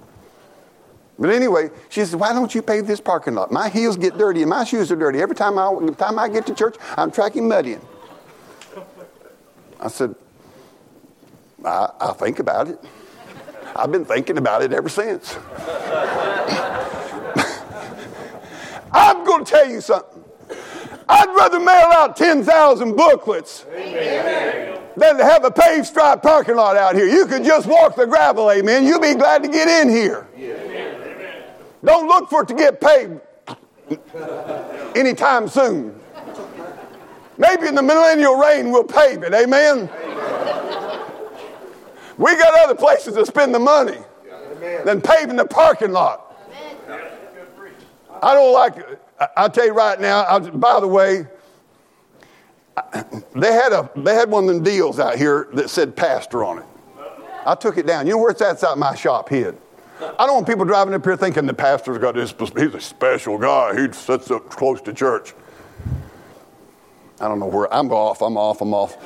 But 1.18 1.29
anyway, 1.29 1.68
she 1.91 2.01
says, 2.01 2.16
Why 2.16 2.33
don't 2.33 2.55
you 2.55 2.62
pave 2.62 2.87
this 2.87 2.99
parking 2.99 3.35
lot? 3.35 3.53
My 3.53 3.68
heels 3.68 3.99
get 3.99 4.16
dirty 4.16 4.41
and 4.41 4.49
my 4.49 4.64
shoes 4.64 4.91
are 4.91 4.97
dirty. 4.97 5.21
Every 5.21 5.37
time 5.37 5.59
I, 5.59 5.71
every 5.71 5.95
time 5.95 6.18
I 6.18 6.31
get 6.31 6.47
to 6.47 6.55
church, 6.55 6.77
I'm 6.97 7.11
tracking 7.11 7.47
mud 7.47 7.66
in. 7.66 7.81
I 9.79 9.89
said, 9.89 10.14
I, 11.62 11.91
I'll 12.01 12.14
think 12.14 12.39
about 12.39 12.68
it. 12.68 12.83
I've 13.77 13.93
been 13.93 14.05
thinking 14.05 14.39
about 14.39 14.62
it 14.62 14.73
ever 14.73 14.89
since. 14.89 15.37
I'm 18.93 19.25
going 19.25 19.45
to 19.45 19.51
tell 19.51 19.68
you 19.68 19.81
something. 19.81 20.25
I'd 21.09 21.35
rather 21.37 21.59
mail 21.59 21.89
out 21.93 22.16
10,000 22.16 22.97
booklets 22.97 23.66
amen. 23.75 24.81
than 24.97 25.18
to 25.18 25.25
have 25.25 25.45
a 25.45 25.51
paved 25.51 25.87
stripe 25.87 26.23
parking 26.23 26.57
lot 26.57 26.77
out 26.77 26.95
here. 26.95 27.07
You 27.07 27.27
could 27.27 27.45
just 27.45 27.66
walk 27.66 27.97
the 27.97 28.07
gravel, 28.07 28.51
amen. 28.51 28.85
You'll 28.85 29.01
be 29.01 29.14
glad 29.14 29.43
to 29.43 29.49
get 29.49 29.66
in 29.66 29.89
here. 29.89 30.29
Don't 31.85 32.07
look 32.07 32.29
for 32.29 32.43
it 32.43 32.49
to 32.49 32.55
get 32.55 32.81
paved 32.81 33.21
anytime 34.97 35.49
soon. 35.49 35.99
Maybe 37.39 37.66
in 37.68 37.75
the 37.75 37.83
millennial 37.83 38.37
reign 38.37 38.71
we'll 38.71 38.85
pave 38.85 39.23
it. 39.23 39.33
Amen. 39.33 39.89
We 42.21 42.37
got 42.37 42.53
other 42.64 42.75
places 42.75 43.14
to 43.14 43.25
spend 43.25 43.55
the 43.55 43.59
money 43.59 43.97
than 44.85 45.01
paving 45.01 45.37
the 45.37 45.47
parking 45.47 45.91
lot. 45.91 46.37
I 48.23 48.35
don't 48.35 48.53
like 48.53 48.77
it. 48.77 49.03
I'll 49.39 49.49
tell 49.49 49.64
you 49.64 49.73
right 49.73 49.99
now, 49.99 50.27
I, 50.29 50.39
by 50.39 50.81
the 50.81 50.87
way, 50.87 51.27
they 53.35 53.53
had, 53.53 53.73
a, 53.73 53.91
they 53.97 54.14
had 54.14 54.31
one 54.31 54.45
of 54.45 54.55
them 54.55 54.62
deals 54.62 55.01
out 55.01 55.16
here 55.16 55.49
that 55.55 55.71
said 55.71 55.97
pastor 55.97 56.45
on 56.45 56.59
it. 56.59 56.64
I 57.47 57.55
took 57.55 57.79
it 57.79 57.87
down. 57.87 58.07
You 58.07 58.12
know 58.12 58.18
where 58.18 58.33
it's 58.33 58.43
at? 58.43 58.53
It's 58.53 58.64
out 58.64 58.77
my 58.77 58.95
shop 58.95 59.31
hid. 59.31 59.57
I 60.03 60.27
don't 60.27 60.35
want 60.35 60.47
people 60.47 60.66
driving 60.66 60.93
up 60.93 61.03
here 61.03 61.16
thinking 61.16 61.47
the 61.47 61.55
pastor's 61.55 61.97
got 61.97 62.16
this, 62.16 62.35
he's 62.39 62.75
a 62.75 62.81
special 62.83 63.39
guy. 63.39 63.81
He 63.81 63.91
sits 63.95 64.31
up 64.31 64.51
close 64.51 64.83
to 64.83 64.93
church. 64.93 65.33
I 67.18 67.29
don't 67.29 67.39
know 67.39 67.47
where, 67.47 67.73
I'm 67.73 67.91
off, 67.91 68.21
I'm 68.21 68.37
off, 68.37 68.61
I'm 68.61 68.75
off. 68.75 68.99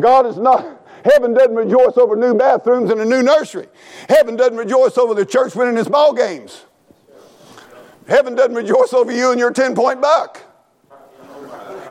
God 0.00 0.26
is 0.26 0.36
not, 0.36 0.81
heaven 1.04 1.34
doesn't 1.34 1.54
rejoice 1.54 1.96
over 1.96 2.16
new 2.16 2.34
bathrooms 2.34 2.90
and 2.90 3.00
a 3.00 3.04
new 3.04 3.22
nursery. 3.22 3.68
Heaven 4.08 4.36
doesn't 4.36 4.56
rejoice 4.56 4.98
over 4.98 5.14
the 5.14 5.26
church 5.26 5.54
winning 5.54 5.76
its 5.76 5.88
ball 5.88 6.12
games. 6.12 6.64
Heaven 8.08 8.34
doesn't 8.34 8.54
rejoice 8.54 8.92
over 8.92 9.12
you 9.12 9.30
and 9.30 9.38
your 9.38 9.52
10 9.52 9.74
point 9.74 10.00
buck. 10.00 10.51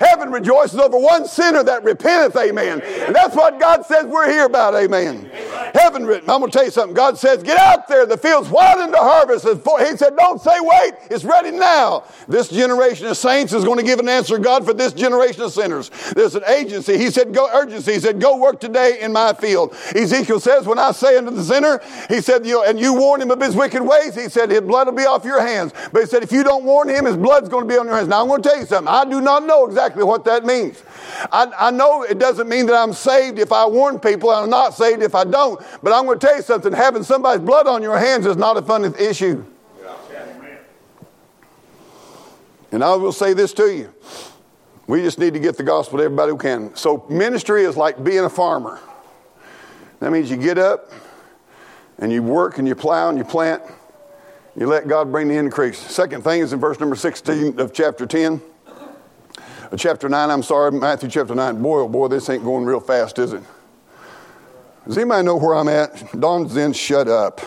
Heaven 0.01 0.31
rejoices 0.31 0.79
over 0.79 0.97
one 0.97 1.27
sinner 1.27 1.63
that 1.63 1.83
repenteth, 1.83 2.35
amen. 2.35 2.81
And 2.81 3.15
that's 3.15 3.35
what 3.35 3.59
God 3.59 3.85
says 3.85 4.05
we're 4.05 4.27
here 4.27 4.45
about, 4.45 4.73
amen. 4.73 5.29
Heaven, 5.75 6.07
written. 6.07 6.27
I'm 6.27 6.39
going 6.39 6.51
to 6.51 6.57
tell 6.57 6.65
you 6.65 6.71
something. 6.71 6.95
God 6.95 7.19
says, 7.19 7.43
get 7.43 7.59
out 7.59 7.87
there. 7.87 8.07
The 8.07 8.17
field's 8.17 8.49
wide 8.49 8.83
into 8.83 8.97
harvest. 8.97 9.45
He 9.45 9.97
said, 9.97 10.15
don't 10.17 10.41
say 10.41 10.55
wait. 10.59 10.93
It's 11.11 11.23
ready 11.23 11.51
now. 11.51 12.05
This 12.27 12.49
generation 12.49 13.05
of 13.05 13.17
saints 13.17 13.53
is 13.53 13.63
going 13.63 13.77
to 13.77 13.83
give 13.83 13.99
an 13.99 14.09
answer 14.09 14.37
to 14.37 14.43
God 14.43 14.65
for 14.65 14.73
this 14.73 14.91
generation 14.91 15.43
of 15.43 15.51
sinners. 15.51 15.91
There's 16.15 16.33
an 16.33 16.45
agency. 16.45 16.97
He 16.97 17.11
said, 17.11 17.31
go 17.33 17.47
urgency. 17.53 17.93
He 17.93 17.99
said, 17.99 18.19
go 18.19 18.37
work 18.37 18.59
today 18.59 18.97
in 19.01 19.13
my 19.13 19.33
field. 19.33 19.75
Ezekiel 19.95 20.39
says, 20.39 20.65
when 20.65 20.79
I 20.79 20.93
say 20.93 21.15
unto 21.17 21.29
the 21.29 21.43
sinner, 21.43 21.79
he 22.09 22.21
said, 22.21 22.45
you 22.45 22.55
know, 22.55 22.63
and 22.63 22.79
you 22.79 22.93
warn 22.93 23.21
him 23.21 23.29
of 23.29 23.39
his 23.39 23.55
wicked 23.55 23.83
ways, 23.83 24.15
he 24.15 24.29
said, 24.29 24.49
his 24.49 24.61
blood 24.61 24.87
will 24.87 24.95
be 24.95 25.05
off 25.05 25.23
your 25.23 25.41
hands. 25.41 25.73
But 25.93 26.01
he 26.01 26.07
said, 26.07 26.23
if 26.23 26.31
you 26.31 26.43
don't 26.43 26.63
warn 26.63 26.89
him, 26.89 27.05
his 27.05 27.17
blood's 27.17 27.49
going 27.49 27.67
to 27.67 27.71
be 27.71 27.77
on 27.77 27.85
your 27.85 27.95
hands. 27.95 28.07
Now 28.07 28.21
I'm 28.21 28.27
going 28.27 28.41
to 28.41 28.49
tell 28.49 28.59
you 28.59 28.65
something. 28.65 28.91
I 28.91 29.05
do 29.05 29.21
not 29.21 29.45
know 29.45 29.67
exactly 29.67 29.90
exactly 29.91 30.03
what 30.03 30.23
that 30.25 30.45
means. 30.45 30.81
I, 31.31 31.51
I 31.57 31.71
know 31.71 32.03
it 32.03 32.17
doesn't 32.17 32.47
mean 32.47 32.65
that 32.67 32.75
I'm 32.75 32.93
saved 32.93 33.39
if 33.39 33.51
I 33.51 33.65
warn 33.65 33.99
people, 33.99 34.29
I'm 34.29 34.49
not 34.49 34.73
saved 34.73 35.01
if 35.03 35.15
I 35.15 35.23
don't. 35.25 35.61
But 35.83 35.93
I'm 35.93 36.05
going 36.05 36.17
to 36.19 36.25
tell 36.25 36.35
you 36.37 36.41
something 36.41 36.71
having 36.71 37.03
somebody's 37.03 37.45
blood 37.45 37.67
on 37.67 37.81
your 37.81 37.97
hands 37.97 38.25
is 38.25 38.37
not 38.37 38.57
a 38.57 38.61
fun 38.61 38.85
issue. 38.95 39.45
And 42.71 42.85
I 42.85 42.95
will 42.95 43.11
say 43.11 43.33
this 43.33 43.51
to 43.55 43.75
you. 43.75 43.93
We 44.87 45.01
just 45.01 45.19
need 45.19 45.33
to 45.33 45.39
get 45.39 45.57
the 45.57 45.63
gospel 45.63 45.97
to 45.97 46.05
everybody 46.05 46.31
who 46.31 46.37
can. 46.37 46.73
So, 46.75 47.05
ministry 47.09 47.63
is 47.63 47.75
like 47.75 48.01
being 48.01 48.23
a 48.23 48.29
farmer. 48.29 48.79
That 49.99 50.11
means 50.11 50.31
you 50.31 50.37
get 50.37 50.57
up 50.57 50.89
and 51.97 52.13
you 52.13 52.23
work 52.23 52.59
and 52.59 52.67
you 52.67 52.75
plow 52.75 53.09
and 53.09 53.17
you 53.17 53.25
plant. 53.25 53.61
You 54.55 54.67
let 54.67 54.87
God 54.87 55.11
bring 55.11 55.27
the 55.27 55.35
increase. 55.35 55.77
Second 55.77 56.23
thing 56.23 56.41
is 56.41 56.53
in 56.53 56.59
verse 56.59 56.79
number 56.79 56.95
16 56.95 57.59
of 57.59 57.73
chapter 57.73 58.05
10 58.05 58.41
chapter 59.77 60.09
9, 60.09 60.29
I'm 60.29 60.43
sorry, 60.43 60.71
Matthew 60.71 61.09
chapter 61.09 61.33
9. 61.33 61.61
Boy, 61.61 61.79
oh 61.79 61.87
boy, 61.87 62.07
this 62.07 62.29
ain't 62.29 62.43
going 62.43 62.65
real 62.65 62.79
fast, 62.79 63.19
is 63.19 63.33
it? 63.33 63.43
Does 64.85 64.97
anybody 64.97 65.25
know 65.25 65.37
where 65.37 65.55
I'm 65.55 65.67
at? 65.67 66.19
Dawn's 66.19 66.57
in, 66.57 66.73
shut 66.73 67.07
up. 67.07 67.39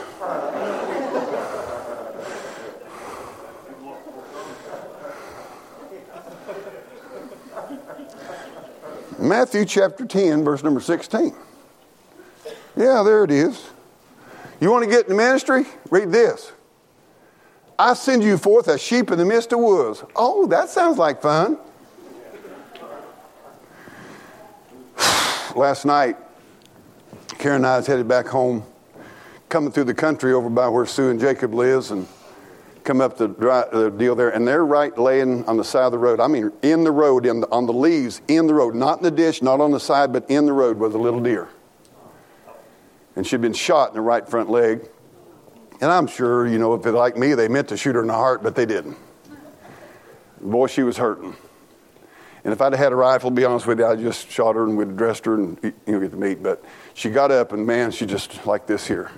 Matthew 9.18 9.64
chapter 9.64 10.04
10, 10.04 10.44
verse 10.44 10.62
number 10.62 10.80
16. 10.80 11.34
Yeah, 12.76 13.02
there 13.04 13.24
it 13.24 13.30
is. 13.30 13.70
You 14.60 14.70
want 14.70 14.84
to 14.84 14.90
get 14.90 15.08
in 15.08 15.16
ministry? 15.16 15.64
Read 15.90 16.12
this. 16.12 16.52
I 17.78 17.94
send 17.94 18.22
you 18.22 18.38
forth 18.38 18.68
as 18.68 18.80
sheep 18.82 19.10
in 19.10 19.18
the 19.18 19.24
midst 19.24 19.52
of 19.52 19.58
wolves. 19.58 20.04
Oh, 20.14 20.46
that 20.46 20.68
sounds 20.68 20.98
like 20.98 21.20
fun. 21.20 21.58
Last 25.56 25.84
night, 25.84 26.16
Karen 27.38 27.56
and 27.56 27.66
I 27.66 27.76
was 27.76 27.86
headed 27.86 28.08
back 28.08 28.26
home, 28.26 28.64
coming 29.48 29.70
through 29.70 29.84
the 29.84 29.94
country 29.94 30.32
over 30.32 30.48
by 30.48 30.68
where 30.68 30.86
Sue 30.86 31.10
and 31.10 31.20
Jacob 31.20 31.54
lives, 31.54 31.90
and 31.90 32.06
come 32.82 33.00
up 33.00 33.16
the, 33.16 33.28
the 33.28 33.50
uh, 33.50 33.88
deal 33.90 34.14
there, 34.14 34.30
and 34.30 34.46
they're 34.46 34.64
right 34.64 34.96
laying 34.98 35.44
on 35.46 35.56
the 35.56 35.64
side 35.64 35.86
of 35.86 35.92
the 35.92 35.98
road. 35.98 36.20
I 36.20 36.26
mean, 36.26 36.52
in 36.62 36.84
the 36.84 36.90
road, 36.90 37.24
in 37.24 37.40
the, 37.40 37.50
on 37.50 37.66
the 37.66 37.72
leaves, 37.72 38.20
in 38.28 38.46
the 38.46 38.54
road, 38.54 38.74
not 38.74 38.98
in 38.98 39.04
the 39.04 39.10
ditch, 39.10 39.42
not 39.42 39.60
on 39.60 39.70
the 39.70 39.80
side, 39.80 40.12
but 40.12 40.28
in 40.30 40.44
the 40.46 40.52
road 40.52 40.78
was 40.78 40.94
a 40.94 40.98
little 40.98 41.20
deer. 41.20 41.48
And 43.16 43.26
she'd 43.26 43.40
been 43.40 43.54
shot 43.54 43.90
in 43.90 43.94
the 43.94 44.00
right 44.00 44.28
front 44.28 44.50
leg. 44.50 44.88
And 45.80 45.90
I'm 45.90 46.06
sure, 46.06 46.46
you 46.46 46.58
know, 46.58 46.74
if 46.74 46.82
they're 46.82 46.92
like 46.92 47.16
me, 47.16 47.34
they 47.34 47.48
meant 47.48 47.68
to 47.68 47.76
shoot 47.76 47.94
her 47.94 48.02
in 48.02 48.08
the 48.08 48.14
heart, 48.14 48.42
but 48.42 48.54
they 48.54 48.66
didn't. 48.66 48.96
Boy, 50.40 50.66
she 50.66 50.82
was 50.82 50.96
hurting. 50.96 51.36
And 52.44 52.52
if 52.52 52.60
I'd 52.60 52.74
had 52.74 52.92
a 52.92 52.96
rifle, 52.96 53.30
to 53.30 53.34
be 53.34 53.44
honest 53.44 53.66
with 53.66 53.78
you, 53.78 53.86
I'd 53.86 54.00
just 54.00 54.30
shot 54.30 54.54
her 54.54 54.64
and 54.64 54.76
we'd 54.76 54.88
have 54.88 54.96
dressed 54.96 55.24
her 55.24 55.34
and 55.34 55.58
you 55.62 55.72
know 55.86 56.00
get 56.00 56.10
the 56.10 56.16
meat. 56.18 56.42
But 56.42 56.62
she 56.92 57.08
got 57.08 57.30
up 57.30 57.52
and 57.52 57.66
man, 57.66 57.90
she 57.90 58.04
just 58.04 58.46
like 58.46 58.66
this 58.66 58.86
here. 58.86 59.10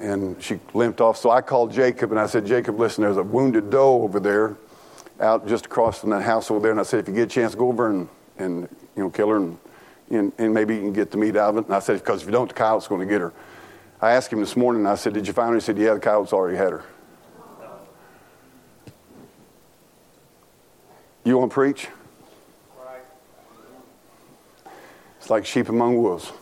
And 0.00 0.42
she 0.42 0.58
limped 0.72 1.02
off. 1.02 1.18
So 1.18 1.30
I 1.30 1.42
called 1.42 1.70
Jacob 1.70 2.10
and 2.10 2.18
I 2.18 2.24
said, 2.26 2.46
Jacob, 2.46 2.80
listen, 2.80 3.04
there's 3.04 3.18
a 3.18 3.22
wounded 3.22 3.68
doe 3.68 4.02
over 4.02 4.18
there, 4.18 4.56
out 5.20 5.46
just 5.46 5.66
across 5.66 6.00
from 6.00 6.10
that 6.10 6.22
house 6.22 6.50
over 6.50 6.60
there. 6.60 6.70
And 6.70 6.80
I 6.80 6.84
said, 6.84 7.00
if 7.00 7.08
you 7.08 7.14
get 7.14 7.24
a 7.24 7.26
chance, 7.26 7.54
go 7.54 7.68
over 7.68 7.90
and, 7.90 8.08
and 8.38 8.62
you 8.96 9.02
know 9.02 9.10
kill 9.10 9.28
her 9.28 9.36
and, 9.36 9.58
and, 10.08 10.32
and 10.38 10.54
maybe 10.54 10.74
you 10.74 10.80
can 10.80 10.94
get 10.94 11.10
the 11.10 11.18
meat 11.18 11.36
out 11.36 11.50
of 11.50 11.58
it. 11.58 11.66
And 11.66 11.74
I 11.74 11.80
said, 11.80 11.98
because 11.98 12.22
if 12.22 12.26
you 12.26 12.32
don't, 12.32 12.48
the 12.48 12.54
coyote's 12.54 12.88
going 12.88 13.06
to 13.06 13.06
get 13.06 13.20
her. 13.20 13.34
I 14.00 14.12
asked 14.12 14.32
him 14.32 14.40
this 14.40 14.56
morning. 14.56 14.80
And 14.80 14.88
I 14.88 14.94
said, 14.94 15.12
did 15.12 15.26
you 15.26 15.34
find 15.34 15.50
her? 15.50 15.56
He 15.56 15.60
said, 15.60 15.76
yeah, 15.76 15.92
the 15.92 16.00
coyote's 16.00 16.32
already 16.32 16.56
had 16.56 16.72
her. 16.72 16.84
You 21.24 21.38
want 21.38 21.50
to 21.50 21.54
preach? 21.54 21.88
It's 25.18 25.28
like 25.28 25.44
sheep 25.44 25.68
among 25.68 25.98
wolves. 25.98 26.32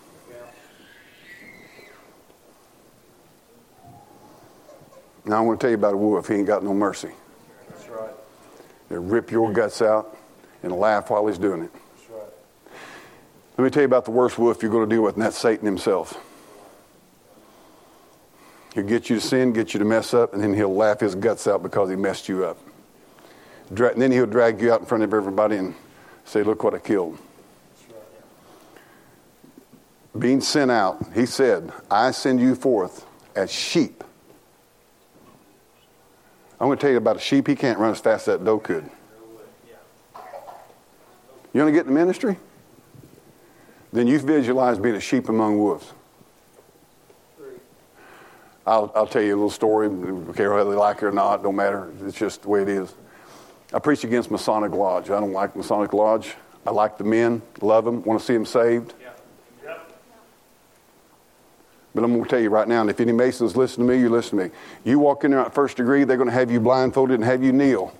Now 5.24 5.39
I 5.39 5.41
want 5.41 5.61
to 5.61 5.64
tell 5.64 5.70
you 5.70 5.76
about 5.76 5.95
a 5.95 5.97
wolf. 5.97 6.29
He 6.29 6.35
ain't 6.35 6.47
got 6.47 6.64
no 6.64 6.72
mercy. 6.72 7.11
That's 7.68 7.89
right. 7.89 8.11
They'll 8.89 9.01
rip 9.01 9.31
your 9.31 9.53
guts 9.53 9.83
out 9.83 10.16
and 10.62 10.72
laugh 10.72 11.11
while 11.11 11.26
he's 11.26 11.39
doing 11.39 11.62
it. 11.64 11.70
That's 11.72 12.11
right. 12.11 12.72
Let 13.59 13.64
me 13.64 13.70
tell 13.70 13.83
you 13.83 13.87
about 13.87 14.07
the 14.07 14.11
worst 14.11 14.39
wolf 14.39 14.62
you're 14.62 14.70
going 14.70 14.89
to 14.89 14.95
deal 14.95 15.03
with, 15.03 15.16
and 15.16 15.22
that's 15.22 15.37
Satan 15.37 15.66
himself. 15.66 16.24
He'll 18.74 18.85
get 18.85 19.11
you 19.11 19.16
to 19.16 19.20
sin, 19.20 19.53
get 19.53 19.74
you 19.74 19.79
to 19.79 19.85
mess 19.85 20.14
up, 20.14 20.33
and 20.33 20.43
then 20.43 20.55
he'll 20.55 20.74
laugh 20.74 21.01
his 21.01 21.14
guts 21.14 21.47
out 21.47 21.62
because 21.62 21.91
he 21.91 21.97
messed 21.97 22.29
you 22.29 22.45
up. 22.45 22.59
And 23.71 24.01
then 24.01 24.12
he'll 24.12 24.27
drag 24.27 24.61
you 24.61 24.73
out 24.73 24.81
in 24.81 24.87
front 24.87 25.05
of 25.05 25.12
everybody 25.12 25.57
and 25.57 25.75
say, 26.25 26.43
Look 26.43 26.64
what 26.64 26.75
I 26.75 26.79
killed. 26.79 27.19
Being 30.19 30.41
sent 30.41 30.71
out, 30.71 31.05
he 31.14 31.27
said, 31.27 31.73
I 31.91 32.11
send 32.11 32.41
you 32.41 32.55
forth 32.55 33.07
as 33.37 33.53
sheep. 33.53 34.03
I'm 36.61 36.66
going 36.66 36.79
to 36.79 36.81
tell 36.81 36.91
you 36.91 36.97
about 36.97 37.16
a 37.16 37.21
sheep. 37.21 37.47
He 37.47 37.55
can't 37.55 37.79
run 37.79 37.93
as 37.93 38.01
fast 38.01 38.27
as 38.27 38.39
that 38.39 38.45
doe 38.45 38.59
could. 38.59 38.91
You 41.53 41.61
want 41.61 41.69
to 41.69 41.73
get 41.73 41.87
in 41.87 41.95
the 41.95 41.99
ministry? 41.99 42.37
Then 43.93 44.07
you 44.07 44.19
visualize 44.19 44.79
being 44.79 44.97
a 44.97 45.01
sheep 45.01 45.29
among 45.29 45.59
wolves. 45.59 45.93
I'll, 48.66 48.93
I'll 48.95 49.07
tell 49.07 49.23
you 49.23 49.35
a 49.35 49.37
little 49.37 49.51
story. 49.51 49.89
Care 50.35 50.53
whether 50.53 50.71
they 50.71 50.77
like 50.77 50.99
it 50.99 51.05
or 51.05 51.12
not, 51.12 51.43
don't 51.43 51.57
matter. 51.57 51.91
It's 52.05 52.19
just 52.19 52.43
the 52.43 52.49
way 52.49 52.62
it 52.62 52.69
is. 52.69 52.95
I 53.73 53.79
preach 53.79 54.05
against 54.05 54.31
Masonic 54.31 54.73
Lodge. 54.73 55.11
I 55.11 55.21
don't 55.21 55.33
like 55.33 55.55
Masonic 55.55 55.93
Lodge. 55.93 56.35
I 56.66 56.71
like 56.71 56.99
the 56.99 57.05
men, 57.05 57.43
love 57.61 57.85
them, 57.85 58.03
want 58.03 58.21
to 58.21 58.27
see 58.27 58.35
them 58.35 58.47
saved. 58.47 58.95
Yeah. 59.01 59.79
But 61.95 62.05
I'm 62.05 62.12
going 62.12 62.25
to 62.25 62.31
tell 62.31 62.41
you 62.41 62.51
right 62.51 62.69
now, 62.69 62.83
and 62.83 62.91
if 62.91 63.01
any 63.01 63.12
Masons 63.12 63.57
listen 63.57 63.87
to 63.87 63.93
me, 63.93 63.99
you 63.99 64.09
listen 64.09 64.39
to 64.39 64.45
me. 64.45 64.51
You 64.85 64.99
walk 64.99 65.25
in 65.25 65.31
there 65.31 65.41
at 65.41 65.55
first 65.55 65.79
degree, 65.79 66.05
they're 66.05 66.16
going 66.16 66.29
to 66.29 66.35
have 66.35 66.51
you 66.51 66.61
blindfolded 66.61 67.14
and 67.14 67.25
have 67.25 67.43
you 67.43 67.53
kneel. 67.53 67.95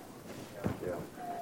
Yeah. 0.63 0.93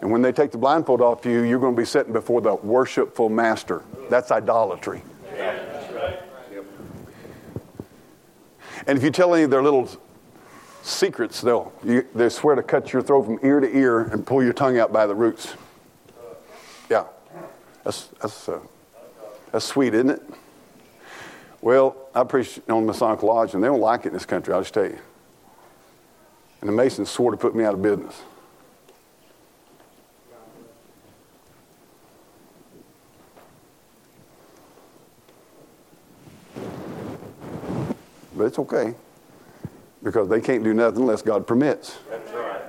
And 0.01 0.11
when 0.11 0.21
they 0.21 0.31
take 0.31 0.51
the 0.51 0.57
blindfold 0.57 1.01
off 1.01 1.25
you, 1.25 1.41
you're 1.41 1.59
going 1.59 1.75
to 1.75 1.81
be 1.81 1.85
sitting 1.85 2.13
before 2.13 2.41
the 2.41 2.55
worshipful 2.55 3.29
master. 3.29 3.83
That's 4.09 4.31
idolatry. 4.31 5.03
Yeah. 5.35 5.93
Right. 5.93 6.19
Yep. 6.51 6.65
And 8.87 8.97
if 8.97 9.03
you 9.03 9.11
tell 9.11 9.33
any 9.35 9.43
of 9.43 9.49
their 9.49 9.63
little 9.63 9.89
secrets, 10.87 11.41
they'll 11.41 11.73
you, 11.83 12.07
they 12.15 12.29
swear 12.29 12.55
to 12.55 12.63
cut 12.63 12.93
your 12.93 13.01
throat 13.01 13.25
from 13.25 13.39
ear 13.43 13.59
to 13.59 13.77
ear 13.77 14.01
and 14.01 14.25
pull 14.25 14.43
your 14.43 14.53
tongue 14.53 14.79
out 14.79 14.91
by 14.91 15.05
the 15.05 15.15
roots. 15.15 15.53
Yeah, 16.89 17.05
that's 17.83 18.07
that's 18.21 18.49
uh, 18.49 18.59
that's 19.51 19.65
sweet, 19.65 19.93
isn't 19.93 20.09
it? 20.09 20.23
Well, 21.61 21.95
I 22.15 22.23
preach 22.23 22.59
on 22.69 22.85
Masonic 22.85 23.23
Lodge, 23.23 23.53
and 23.53 23.63
they 23.63 23.67
don't 23.67 23.81
like 23.81 24.01
it 24.01 24.07
in 24.09 24.13
this 24.13 24.25
country. 24.25 24.53
I'll 24.53 24.61
just 24.61 24.73
tell 24.73 24.85
you. 24.85 24.99
And 26.61 26.69
the 26.69 26.73
Masons 26.73 27.09
swore 27.09 27.31
to 27.31 27.37
put 27.37 27.55
me 27.55 27.63
out 27.63 27.73
of 27.73 27.81
business. 27.81 28.21
But 38.35 38.45
it's 38.45 38.59
okay 38.59 38.95
because 40.07 40.29
they 40.29 40.39
can't 40.39 40.63
do 40.63 40.73
nothing 40.73 41.01
unless 41.01 41.21
God 41.21 41.45
permits. 41.45 41.97
That's 42.09 42.31
right. 42.31 42.61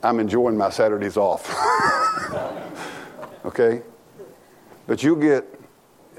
I'm 0.00 0.20
enjoying 0.20 0.56
my 0.56 0.70
Saturdays 0.70 1.16
off. 1.16 1.52
okay? 3.44 3.82
But 4.86 5.02
you'll 5.02 5.16
get, 5.16 5.44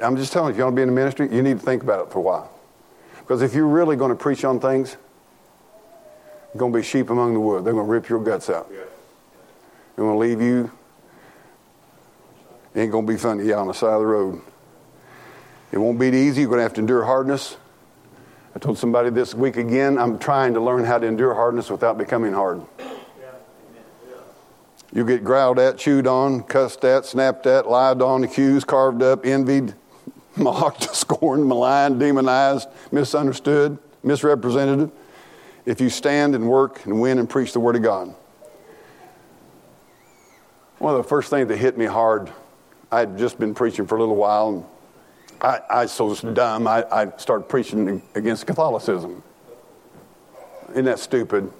I'm 0.03 0.17
just 0.17 0.33
telling 0.33 0.49
you, 0.49 0.51
if 0.51 0.57
you 0.57 0.63
want 0.65 0.75
to 0.75 0.79
be 0.79 0.81
in 0.81 0.89
the 0.89 0.93
ministry, 0.95 1.33
you 1.33 1.41
need 1.41 1.59
to 1.59 1.65
think 1.65 1.81
about 1.81 2.07
it 2.07 2.11
for 2.11 2.19
a 2.19 2.21
while. 2.21 2.51
Because 3.19 3.41
if 3.41 3.53
you're 3.53 3.67
really 3.67 3.95
going 3.95 4.09
to 4.09 4.17
preach 4.17 4.43
on 4.43 4.59
things, 4.59 4.97
you're 6.53 6.59
going 6.59 6.73
to 6.73 6.79
be 6.79 6.83
sheep 6.83 7.09
among 7.09 7.35
the 7.35 7.39
wood. 7.39 7.63
They're 7.63 7.73
going 7.73 7.85
to 7.85 7.91
rip 7.91 8.09
your 8.09 8.21
guts 8.21 8.49
out. 8.49 8.69
They're 8.69 8.85
going 9.95 10.13
to 10.13 10.19
leave 10.19 10.41
you. 10.41 10.69
It 12.75 12.81
ain't 12.81 12.91
going 12.91 13.07
to 13.07 13.13
be 13.13 13.17
fun 13.17 13.37
to 13.37 13.45
you 13.45 13.55
on 13.55 13.67
the 13.67 13.73
side 13.73 13.93
of 13.93 14.01
the 14.01 14.05
road. 14.05 14.41
It 15.71 15.77
won't 15.77 15.97
be 15.97 16.07
easy. 16.07 16.41
You're 16.41 16.49
going 16.49 16.59
to 16.59 16.63
have 16.63 16.73
to 16.73 16.81
endure 16.81 17.05
hardness. 17.05 17.55
I 18.57 18.59
told 18.59 18.79
somebody 18.79 19.11
this 19.11 19.35
week 19.35 19.55
again, 19.57 19.99
I'm 19.99 20.17
trying 20.17 20.55
to 20.55 20.59
learn 20.59 20.83
how 20.83 20.97
to 20.97 21.05
endure 21.05 21.35
hardness 21.35 21.69
without 21.69 21.95
becoming 21.95 22.33
hard. 22.33 22.59
You 24.91 25.05
get 25.05 25.23
growled 25.23 25.59
at, 25.59 25.77
chewed 25.77 26.07
on, 26.07 26.41
cussed 26.41 26.83
at, 26.83 27.05
snapped 27.05 27.45
at, 27.45 27.69
lied 27.69 28.01
on, 28.01 28.23
accused, 28.23 28.65
carved 28.65 29.03
up, 29.03 29.27
envied, 29.27 29.75
mocked, 30.35 30.95
scorned, 30.95 31.47
maligned, 31.47 31.99
demonized, 31.99 32.67
misunderstood, 32.91 33.77
misrepresented. 34.01 34.89
If 35.67 35.79
you 35.79 35.91
stand 35.91 36.33
and 36.33 36.49
work 36.49 36.83
and 36.87 36.99
win 36.99 37.19
and 37.19 37.29
preach 37.29 37.53
the 37.53 37.59
Word 37.59 37.75
of 37.75 37.83
God. 37.83 38.15
One 40.79 40.95
of 40.95 41.03
the 41.03 41.07
first 41.07 41.29
things 41.29 41.47
that 41.49 41.57
hit 41.57 41.77
me 41.77 41.85
hard, 41.85 42.31
I 42.91 43.01
had 43.01 43.19
just 43.19 43.37
been 43.37 43.53
preaching 43.53 43.85
for 43.85 43.97
a 43.97 43.99
little 43.99 44.15
while, 44.15 44.67
I, 45.41 45.59
I 45.69 45.85
so 45.85 46.15
dumb, 46.15 46.67
I, 46.67 46.85
I 46.91 47.11
started 47.17 47.47
preaching 47.47 48.01
against 48.15 48.47
Catholicism. 48.47 49.21
Isn't 50.71 50.85
that 50.85 50.99
stupid? 50.99 51.51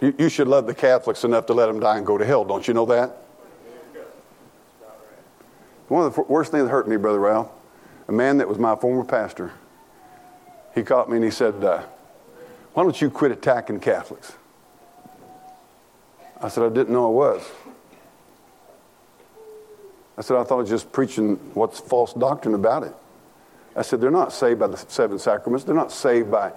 You, 0.00 0.14
you 0.18 0.28
should 0.28 0.48
love 0.48 0.66
the 0.66 0.74
Catholics 0.74 1.24
enough 1.24 1.46
to 1.46 1.54
let 1.54 1.66
them 1.66 1.80
die 1.80 1.96
and 1.96 2.06
go 2.06 2.18
to 2.18 2.24
hell. 2.24 2.44
Don't 2.44 2.68
you 2.68 2.74
know 2.74 2.86
that? 2.86 3.16
One 5.88 6.04
of 6.04 6.14
the 6.14 6.22
worst 6.22 6.52
things 6.52 6.64
that 6.64 6.70
hurt 6.70 6.86
me, 6.86 6.96
Brother 6.96 7.18
Ralph, 7.18 7.50
a 8.06 8.12
man 8.12 8.38
that 8.38 8.48
was 8.48 8.58
my 8.58 8.76
former 8.76 9.04
pastor, 9.04 9.52
he 10.74 10.82
caught 10.82 11.08
me 11.10 11.16
and 11.16 11.24
he 11.24 11.30
said, 11.30 11.64
uh, 11.64 11.82
Why 12.74 12.82
don't 12.82 13.00
you 13.00 13.10
quit 13.10 13.32
attacking 13.32 13.80
Catholics? 13.80 14.34
I 16.40 16.48
said, 16.48 16.64
I 16.64 16.68
didn't 16.68 16.90
know 16.90 17.06
I 17.06 17.10
was. 17.10 17.50
I 20.18 20.20
said, 20.20 20.36
I 20.36 20.42
thought 20.42 20.56
I 20.56 20.62
was 20.62 20.68
just 20.68 20.90
preaching 20.90 21.36
what's 21.54 21.78
false 21.78 22.12
doctrine 22.12 22.54
about 22.54 22.82
it. 22.82 22.92
I 23.76 23.82
said, 23.82 24.00
they're 24.00 24.10
not 24.10 24.32
saved 24.32 24.58
by 24.58 24.66
the 24.66 24.76
seven 24.76 25.16
sacraments. 25.20 25.64
They're 25.64 25.76
not 25.76 25.92
saved 25.92 26.28
by. 26.28 26.52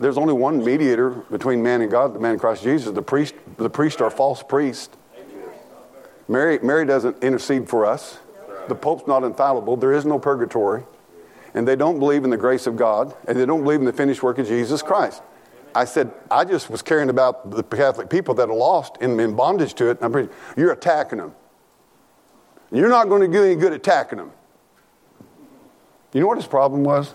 There's 0.00 0.16
only 0.16 0.32
one 0.32 0.64
mediator 0.64 1.10
between 1.10 1.62
man 1.62 1.82
and 1.82 1.90
God, 1.90 2.14
the 2.14 2.18
man 2.18 2.38
Christ 2.38 2.62
Jesus. 2.62 2.90
The 2.90 3.02
priest, 3.02 3.34
the 3.58 3.68
priest 3.68 4.00
are 4.00 4.10
false 4.10 4.42
priests. 4.42 4.96
Mary, 6.28 6.58
Mary 6.62 6.86
doesn't 6.86 7.22
intercede 7.22 7.68
for 7.68 7.84
us. 7.84 8.18
The 8.68 8.74
Pope's 8.74 9.06
not 9.06 9.22
infallible. 9.22 9.76
There 9.76 9.92
is 9.92 10.06
no 10.06 10.18
purgatory. 10.18 10.84
And 11.52 11.68
they 11.68 11.76
don't 11.76 11.98
believe 11.98 12.24
in 12.24 12.30
the 12.30 12.38
grace 12.38 12.66
of 12.66 12.76
God, 12.76 13.14
and 13.28 13.38
they 13.38 13.44
don't 13.44 13.62
believe 13.62 13.80
in 13.80 13.84
the 13.84 13.92
finished 13.92 14.22
work 14.22 14.38
of 14.38 14.46
Jesus 14.46 14.80
Christ. 14.80 15.22
I 15.74 15.84
said, 15.84 16.10
I 16.30 16.46
just 16.46 16.70
was 16.70 16.80
caring 16.80 17.10
about 17.10 17.50
the 17.50 17.62
Catholic 17.62 18.08
people 18.08 18.32
that 18.36 18.48
are 18.48 18.56
lost 18.56 18.96
and 19.02 19.20
in 19.20 19.36
bondage 19.36 19.74
to 19.74 19.90
it. 19.90 19.98
I'm 20.00 20.12
pretty, 20.12 20.32
you're 20.56 20.72
attacking 20.72 21.18
them. 21.18 21.34
You're 22.72 22.88
not 22.88 23.08
going 23.08 23.20
to 23.20 23.28
do 23.28 23.44
any 23.44 23.54
good 23.54 23.72
attacking 23.72 24.18
them. 24.18 24.32
You 26.12 26.20
know 26.20 26.26
what 26.26 26.38
his 26.38 26.46
problem 26.46 26.84
was? 26.84 27.14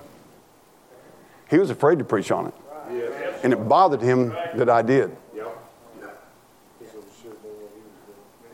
He 1.49 1.58
was 1.58 1.70
afraid 1.70 1.97
to 1.99 2.05
preach 2.05 2.32
on 2.32 2.47
it. 2.47 2.53
And 3.43 3.53
it 3.53 3.68
bothered 3.68 4.01
him 4.01 4.30
that 4.55 4.70
I 4.70 4.82
did. 4.82 5.16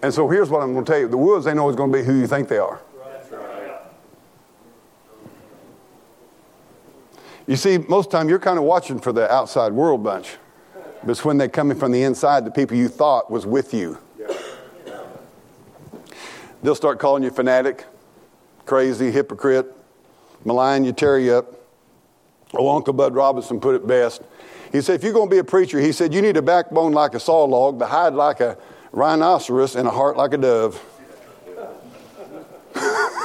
And 0.01 0.14
so 0.14 0.30
here's 0.30 0.49
what 0.49 0.62
I'm 0.62 0.74
going 0.74 0.84
to 0.84 0.91
tell 0.91 0.99
you 0.99 1.08
the 1.08 1.18
woods 1.18 1.47
ain't 1.47 1.60
always 1.60 1.78
going 1.78 1.91
to 1.91 1.97
be 1.97 2.04
who 2.04 2.14
you 2.14 2.28
think 2.28 2.49
they 2.49 2.58
are. 2.58 2.82
You 7.47 7.58
see, 7.58 7.78
most 7.78 8.10
time 8.10 8.30
you're 8.30 8.39
kind 8.39 8.58
of 8.58 8.64
watching 8.64 8.99
for 8.99 9.12
the 9.12 9.32
outside 9.32 9.74
world 9.74 10.04
bunch. 10.04 10.38
But 11.01 11.12
it's 11.12 11.26
when 11.26 11.38
they're 11.38 11.49
coming 11.49 11.78
from 11.78 11.91
the 11.91 12.04
inside, 12.04 12.45
the 12.45 12.51
people 12.51 12.78
you 12.78 12.88
thought 12.88 13.30
was 13.30 13.45
with 13.45 13.74
you. 13.74 13.97
They'll 16.64 16.76
start 16.76 16.97
calling 16.97 17.24
you 17.24 17.30
fanatic, 17.30 17.86
crazy, 18.66 19.11
hypocrite, 19.11 19.76
malign 20.45 20.86
you, 20.86 20.93
tear 20.93 21.20
you 21.20 21.34
up. 21.34 21.53
Oh, 22.53 22.74
Uncle 22.74 22.93
Bud 22.93 23.14
Robinson 23.14 23.59
put 23.59 23.76
it 23.76 23.86
best. 23.86 24.22
He 24.72 24.82
said, 24.82 24.95
if 24.95 25.03
you're 25.03 25.11
going 25.11 25.28
to 25.30 25.34
be 25.34 25.39
a 25.39 25.43
preacher, 25.43 25.80
he 25.80 25.91
said, 25.91 26.14
you 26.14 26.22
need 26.22 26.38
a 26.38 26.41
backbone 26.41 26.93
like 26.93 27.16
a 27.16 27.20
saw 27.20 27.43
log, 27.43 27.80
the 27.80 27.86
hide 27.86 28.14
like 28.14 28.39
a 28.39 28.57
rhinoceros, 28.93 29.76
and 29.76 29.88
a 29.88 29.91
heart 29.91 30.16
like 30.16 30.34
a 30.34 30.38
dove. 30.38 30.82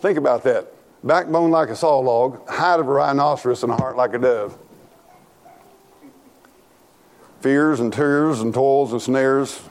Think 0.00 0.16
about 0.16 0.44
that. 0.44 0.72
Backbone 1.02 1.50
like 1.50 1.70
a 1.70 1.76
saw 1.76 1.98
log, 1.98 2.48
hide 2.48 2.78
of 2.78 2.86
a 2.86 2.92
rhinoceros, 2.92 3.64
and 3.64 3.72
a 3.72 3.76
heart 3.76 3.96
like 3.96 4.14
a 4.14 4.18
dove. 4.18 4.56
Fears 7.40 7.80
and 7.80 7.92
tears 7.92 8.40
and 8.40 8.54
toils 8.54 8.92
and 8.92 9.02
snares, 9.02 9.62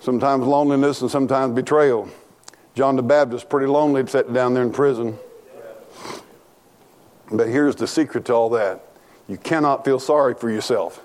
sometimes 0.00 0.44
loneliness 0.44 1.00
and 1.02 1.10
sometimes 1.10 1.54
betrayal. 1.54 2.08
John 2.74 2.96
the 2.96 3.02
Baptist, 3.02 3.48
pretty 3.48 3.66
lonely, 3.66 4.06
sitting 4.06 4.32
down 4.32 4.54
there 4.54 4.62
in 4.62 4.72
prison. 4.72 5.18
But 7.30 7.48
here's 7.48 7.76
the 7.76 7.86
secret 7.86 8.24
to 8.26 8.34
all 8.34 8.50
that 8.50 8.84
you 9.28 9.36
cannot 9.36 9.84
feel 9.84 10.00
sorry 10.00 10.34
for 10.34 10.50
yourself 10.50 11.00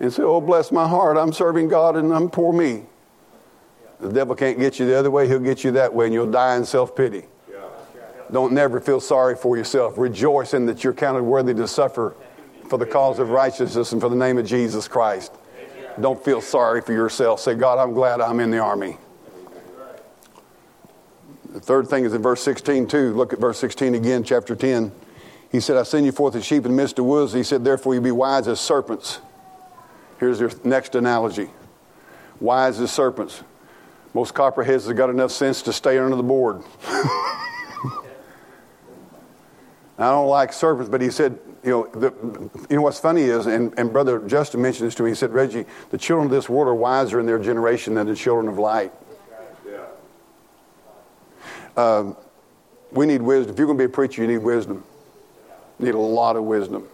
and 0.00 0.12
say, 0.12 0.22
Oh, 0.22 0.40
bless 0.40 0.72
my 0.72 0.88
heart, 0.88 1.16
I'm 1.16 1.32
serving 1.32 1.68
God 1.68 1.96
and 1.96 2.12
I'm 2.12 2.28
poor 2.28 2.52
me. 2.52 2.84
The 4.00 4.12
devil 4.12 4.34
can't 4.34 4.58
get 4.58 4.78
you 4.78 4.86
the 4.86 4.98
other 4.98 5.10
way, 5.10 5.28
he'll 5.28 5.38
get 5.38 5.64
you 5.64 5.72
that 5.72 5.92
way, 5.94 6.06
and 6.06 6.14
you'll 6.14 6.30
die 6.30 6.56
in 6.56 6.64
self 6.64 6.96
pity. 6.96 7.24
Don't 8.30 8.52
never 8.52 8.80
feel 8.80 9.00
sorry 9.00 9.36
for 9.36 9.56
yourself. 9.56 9.96
Rejoice 9.96 10.52
in 10.52 10.66
that 10.66 10.84
you're 10.84 10.92
counted 10.92 11.22
worthy 11.22 11.54
to 11.54 11.66
suffer 11.66 12.14
for 12.68 12.78
the 12.78 12.84
cause 12.84 13.18
of 13.18 13.30
righteousness 13.30 13.92
and 13.92 14.00
for 14.00 14.08
the 14.08 14.16
name 14.16 14.36
of 14.36 14.44
Jesus 14.44 14.86
Christ. 14.86 15.32
Don't 16.00 16.22
feel 16.22 16.40
sorry 16.40 16.80
for 16.80 16.92
yourself. 16.92 17.40
Say, 17.40 17.54
God, 17.54 17.78
I'm 17.78 17.92
glad 17.92 18.20
I'm 18.20 18.40
in 18.40 18.50
the 18.50 18.58
army. 18.58 18.98
The 21.50 21.60
third 21.60 21.88
thing 21.88 22.04
is 22.04 22.14
in 22.14 22.22
verse 22.22 22.42
16, 22.42 22.86
too. 22.86 23.14
Look 23.14 23.32
at 23.32 23.38
verse 23.38 23.58
16 23.58 23.94
again, 23.94 24.22
chapter 24.22 24.54
10. 24.54 24.92
He 25.50 25.60
said, 25.60 25.76
I 25.76 25.82
send 25.82 26.04
you 26.04 26.12
forth 26.12 26.34
as 26.34 26.44
sheep 26.44 26.66
in 26.66 26.72
the 26.72 26.76
midst 26.76 26.98
of 26.98 27.06
wolves. 27.06 27.32
He 27.32 27.42
said, 27.42 27.64
Therefore 27.64 27.94
you 27.94 28.00
be 28.00 28.10
wise 28.10 28.46
as 28.48 28.60
serpents. 28.60 29.20
Here's 30.20 30.40
your 30.40 30.50
next 30.64 30.94
analogy 30.94 31.50
wise 32.40 32.80
as 32.80 32.92
serpents. 32.92 33.42
Most 34.14 34.34
copperheads 34.34 34.86
have 34.86 34.96
got 34.96 35.10
enough 35.10 35.30
sense 35.30 35.62
to 35.62 35.72
stay 35.72 35.98
under 35.98 36.16
the 36.16 36.22
board. 36.22 36.62
I 40.00 40.10
don't 40.10 40.28
like 40.28 40.52
serpents, 40.52 40.88
but 40.88 41.00
he 41.00 41.10
said, 41.10 41.38
you 41.68 41.74
know, 41.74 41.86
the, 41.88 42.12
you 42.70 42.76
know 42.76 42.82
what's 42.82 42.98
funny 42.98 43.24
is, 43.24 43.44
and, 43.44 43.78
and 43.78 43.92
Brother 43.92 44.20
Justin 44.20 44.62
mentioned 44.62 44.86
this 44.86 44.94
to 44.94 45.02
me. 45.02 45.10
He 45.10 45.14
said, 45.14 45.34
Reggie, 45.34 45.66
the 45.90 45.98
children 45.98 46.24
of 46.24 46.30
this 46.30 46.48
world 46.48 46.66
are 46.66 46.74
wiser 46.74 47.20
in 47.20 47.26
their 47.26 47.38
generation 47.38 47.94
than 47.94 48.06
the 48.06 48.14
children 48.14 48.48
of 48.48 48.58
light. 48.58 48.90
Um, 51.76 52.16
we 52.90 53.04
need 53.04 53.20
wisdom. 53.20 53.52
If 53.52 53.58
you're 53.58 53.66
going 53.66 53.76
to 53.76 53.86
be 53.86 53.92
a 53.92 53.94
preacher, 53.94 54.22
you 54.22 54.28
need 54.28 54.38
wisdom. 54.38 54.82
You 55.78 55.84
need 55.84 55.94
a 55.94 55.98
lot 55.98 56.36
of 56.36 56.44
wisdom. 56.44 56.88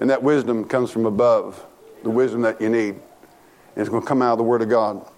And 0.00 0.10
that 0.10 0.24
wisdom 0.24 0.64
comes 0.64 0.90
from 0.90 1.06
above, 1.06 1.64
the 2.02 2.10
wisdom 2.10 2.42
that 2.42 2.60
you 2.60 2.68
need. 2.68 2.94
And 2.94 3.02
it's 3.76 3.88
going 3.88 4.02
to 4.02 4.08
come 4.08 4.22
out 4.22 4.32
of 4.32 4.38
the 4.38 4.44
Word 4.44 4.60
of 4.60 4.68
God. 4.68 5.08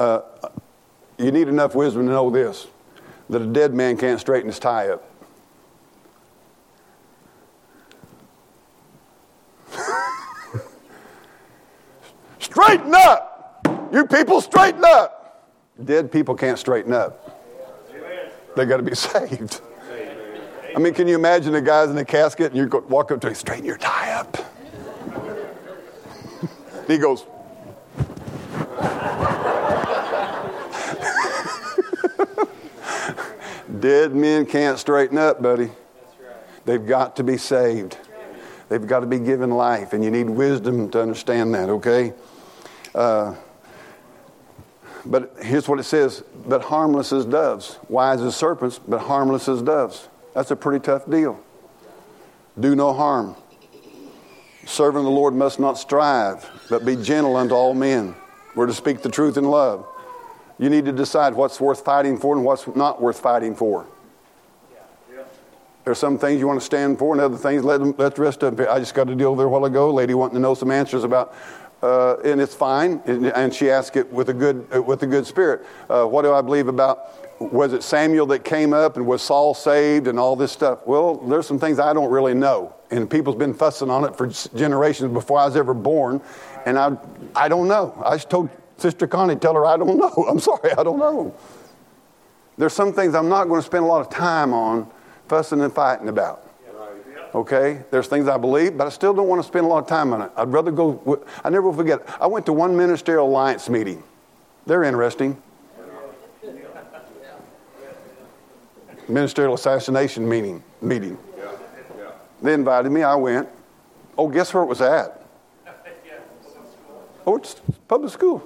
Uh, 0.00 0.22
you 1.18 1.30
need 1.30 1.48
enough 1.48 1.74
wisdom 1.74 2.06
to 2.06 2.12
know 2.12 2.30
this 2.30 2.66
that 3.28 3.42
a 3.42 3.46
dead 3.46 3.74
man 3.74 3.98
can't 3.98 4.18
straighten 4.18 4.48
his 4.48 4.58
tie 4.58 4.88
up. 4.88 5.11
Straighten 12.72 12.94
up! 12.94 13.90
You 13.92 14.06
people, 14.06 14.40
straighten 14.40 14.82
up! 14.84 15.52
Dead 15.84 16.10
people 16.10 16.34
can't 16.34 16.58
straighten 16.58 16.94
up. 16.94 17.38
They 18.56 18.64
got 18.64 18.78
to 18.78 18.82
be 18.82 18.94
saved. 18.94 19.60
I 20.74 20.78
mean, 20.78 20.94
can 20.94 21.06
you 21.06 21.16
imagine 21.16 21.52
the 21.52 21.60
guys 21.60 21.90
in 21.90 21.96
the 21.96 22.04
casket 22.04 22.52
and 22.52 22.56
you 22.56 22.66
walk 22.88 23.10
up 23.10 23.20
to 23.22 23.28
him, 23.28 23.34
straighten 23.34 23.66
your 23.66 23.76
tie 23.76 24.12
up? 24.12 24.38
he 26.86 26.96
goes, 26.96 27.26
Dead 33.80 34.14
men 34.14 34.46
can't 34.46 34.78
straighten 34.78 35.18
up, 35.18 35.42
buddy. 35.42 35.70
They've 36.64 36.86
got 36.86 37.16
to 37.16 37.24
be 37.24 37.36
saved. 37.36 37.98
They've 38.70 38.86
got 38.86 39.00
to 39.00 39.06
be 39.06 39.18
given 39.18 39.50
life, 39.50 39.92
and 39.92 40.02
you 40.02 40.10
need 40.10 40.30
wisdom 40.30 40.88
to 40.92 41.02
understand 41.02 41.54
that, 41.54 41.68
okay? 41.68 42.14
Uh, 42.94 43.34
but 45.04 45.34
here's 45.42 45.68
what 45.68 45.80
it 45.80 45.84
says 45.84 46.22
but 46.46 46.62
harmless 46.62 47.12
as 47.12 47.24
doves, 47.24 47.78
wise 47.88 48.20
as 48.20 48.36
serpents, 48.36 48.78
but 48.78 49.00
harmless 49.00 49.48
as 49.48 49.62
doves. 49.62 50.08
That's 50.34 50.50
a 50.50 50.56
pretty 50.56 50.82
tough 50.82 51.08
deal. 51.08 51.40
Do 52.58 52.74
no 52.74 52.92
harm. 52.92 53.36
Serving 54.64 55.02
the 55.02 55.10
Lord 55.10 55.34
must 55.34 55.58
not 55.58 55.78
strive, 55.78 56.48
but 56.70 56.84
be 56.84 56.96
gentle 56.96 57.36
unto 57.36 57.54
all 57.54 57.74
men. 57.74 58.14
We're 58.54 58.66
to 58.66 58.74
speak 58.74 59.02
the 59.02 59.08
truth 59.08 59.36
in 59.36 59.44
love. 59.44 59.86
You 60.58 60.70
need 60.70 60.84
to 60.84 60.92
decide 60.92 61.34
what's 61.34 61.60
worth 61.60 61.84
fighting 61.84 62.18
for 62.18 62.36
and 62.36 62.44
what's 62.44 62.66
not 62.76 63.00
worth 63.02 63.18
fighting 63.18 63.56
for. 63.56 63.86
There's 65.84 65.98
some 65.98 66.16
things 66.16 66.38
you 66.38 66.46
want 66.46 66.60
to 66.60 66.64
stand 66.64 66.98
for, 66.98 67.12
and 67.12 67.20
other 67.20 67.36
things 67.36 67.64
let, 67.64 67.80
them, 67.80 67.94
let 67.98 68.14
the 68.14 68.22
rest 68.22 68.44
of. 68.44 68.60
I 68.60 68.78
just 68.78 68.94
got 68.94 69.10
a 69.10 69.16
deal 69.16 69.34
there 69.34 69.46
a 69.46 69.50
while 69.50 69.64
ago. 69.64 69.92
Lady 69.92 70.14
wanting 70.14 70.36
to 70.36 70.40
know 70.40 70.54
some 70.54 70.70
answers 70.70 71.02
about 71.02 71.34
uh, 71.82 72.16
and 72.24 72.40
it's 72.40 72.54
fine. 72.54 73.00
And 73.06 73.54
she 73.54 73.70
asked 73.70 73.96
it 73.96 74.10
with 74.12 74.28
a 74.28 74.34
good, 74.34 74.66
uh, 74.74 74.82
with 74.82 75.02
a 75.02 75.06
good 75.06 75.26
spirit. 75.26 75.66
Uh, 75.88 76.04
what 76.04 76.22
do 76.22 76.32
I 76.32 76.40
believe 76.40 76.68
about? 76.68 77.40
Was 77.40 77.72
it 77.72 77.82
Samuel 77.82 78.26
that 78.26 78.44
came 78.44 78.72
up 78.72 78.96
and 78.96 79.06
was 79.06 79.20
Saul 79.20 79.52
saved 79.52 80.06
and 80.06 80.18
all 80.18 80.36
this 80.36 80.52
stuff? 80.52 80.86
Well, 80.86 81.16
there's 81.16 81.46
some 81.46 81.58
things 81.58 81.80
I 81.80 81.92
don't 81.92 82.10
really 82.10 82.34
know, 82.34 82.74
and 82.90 83.10
people's 83.10 83.36
been 83.36 83.54
fussing 83.54 83.90
on 83.90 84.04
it 84.04 84.16
for 84.16 84.28
generations 84.56 85.12
before 85.12 85.40
I 85.40 85.46
was 85.46 85.56
ever 85.56 85.74
born, 85.74 86.20
and 86.66 86.78
I, 86.78 86.96
I 87.34 87.48
don't 87.48 87.66
know. 87.66 88.00
I 88.04 88.14
just 88.14 88.30
told 88.30 88.48
Sister 88.76 89.08
Connie, 89.08 89.34
tell 89.34 89.54
her 89.54 89.66
I 89.66 89.76
don't 89.76 89.98
know. 89.98 90.26
I'm 90.28 90.38
sorry, 90.38 90.70
I 90.72 90.84
don't 90.84 91.00
know. 91.00 91.34
There's 92.58 92.74
some 92.74 92.92
things 92.92 93.14
I'm 93.14 93.28
not 93.28 93.48
going 93.48 93.60
to 93.60 93.66
spend 93.66 93.84
a 93.84 93.88
lot 93.88 94.02
of 94.02 94.10
time 94.10 94.52
on 94.52 94.88
fussing 95.26 95.60
and 95.62 95.72
fighting 95.72 96.08
about. 96.08 96.51
Okay? 97.34 97.82
There's 97.90 98.08
things 98.08 98.28
I 98.28 98.36
believe, 98.36 98.76
but 98.76 98.86
I 98.86 98.90
still 98.90 99.14
don't 99.14 99.28
want 99.28 99.42
to 99.42 99.48
spend 99.48 99.64
a 99.64 99.68
lot 99.68 99.78
of 99.78 99.86
time 99.86 100.12
on 100.12 100.22
it. 100.22 100.30
I'd 100.36 100.52
rather 100.52 100.70
go, 100.70 101.24
I 101.42 101.50
never 101.50 101.68
will 101.68 101.76
forget, 101.76 102.00
I 102.20 102.26
went 102.26 102.46
to 102.46 102.52
one 102.52 102.76
ministerial 102.76 103.26
alliance 103.26 103.68
meeting. 103.68 104.02
They're 104.66 104.84
interesting. 104.84 105.40
Ministerial 109.08 109.54
assassination 109.54 110.28
meeting. 110.28 110.62
meeting. 110.80 111.18
They 112.40 112.54
invited 112.54 112.90
me, 112.90 113.02
I 113.02 113.14
went. 113.14 113.48
Oh, 114.16 114.28
guess 114.28 114.52
where 114.52 114.62
it 114.62 114.66
was 114.66 114.80
at? 114.80 115.18
Oh, 117.24 117.36
it's 117.36 117.54
public 117.86 118.10
school. 118.12 118.42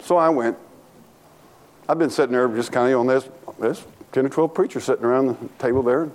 So 0.00 0.18
I 0.18 0.28
went. 0.28 0.58
I've 1.88 1.98
been 1.98 2.10
sitting 2.10 2.32
there 2.32 2.46
just 2.48 2.70
kind 2.70 2.92
of 2.92 3.00
on 3.00 3.06
this, 3.06 3.26
this 3.58 3.82
10 4.12 4.26
or 4.26 4.28
12 4.28 4.52
preachers 4.52 4.84
sitting 4.84 5.04
around 5.04 5.28
the 5.28 5.48
table 5.58 5.82
there. 5.82 6.10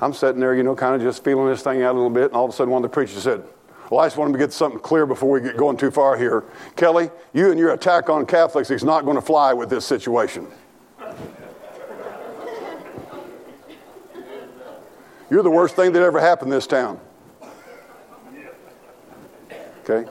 I'm 0.00 0.12
sitting 0.12 0.40
there, 0.40 0.54
you 0.54 0.62
know, 0.62 0.76
kind 0.76 0.94
of 0.94 1.02
just 1.02 1.24
feeling 1.24 1.48
this 1.48 1.62
thing 1.62 1.82
out 1.82 1.92
a 1.92 1.98
little 1.98 2.10
bit, 2.10 2.26
and 2.26 2.34
all 2.34 2.44
of 2.44 2.50
a 2.50 2.54
sudden 2.54 2.72
one 2.72 2.84
of 2.84 2.90
the 2.90 2.94
preachers 2.94 3.22
said, 3.22 3.42
Well, 3.90 4.00
I 4.00 4.06
just 4.06 4.16
wanted 4.16 4.32
to 4.32 4.38
get 4.38 4.52
something 4.52 4.80
clear 4.80 5.06
before 5.06 5.30
we 5.30 5.40
get 5.40 5.56
going 5.56 5.76
too 5.76 5.90
far 5.90 6.16
here. 6.16 6.44
Kelly, 6.76 7.10
you 7.32 7.50
and 7.50 7.58
your 7.58 7.72
attack 7.72 8.08
on 8.08 8.24
Catholics 8.24 8.70
is 8.70 8.84
not 8.84 9.04
going 9.04 9.16
to 9.16 9.22
fly 9.22 9.52
with 9.52 9.70
this 9.70 9.84
situation. 9.84 10.46
You're 15.30 15.42
the 15.42 15.50
worst 15.50 15.76
thing 15.76 15.92
that 15.92 16.02
ever 16.02 16.20
happened 16.20 16.52
in 16.52 16.56
this 16.56 16.66
town. 16.66 17.00
Okay? 19.84 20.08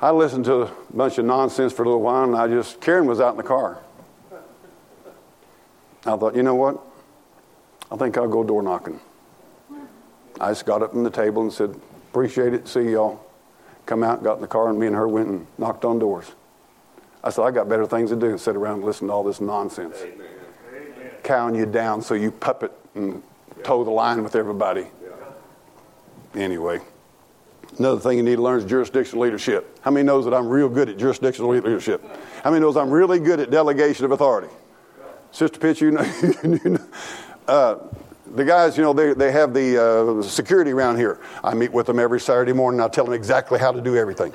I 0.00 0.10
listened 0.10 0.44
to 0.46 0.62
a 0.62 0.72
bunch 0.92 1.18
of 1.18 1.24
nonsense 1.24 1.72
for 1.72 1.84
a 1.84 1.86
little 1.86 2.02
while, 2.02 2.24
and 2.24 2.34
I 2.34 2.48
just, 2.48 2.80
Karen 2.80 3.06
was 3.06 3.20
out 3.20 3.30
in 3.30 3.36
the 3.36 3.42
car. 3.44 3.78
I 6.04 6.16
thought, 6.16 6.34
you 6.34 6.42
know 6.42 6.56
what? 6.56 6.80
I 7.92 7.96
think 7.96 8.16
I'll 8.16 8.26
go 8.26 8.42
door 8.42 8.62
knocking. 8.62 8.98
I 10.40 10.50
just 10.50 10.64
got 10.64 10.82
up 10.82 10.92
from 10.92 11.04
the 11.04 11.10
table 11.10 11.42
and 11.42 11.52
said, 11.52 11.78
Appreciate 12.10 12.54
it, 12.54 12.66
see 12.66 12.90
y'all. 12.92 13.24
Come 13.84 14.02
out, 14.02 14.22
got 14.22 14.36
in 14.36 14.40
the 14.40 14.48
car, 14.48 14.70
and 14.70 14.78
me 14.78 14.86
and 14.86 14.96
her 14.96 15.06
went 15.06 15.28
and 15.28 15.46
knocked 15.58 15.84
on 15.84 15.98
doors. 15.98 16.32
I 17.22 17.30
said, 17.30 17.42
I 17.42 17.50
got 17.50 17.68
better 17.68 17.86
things 17.86 18.10
to 18.10 18.16
do 18.16 18.28
than 18.28 18.38
sit 18.38 18.56
around 18.56 18.76
and 18.76 18.84
listen 18.84 19.08
to 19.08 19.12
all 19.12 19.22
this 19.22 19.40
nonsense. 19.40 19.96
Amen. 20.02 20.26
Cowing 21.22 21.54
you 21.54 21.66
down 21.66 22.02
so 22.02 22.14
you 22.14 22.30
puppet 22.30 22.72
and 22.94 23.22
toe 23.62 23.84
the 23.84 23.90
line 23.90 24.22
with 24.22 24.34
everybody. 24.34 24.86
Anyway, 26.34 26.80
another 27.78 28.00
thing 28.00 28.16
you 28.16 28.24
need 28.24 28.36
to 28.36 28.42
learn 28.42 28.58
is 28.58 28.64
jurisdictional 28.64 29.22
leadership. 29.22 29.78
How 29.82 29.90
many 29.90 30.04
knows 30.04 30.24
that 30.24 30.34
I'm 30.34 30.48
real 30.48 30.68
good 30.68 30.88
at 30.88 30.96
jurisdictional 30.96 31.50
leadership? 31.50 32.02
How 32.42 32.50
many 32.50 32.60
knows 32.62 32.76
I'm 32.76 32.90
really 32.90 33.18
good 33.18 33.38
at 33.38 33.50
delegation 33.50 34.06
of 34.06 34.12
authority? 34.12 34.48
Sister 35.30 35.58
Pitch, 35.58 35.80
you 35.80 35.92
know, 35.92 36.02
you 36.42 36.70
know 36.70 36.86
uh, 37.52 37.78
the 38.34 38.44
guys, 38.44 38.78
you 38.78 38.82
know, 38.82 38.94
they, 38.94 39.12
they 39.12 39.30
have 39.30 39.52
the 39.52 40.20
uh, 40.20 40.22
security 40.22 40.70
around 40.70 40.96
here. 40.96 41.20
I 41.44 41.52
meet 41.52 41.70
with 41.70 41.86
them 41.86 41.98
every 41.98 42.18
Saturday 42.18 42.54
morning. 42.54 42.80
I 42.80 42.88
tell 42.88 43.04
them 43.04 43.12
exactly 43.12 43.58
how 43.58 43.72
to 43.72 43.80
do 43.82 43.94
everything. 43.94 44.32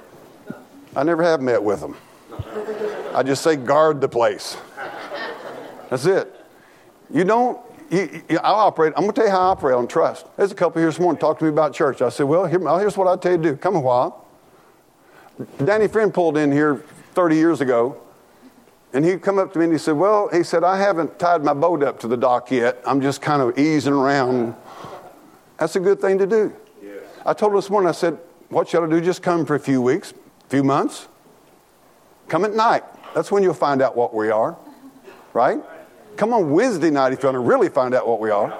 I 0.95 1.01
never 1.01 1.23
have 1.23 1.41
met 1.41 1.61
with 1.61 1.79
them. 1.79 1.95
I 3.15 3.23
just 3.23 3.41
say, 3.41 3.55
guard 3.55 4.01
the 4.01 4.07
place. 4.07 4.57
That's 5.89 6.05
it. 6.05 6.33
You 7.11 7.23
don't, 7.23 7.59
you, 7.89 8.21
you, 8.29 8.37
I'll 8.39 8.55
operate, 8.55 8.93
I'm 8.95 9.03
going 9.03 9.13
to 9.13 9.21
tell 9.21 9.25
you 9.25 9.31
how 9.31 9.47
I 9.47 9.51
operate 9.51 9.75
on 9.75 9.87
trust. 9.87 10.27
There's 10.37 10.51
a 10.51 10.55
couple 10.55 10.79
here 10.79 10.89
this 10.89 10.99
morning 10.99 11.19
talk 11.19 11.39
to 11.39 11.45
me 11.45 11.49
about 11.49 11.73
church. 11.73 12.03
I 12.03 12.09
said, 12.09 12.23
well, 12.23 12.45
here, 12.45 12.59
here's 12.59 12.97
what 12.97 13.07
I 13.07 13.15
tell 13.19 13.31
you 13.31 13.37
to 13.39 13.43
do. 13.51 13.55
Come 13.55 13.75
a 13.75 13.79
while. 13.79 14.27
Danny 15.63 15.87
Friend 15.87 16.13
pulled 16.13 16.37
in 16.37 16.51
here 16.51 16.83
30 17.13 17.35
years 17.35 17.61
ago, 17.61 17.99
and 18.93 19.03
he'd 19.05 19.21
come 19.21 19.37
up 19.37 19.53
to 19.53 19.59
me 19.59 19.65
and 19.65 19.73
he 19.73 19.79
said, 19.79 19.93
well, 19.97 20.29
he 20.29 20.43
said, 20.43 20.63
I 20.63 20.77
haven't 20.77 21.19
tied 21.19 21.43
my 21.43 21.53
boat 21.53 21.83
up 21.83 21.99
to 21.99 22.07
the 22.07 22.17
dock 22.17 22.51
yet. 22.51 22.81
I'm 22.85 23.01
just 23.01 23.21
kind 23.21 23.41
of 23.41 23.57
easing 23.57 23.93
around. 23.93 24.55
That's 25.57 25.75
a 25.75 25.79
good 25.79 25.99
thing 25.99 26.17
to 26.19 26.27
do. 26.27 26.53
Yes. 26.81 27.03
I 27.25 27.33
told 27.33 27.51
him 27.51 27.57
this 27.57 27.69
morning, 27.69 27.89
I 27.89 27.93
said, 27.93 28.17
what 28.49 28.67
shall 28.67 28.83
I 28.83 28.89
do? 28.89 29.01
Just 29.01 29.21
come 29.21 29.45
for 29.45 29.55
a 29.55 29.59
few 29.59 29.81
weeks, 29.81 30.13
a 30.45 30.49
few 30.49 30.63
months. 30.63 31.07
Come 32.27 32.45
at 32.45 32.53
night. 32.53 32.83
That's 33.13 33.31
when 33.31 33.43
you'll 33.43 33.53
find 33.53 33.81
out 33.81 33.95
what 33.95 34.13
we 34.13 34.29
are, 34.29 34.57
right? 35.33 35.59
Come 36.15 36.33
on 36.33 36.51
Wednesday 36.51 36.89
night 36.89 37.13
if 37.13 37.23
you 37.23 37.27
want 37.27 37.35
to 37.35 37.39
really 37.39 37.69
find 37.69 37.93
out 37.93 38.07
what 38.07 38.19
we 38.19 38.29
are. 38.29 38.57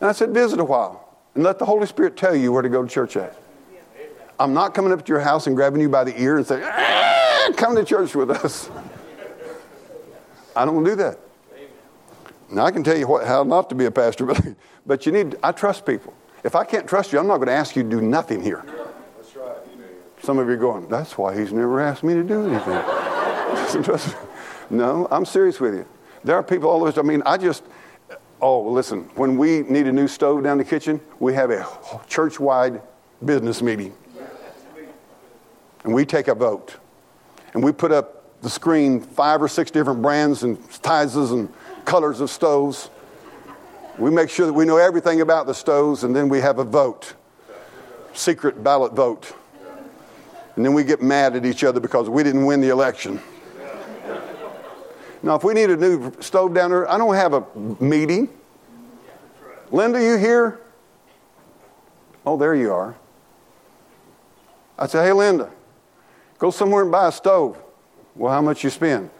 And 0.00 0.08
I 0.08 0.12
said, 0.12 0.30
visit 0.30 0.60
a 0.60 0.64
while 0.64 1.08
and 1.34 1.44
let 1.44 1.58
the 1.58 1.64
Holy 1.64 1.86
Spirit 1.86 2.16
tell 2.16 2.34
you 2.34 2.52
where 2.52 2.62
to 2.62 2.68
go 2.68 2.82
to 2.82 2.88
church 2.88 3.16
at. 3.16 3.36
I'm 4.38 4.52
not 4.52 4.74
coming 4.74 4.92
up 4.92 5.04
to 5.04 5.08
your 5.12 5.20
house 5.20 5.46
and 5.46 5.54
grabbing 5.54 5.80
you 5.80 5.88
by 5.88 6.04
the 6.04 6.20
ear 6.20 6.36
and 6.36 6.46
saying, 6.46 6.64
ah, 6.64 7.50
come 7.56 7.76
to 7.76 7.84
church 7.84 8.14
with 8.14 8.30
us. 8.30 8.68
I 10.56 10.64
don't 10.64 10.84
do 10.84 10.94
that. 10.96 11.18
Now, 12.50 12.66
I 12.66 12.70
can 12.70 12.84
tell 12.84 12.96
you 12.96 13.08
what, 13.08 13.26
how 13.26 13.42
not 13.42 13.68
to 13.70 13.74
be 13.74 13.86
a 13.86 13.90
pastor, 13.90 14.26
but, 14.26 14.42
but 14.86 15.06
you 15.06 15.12
need, 15.12 15.36
I 15.42 15.52
trust 15.52 15.86
people. 15.86 16.14
If 16.44 16.54
I 16.54 16.64
can't 16.64 16.86
trust 16.86 17.12
you, 17.12 17.18
I'm 17.18 17.26
not 17.26 17.36
going 17.36 17.48
to 17.48 17.54
ask 17.54 17.74
you 17.74 17.82
to 17.82 17.88
do 17.88 18.00
nothing 18.00 18.42
here. 18.42 18.62
That's 19.16 19.34
right. 19.34 19.56
Some 20.22 20.38
of 20.38 20.46
you 20.46 20.54
are 20.54 20.58
going, 20.58 20.88
that's 20.88 21.18
why 21.18 21.36
he's 21.36 21.52
never 21.52 21.80
asked 21.80 22.04
me 22.04 22.14
to 22.14 22.22
do 22.22 22.48
anything. 22.48 24.14
no, 24.70 25.08
I'm 25.10 25.24
serious 25.24 25.58
with 25.58 25.74
you. 25.74 25.86
There 26.22 26.36
are 26.36 26.42
people 26.42 26.70
all 26.70 26.86
over. 26.86 27.00
I 27.00 27.02
mean, 27.02 27.22
I 27.26 27.36
just, 27.36 27.64
oh, 28.40 28.62
listen, 28.62 29.10
when 29.14 29.36
we 29.36 29.62
need 29.62 29.86
a 29.86 29.92
new 29.92 30.08
stove 30.08 30.42
down 30.44 30.58
the 30.58 30.64
kitchen, 30.64 31.00
we 31.18 31.34
have 31.34 31.50
a 31.50 31.66
church 32.08 32.38
wide 32.38 32.80
business 33.24 33.62
meeting. 33.62 33.94
And 35.84 35.92
we 35.92 36.06
take 36.06 36.28
a 36.28 36.34
vote. 36.34 36.76
And 37.52 37.62
we 37.62 37.72
put 37.72 37.92
up 37.92 38.23
the 38.44 38.50
screen 38.50 39.00
five 39.00 39.42
or 39.42 39.48
six 39.48 39.72
different 39.72 40.00
brands 40.00 40.44
and 40.44 40.62
sizes 40.70 41.32
and 41.32 41.52
colors 41.84 42.20
of 42.20 42.30
stoves. 42.30 42.90
We 43.98 44.10
make 44.10 44.30
sure 44.30 44.46
that 44.46 44.52
we 44.52 44.64
know 44.64 44.76
everything 44.76 45.20
about 45.20 45.46
the 45.46 45.54
stoves, 45.54 46.04
and 46.04 46.14
then 46.14 46.28
we 46.28 46.40
have 46.40 46.60
a 46.60 46.64
vote 46.64 47.14
secret 48.14 48.62
ballot 48.62 48.92
vote. 48.92 49.34
And 50.56 50.64
then 50.64 50.72
we 50.72 50.84
get 50.84 51.02
mad 51.02 51.34
at 51.34 51.44
each 51.44 51.64
other 51.64 51.80
because 51.80 52.08
we 52.08 52.22
didn't 52.22 52.44
win 52.44 52.60
the 52.60 52.68
election. 52.68 53.20
Now, 55.22 55.34
if 55.34 55.42
we 55.42 55.54
need 55.54 55.70
a 55.70 55.76
new 55.76 56.12
stove 56.20 56.54
down 56.54 56.70
there, 56.70 56.88
I 56.88 56.98
don't 56.98 57.14
have 57.14 57.32
a 57.32 57.44
meeting. 57.82 58.28
Linda, 59.70 60.00
you 60.00 60.16
here? 60.16 60.60
Oh, 62.26 62.36
there 62.36 62.54
you 62.54 62.72
are. 62.72 62.94
I 64.78 64.86
say, 64.86 65.02
hey, 65.02 65.12
Linda, 65.12 65.50
go 66.38 66.50
somewhere 66.50 66.82
and 66.82 66.92
buy 66.92 67.08
a 67.08 67.12
stove. 67.12 67.58
Well, 68.16 68.32
how 68.32 68.40
much 68.40 68.62
you 68.62 68.70
spend? 68.70 69.10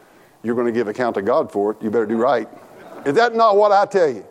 You're 0.43 0.55
going 0.55 0.67
to 0.67 0.73
give 0.73 0.87
account 0.87 1.15
to 1.15 1.21
God 1.21 1.51
for 1.51 1.71
it. 1.71 1.77
You 1.81 1.89
better 1.89 2.05
do 2.05 2.17
right. 2.17 2.47
Is 3.05 3.15
that 3.15 3.35
not 3.35 3.57
what 3.57 3.71
I 3.71 3.85
tell 3.85 4.09
you? 4.09 4.25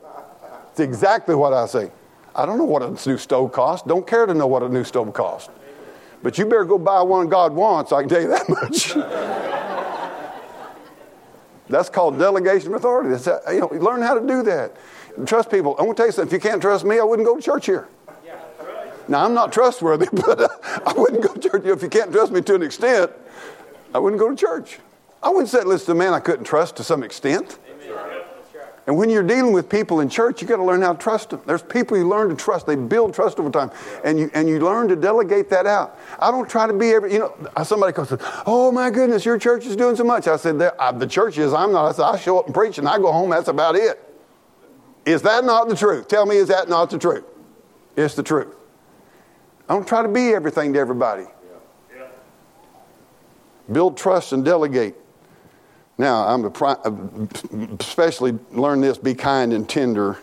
It's 0.71 0.81
exactly 0.81 1.35
what 1.35 1.53
I 1.53 1.67
say. 1.67 1.91
I 2.35 2.47
don't 2.47 2.59
know 2.59 2.65
what 2.65 2.83
a 2.83 2.91
new 3.09 3.19
stove 3.19 3.53
costs. 3.53 3.87
Don't 3.87 4.07
care 4.07 4.27
to 4.27 4.35
know 4.35 4.47
what 4.47 4.63
a 4.63 4.69
new 4.69 4.85
stove 4.85 5.13
costs. 5.13 5.51
But 6.23 6.39
you 6.39 6.47
better 6.47 6.65
go 6.65 6.79
buy 6.79 7.03
one 7.03 7.29
God 7.29 7.53
wants, 7.53 7.93
I 7.93 8.01
can 8.01 8.09
tell 8.09 8.23
you 8.23 8.29
that 8.29 8.49
much. 8.49 8.95
That's 11.69 11.89
called 11.89 12.19
delegation 12.19 12.69
of 12.69 12.75
authority. 12.75 13.11
That's, 13.11 13.27
you 13.53 13.61
know, 13.61 13.69
learn 13.69 14.03
how 14.03 14.19
to 14.19 14.27
do 14.27 14.43
that. 14.45 14.73
Trust 15.27 15.51
people. 15.51 15.77
I'm 15.79 15.85
going 15.85 15.95
to 15.95 15.97
tell 15.97 16.07
you 16.07 16.13
something. 16.13 16.35
If 16.35 16.45
you 16.45 16.51
can't 16.51 16.61
trust 16.61 16.85
me, 16.85 16.99
I 16.99 17.05
wouldn't 17.05 17.27
go 17.27 17.37
to 17.37 17.43
church 17.43 17.67
here. 17.67 17.89
Now, 19.07 19.25
I'm 19.25 19.35
not 19.35 19.53
trustworthy, 19.53 20.09
but 20.13 20.41
I 20.87 20.93
wouldn't 20.97 21.23
go 21.23 21.35
to 21.35 21.49
church. 21.49 21.65
If 21.65 21.83
you 21.83 21.89
can't 21.89 22.11
trust 22.11 22.33
me 22.33 22.41
to 22.43 22.55
an 22.55 22.63
extent, 22.63 23.11
I 23.95 23.99
wouldn't 23.99 24.21
go 24.21 24.29
to 24.29 24.37
church. 24.37 24.81
I 25.23 25.31
wouldn't 25.31 25.49
set 25.49 25.67
listen 25.67 25.87
to 25.87 25.93
a 25.93 25.95
man 25.95 26.13
I 26.13 26.21
couldn't 26.21 26.45
trust 26.45 26.77
to 26.77 26.85
some 26.85 27.03
extent. 27.03 27.59
And 28.87 28.99
when 28.99 29.09
you're 29.09 29.23
dealing 29.23 29.55
with 29.55 29.71
people 29.71 30.01
in 30.01 30.11
church, 30.11 30.43
you 30.43 30.49
got 30.49 30.57
to 30.57 30.63
learn 30.63 30.83
how 30.83 30.93
to 30.93 30.99
trust 30.99 31.31
them. 31.31 31.41
There's 31.47 31.63
people 31.63 31.97
you 31.97 32.07
learn 32.07 32.29
to 32.29 32.37
trust. 32.37 32.67
They 32.67 32.77
build 32.77 33.15
trust 33.15 33.41
over 33.41 33.49
time. 33.49 33.71
And 34.05 34.19
you, 34.19 34.31
and 34.35 34.47
you 34.47 34.61
learn 34.61 34.89
to 34.89 34.97
delegate 34.97 35.49
that 35.49 35.65
out. 35.65 35.99
I 36.19 36.31
don't 36.31 36.51
try 36.51 36.67
to 36.67 36.75
be 36.75 36.91
every, 36.91 37.15
you 37.15 37.21
know, 37.21 37.35
somebody 37.63 37.95
comes 37.95 38.13
and 38.13 38.21
says, 38.21 38.43
oh 38.45 38.71
my 38.71 38.91
goodness, 38.91 39.25
your 39.25 39.39
church 39.39 39.65
is 39.65 39.75
doing 39.75 39.97
so 39.97 40.05
much. 40.05 40.29
I 40.29 40.37
said, 40.37 40.59
the 40.59 41.09
church 41.09 41.39
is, 41.39 41.55
I'm 41.55 41.73
not. 41.73 41.87
I 41.87 41.93
said, 41.93 42.03
I 42.03 42.19
show 42.19 42.39
up 42.39 42.45
and 42.45 42.55
preach 42.55 42.77
and 42.77 42.87
I 42.87 42.99
go 42.99 43.11
home. 43.11 43.31
That's 43.31 43.49
about 43.49 43.75
it. 43.75 43.99
Is 45.07 45.23
that 45.23 45.47
not 45.47 45.71
the 45.71 45.77
truth? 45.77 46.09
Tell 46.09 46.27
me, 46.27 46.37
is 46.37 46.49
that 46.49 46.69
not 46.69 46.91
the 46.91 46.99
truth? 46.99 47.25
It's 47.97 48.15
the 48.15 48.23
truth. 48.23 48.55
I 49.67 49.73
don't 49.73 49.89
try 49.89 50.03
to 50.03 50.09
be 50.09 50.35
everything 50.35 50.75
to 50.75 50.79
everybody. 50.79 51.25
Build 53.71 53.97
trust 53.97 54.33
and 54.33 54.45
delegate. 54.45 54.95
Now, 55.97 56.27
I'm 56.27 56.45
a, 56.45 56.49
uh, 56.49 57.77
especially 57.81 58.39
learn 58.51 58.81
this 58.81 58.99
be 58.99 59.15
kind 59.15 59.53
and 59.53 59.69
tender. 59.69 60.19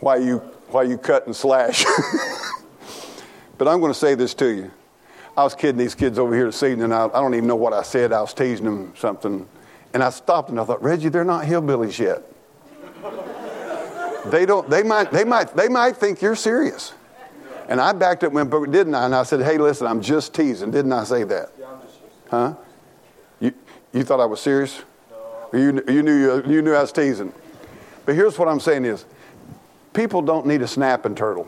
why 0.00 0.16
you 0.16 0.38
why 0.68 0.82
you 0.84 0.96
cut 0.98 1.26
and 1.26 1.34
slash. 1.34 1.84
but 3.58 3.66
I'm 3.68 3.80
going 3.80 3.92
to 3.92 3.98
say 3.98 4.14
this 4.14 4.34
to 4.34 4.48
you. 4.48 4.70
I 5.36 5.44
was 5.44 5.54
kidding 5.54 5.78
these 5.78 5.94
kids 5.94 6.18
over 6.18 6.34
here 6.34 6.46
this 6.46 6.62
evening, 6.62 6.92
I, 6.92 7.04
I 7.04 7.08
don't 7.08 7.34
even 7.34 7.46
know 7.46 7.56
what 7.56 7.72
I 7.72 7.82
said. 7.82 8.12
I 8.12 8.20
was 8.20 8.34
teasing 8.34 8.64
them 8.64 8.92
something. 8.96 9.46
And 9.94 10.02
I 10.02 10.10
stopped 10.10 10.50
and 10.50 10.60
I 10.60 10.64
thought, 10.64 10.82
Reggie, 10.82 11.08
they're 11.08 11.24
not 11.24 11.44
hillbillies 11.44 11.98
yet. 11.98 12.22
they 14.30 14.44
don't 14.44 14.68
they 14.68 14.82
might 14.82 15.10
they 15.10 15.24
might 15.24 15.54
they 15.56 15.68
might 15.68 15.96
think 15.96 16.20
you're 16.20 16.36
serious. 16.36 16.92
And 17.68 17.80
I 17.80 17.92
backed 17.92 18.24
up, 18.24 18.32
went, 18.32 18.48
but 18.50 18.70
didn't 18.70 18.94
I? 18.94 19.04
And 19.04 19.14
I 19.14 19.22
said, 19.22 19.42
hey, 19.42 19.58
listen, 19.58 19.86
I'm 19.86 20.00
just 20.00 20.34
teasing. 20.34 20.70
Didn't 20.70 20.92
I 20.92 21.04
say 21.04 21.24
that? 21.24 21.52
Yeah, 21.58 21.66
I'm 21.66 21.80
just 21.82 21.98
Huh? 22.30 22.54
You, 23.40 23.52
you 23.92 24.04
thought 24.04 24.20
I 24.20 24.24
was 24.24 24.40
serious? 24.40 24.82
No. 25.10 25.58
You, 25.58 25.84
you, 25.86 26.02
knew, 26.02 26.16
you, 26.16 26.42
you 26.46 26.62
knew 26.62 26.74
I 26.74 26.80
was 26.80 26.92
teasing. 26.92 27.32
But 28.06 28.14
here's 28.14 28.38
what 28.38 28.48
I'm 28.48 28.58
saying 28.58 28.86
is, 28.86 29.04
people 29.92 30.22
don't 30.22 30.46
need 30.46 30.62
a 30.62 30.66
snapping 30.66 31.14
turtle. 31.14 31.46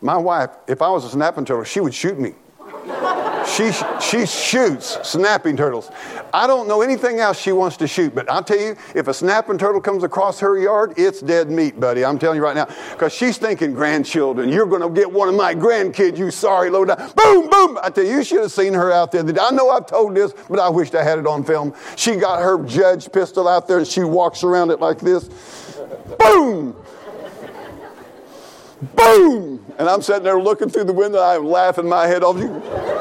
My 0.00 0.16
wife, 0.16 0.50
if 0.66 0.80
I 0.80 0.88
was 0.88 1.04
a 1.04 1.10
snapping 1.10 1.44
turtle, 1.44 1.64
she 1.64 1.80
would 1.80 1.94
shoot 1.94 2.18
me. 2.18 2.32
She, 3.46 3.72
she 4.00 4.26
shoots 4.26 4.98
snapping 5.08 5.56
turtles. 5.56 5.90
I 6.32 6.46
don't 6.46 6.68
know 6.68 6.82
anything 6.82 7.18
else 7.20 7.40
she 7.40 7.52
wants 7.52 7.76
to 7.78 7.86
shoot, 7.86 8.14
but 8.14 8.30
I'll 8.30 8.42
tell 8.42 8.60
you, 8.60 8.76
if 8.94 9.08
a 9.08 9.14
snapping 9.14 9.58
turtle 9.58 9.80
comes 9.80 10.04
across 10.04 10.38
her 10.40 10.58
yard, 10.58 10.94
it's 10.96 11.20
dead 11.20 11.50
meat, 11.50 11.78
buddy. 11.78 12.04
I'm 12.04 12.18
telling 12.18 12.36
you 12.36 12.42
right 12.42 12.54
now. 12.54 12.66
Because 12.92 13.12
she's 13.12 13.38
thinking 13.38 13.72
grandchildren. 13.72 14.48
You're 14.48 14.66
going 14.66 14.82
to 14.82 14.90
get 14.90 15.10
one 15.10 15.28
of 15.28 15.34
my 15.34 15.54
grandkids, 15.54 16.16
you 16.18 16.30
sorry 16.30 16.70
low 16.70 16.84
down. 16.84 16.98
Boom, 17.16 17.48
boom. 17.50 17.78
I 17.82 17.90
tell 17.90 18.04
you, 18.04 18.16
you 18.16 18.24
should 18.24 18.40
have 18.40 18.52
seen 18.52 18.74
her 18.74 18.92
out 18.92 19.12
there. 19.12 19.22
I 19.22 19.50
know 19.50 19.70
I've 19.70 19.86
told 19.86 20.14
this, 20.14 20.32
but 20.48 20.58
I 20.58 20.68
wished 20.68 20.94
I 20.94 21.02
had 21.02 21.18
it 21.18 21.26
on 21.26 21.44
film. 21.44 21.74
She 21.96 22.16
got 22.16 22.42
her 22.42 22.62
judge 22.64 23.10
pistol 23.10 23.48
out 23.48 23.66
there 23.66 23.78
and 23.78 23.86
she 23.86 24.02
walks 24.02 24.44
around 24.44 24.70
it 24.70 24.80
like 24.80 25.00
this. 25.00 25.28
Boom! 26.18 26.76
Boom! 28.94 29.64
And 29.78 29.88
I'm 29.88 30.02
sitting 30.02 30.22
there 30.22 30.40
looking 30.40 30.68
through 30.68 30.84
the 30.84 30.92
window. 30.92 31.20
I'm 31.22 31.44
laughing 31.44 31.88
my 31.88 32.06
head 32.06 32.22
off. 32.22 32.36
Boom! 32.36 32.99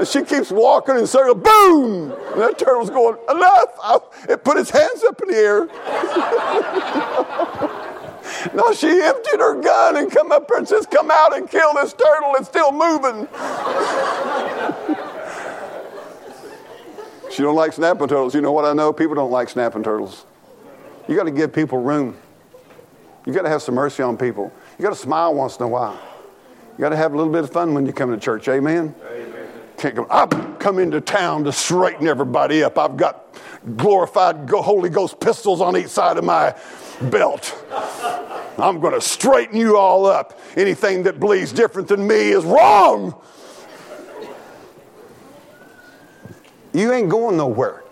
And 0.00 0.08
she 0.08 0.22
keeps 0.22 0.50
walking 0.50 0.96
in 0.96 1.06
circles. 1.06 1.42
Boom! 1.42 2.12
And 2.32 2.40
that 2.40 2.58
turtle's 2.58 2.88
going, 2.88 3.18
enough! 3.28 3.68
I, 3.82 3.98
it 4.30 4.42
put 4.42 4.56
its 4.56 4.70
hands 4.70 5.04
up 5.04 5.20
in 5.20 5.28
the 5.28 5.36
air. 5.36 5.66
no, 8.54 8.72
she 8.72 8.88
emptied 8.88 9.40
her 9.40 9.60
gun 9.60 9.98
and 9.98 10.10
come 10.10 10.32
up 10.32 10.50
and 10.52 10.66
says, 10.66 10.86
come 10.86 11.10
out 11.10 11.36
and 11.36 11.50
kill 11.50 11.74
this 11.74 11.92
turtle. 11.92 12.32
It's 12.36 12.48
still 12.48 12.72
moving. 12.72 13.28
she 17.30 17.42
don't 17.42 17.56
like 17.56 17.74
snapping 17.74 18.08
turtles. 18.08 18.34
You 18.34 18.40
know 18.40 18.52
what 18.52 18.64
I 18.64 18.72
know? 18.72 18.94
People 18.94 19.16
don't 19.16 19.30
like 19.30 19.50
snapping 19.50 19.82
turtles. 19.82 20.24
You 21.08 21.14
got 21.14 21.24
to 21.24 21.30
give 21.30 21.52
people 21.52 21.76
room. 21.76 22.16
You 23.26 23.34
got 23.34 23.42
to 23.42 23.50
have 23.50 23.60
some 23.60 23.74
mercy 23.74 24.02
on 24.02 24.16
people. 24.16 24.50
You 24.78 24.82
got 24.82 24.94
to 24.94 24.98
smile 24.98 25.34
once 25.34 25.58
in 25.58 25.64
a 25.64 25.68
while. 25.68 26.00
You 26.78 26.78
got 26.78 26.88
to 26.88 26.96
have 26.96 27.12
a 27.12 27.16
little 27.18 27.30
bit 27.30 27.44
of 27.44 27.50
fun 27.50 27.74
when 27.74 27.84
you 27.84 27.92
come 27.92 28.10
to 28.12 28.16
church. 28.16 28.48
Amen. 28.48 28.94
Amen. 29.04 29.19
Can't 29.80 29.96
come. 29.96 30.06
I've 30.10 30.58
come 30.58 30.78
into 30.78 31.00
town 31.00 31.44
to 31.44 31.52
straighten 31.52 32.06
everybody 32.06 32.62
up. 32.62 32.76
I've 32.76 32.98
got 32.98 33.34
glorified 33.78 34.46
Holy 34.50 34.90
Ghost 34.90 35.18
pistols 35.18 35.62
on 35.62 35.74
each 35.74 35.88
side 35.88 36.18
of 36.18 36.24
my 36.24 36.54
belt. 37.10 37.56
I'm 38.58 38.78
going 38.80 38.92
to 38.92 39.00
straighten 39.00 39.56
you 39.56 39.78
all 39.78 40.04
up. 40.04 40.38
Anything 40.54 41.04
that 41.04 41.18
believes 41.18 41.50
different 41.50 41.88
than 41.88 42.06
me 42.06 42.28
is 42.28 42.44
wrong. 42.44 43.18
you 46.74 46.92
ain't 46.92 47.08
going 47.08 47.38
nowhere. 47.38 47.82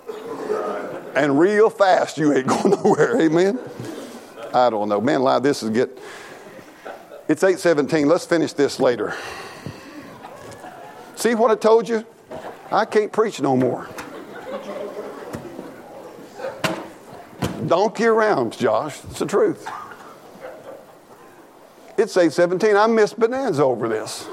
And 1.14 1.40
real 1.40 1.70
fast, 1.70 2.18
you 2.18 2.34
ain't 2.34 2.48
going 2.48 2.68
nowhere. 2.84 3.18
Amen. 3.18 3.58
I 4.52 4.68
don't 4.68 4.90
know. 4.90 5.00
Man, 5.00 5.22
lie, 5.22 5.38
this 5.38 5.62
is 5.62 5.70
get. 5.70 5.98
It's 7.28 7.42
817. 7.42 8.06
Let's 8.06 8.26
finish 8.26 8.52
this 8.52 8.78
later. 8.78 9.16
See 11.18 11.34
what 11.34 11.50
I 11.50 11.56
told 11.56 11.88
you? 11.88 12.06
I 12.70 12.84
can't 12.84 13.10
preach 13.10 13.40
no 13.40 13.56
more. 13.56 13.88
Donkey 17.66 18.04
around, 18.04 18.56
Josh. 18.56 19.00
It's 19.10 19.18
the 19.18 19.26
truth. 19.26 19.68
It's 21.96 22.16
817. 22.16 22.76
I 22.76 22.86
missed 22.86 23.18
Bonanza 23.18 23.64
over 23.64 23.88
this. 23.88 24.28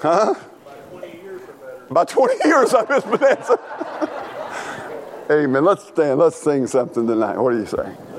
Huh? 0.00 0.34
About 1.90 2.08
20 2.08 2.48
years 2.48 2.72
I 2.72 2.86
missed 2.88 3.06
Bonanza. 3.06 3.58
Amen. 5.30 5.62
Let's 5.62 5.86
stand. 5.88 6.18
Let's 6.18 6.36
sing 6.36 6.66
something 6.66 7.06
tonight. 7.06 7.36
What 7.36 7.50
do 7.50 7.58
you 7.58 7.66
say? 7.66 8.13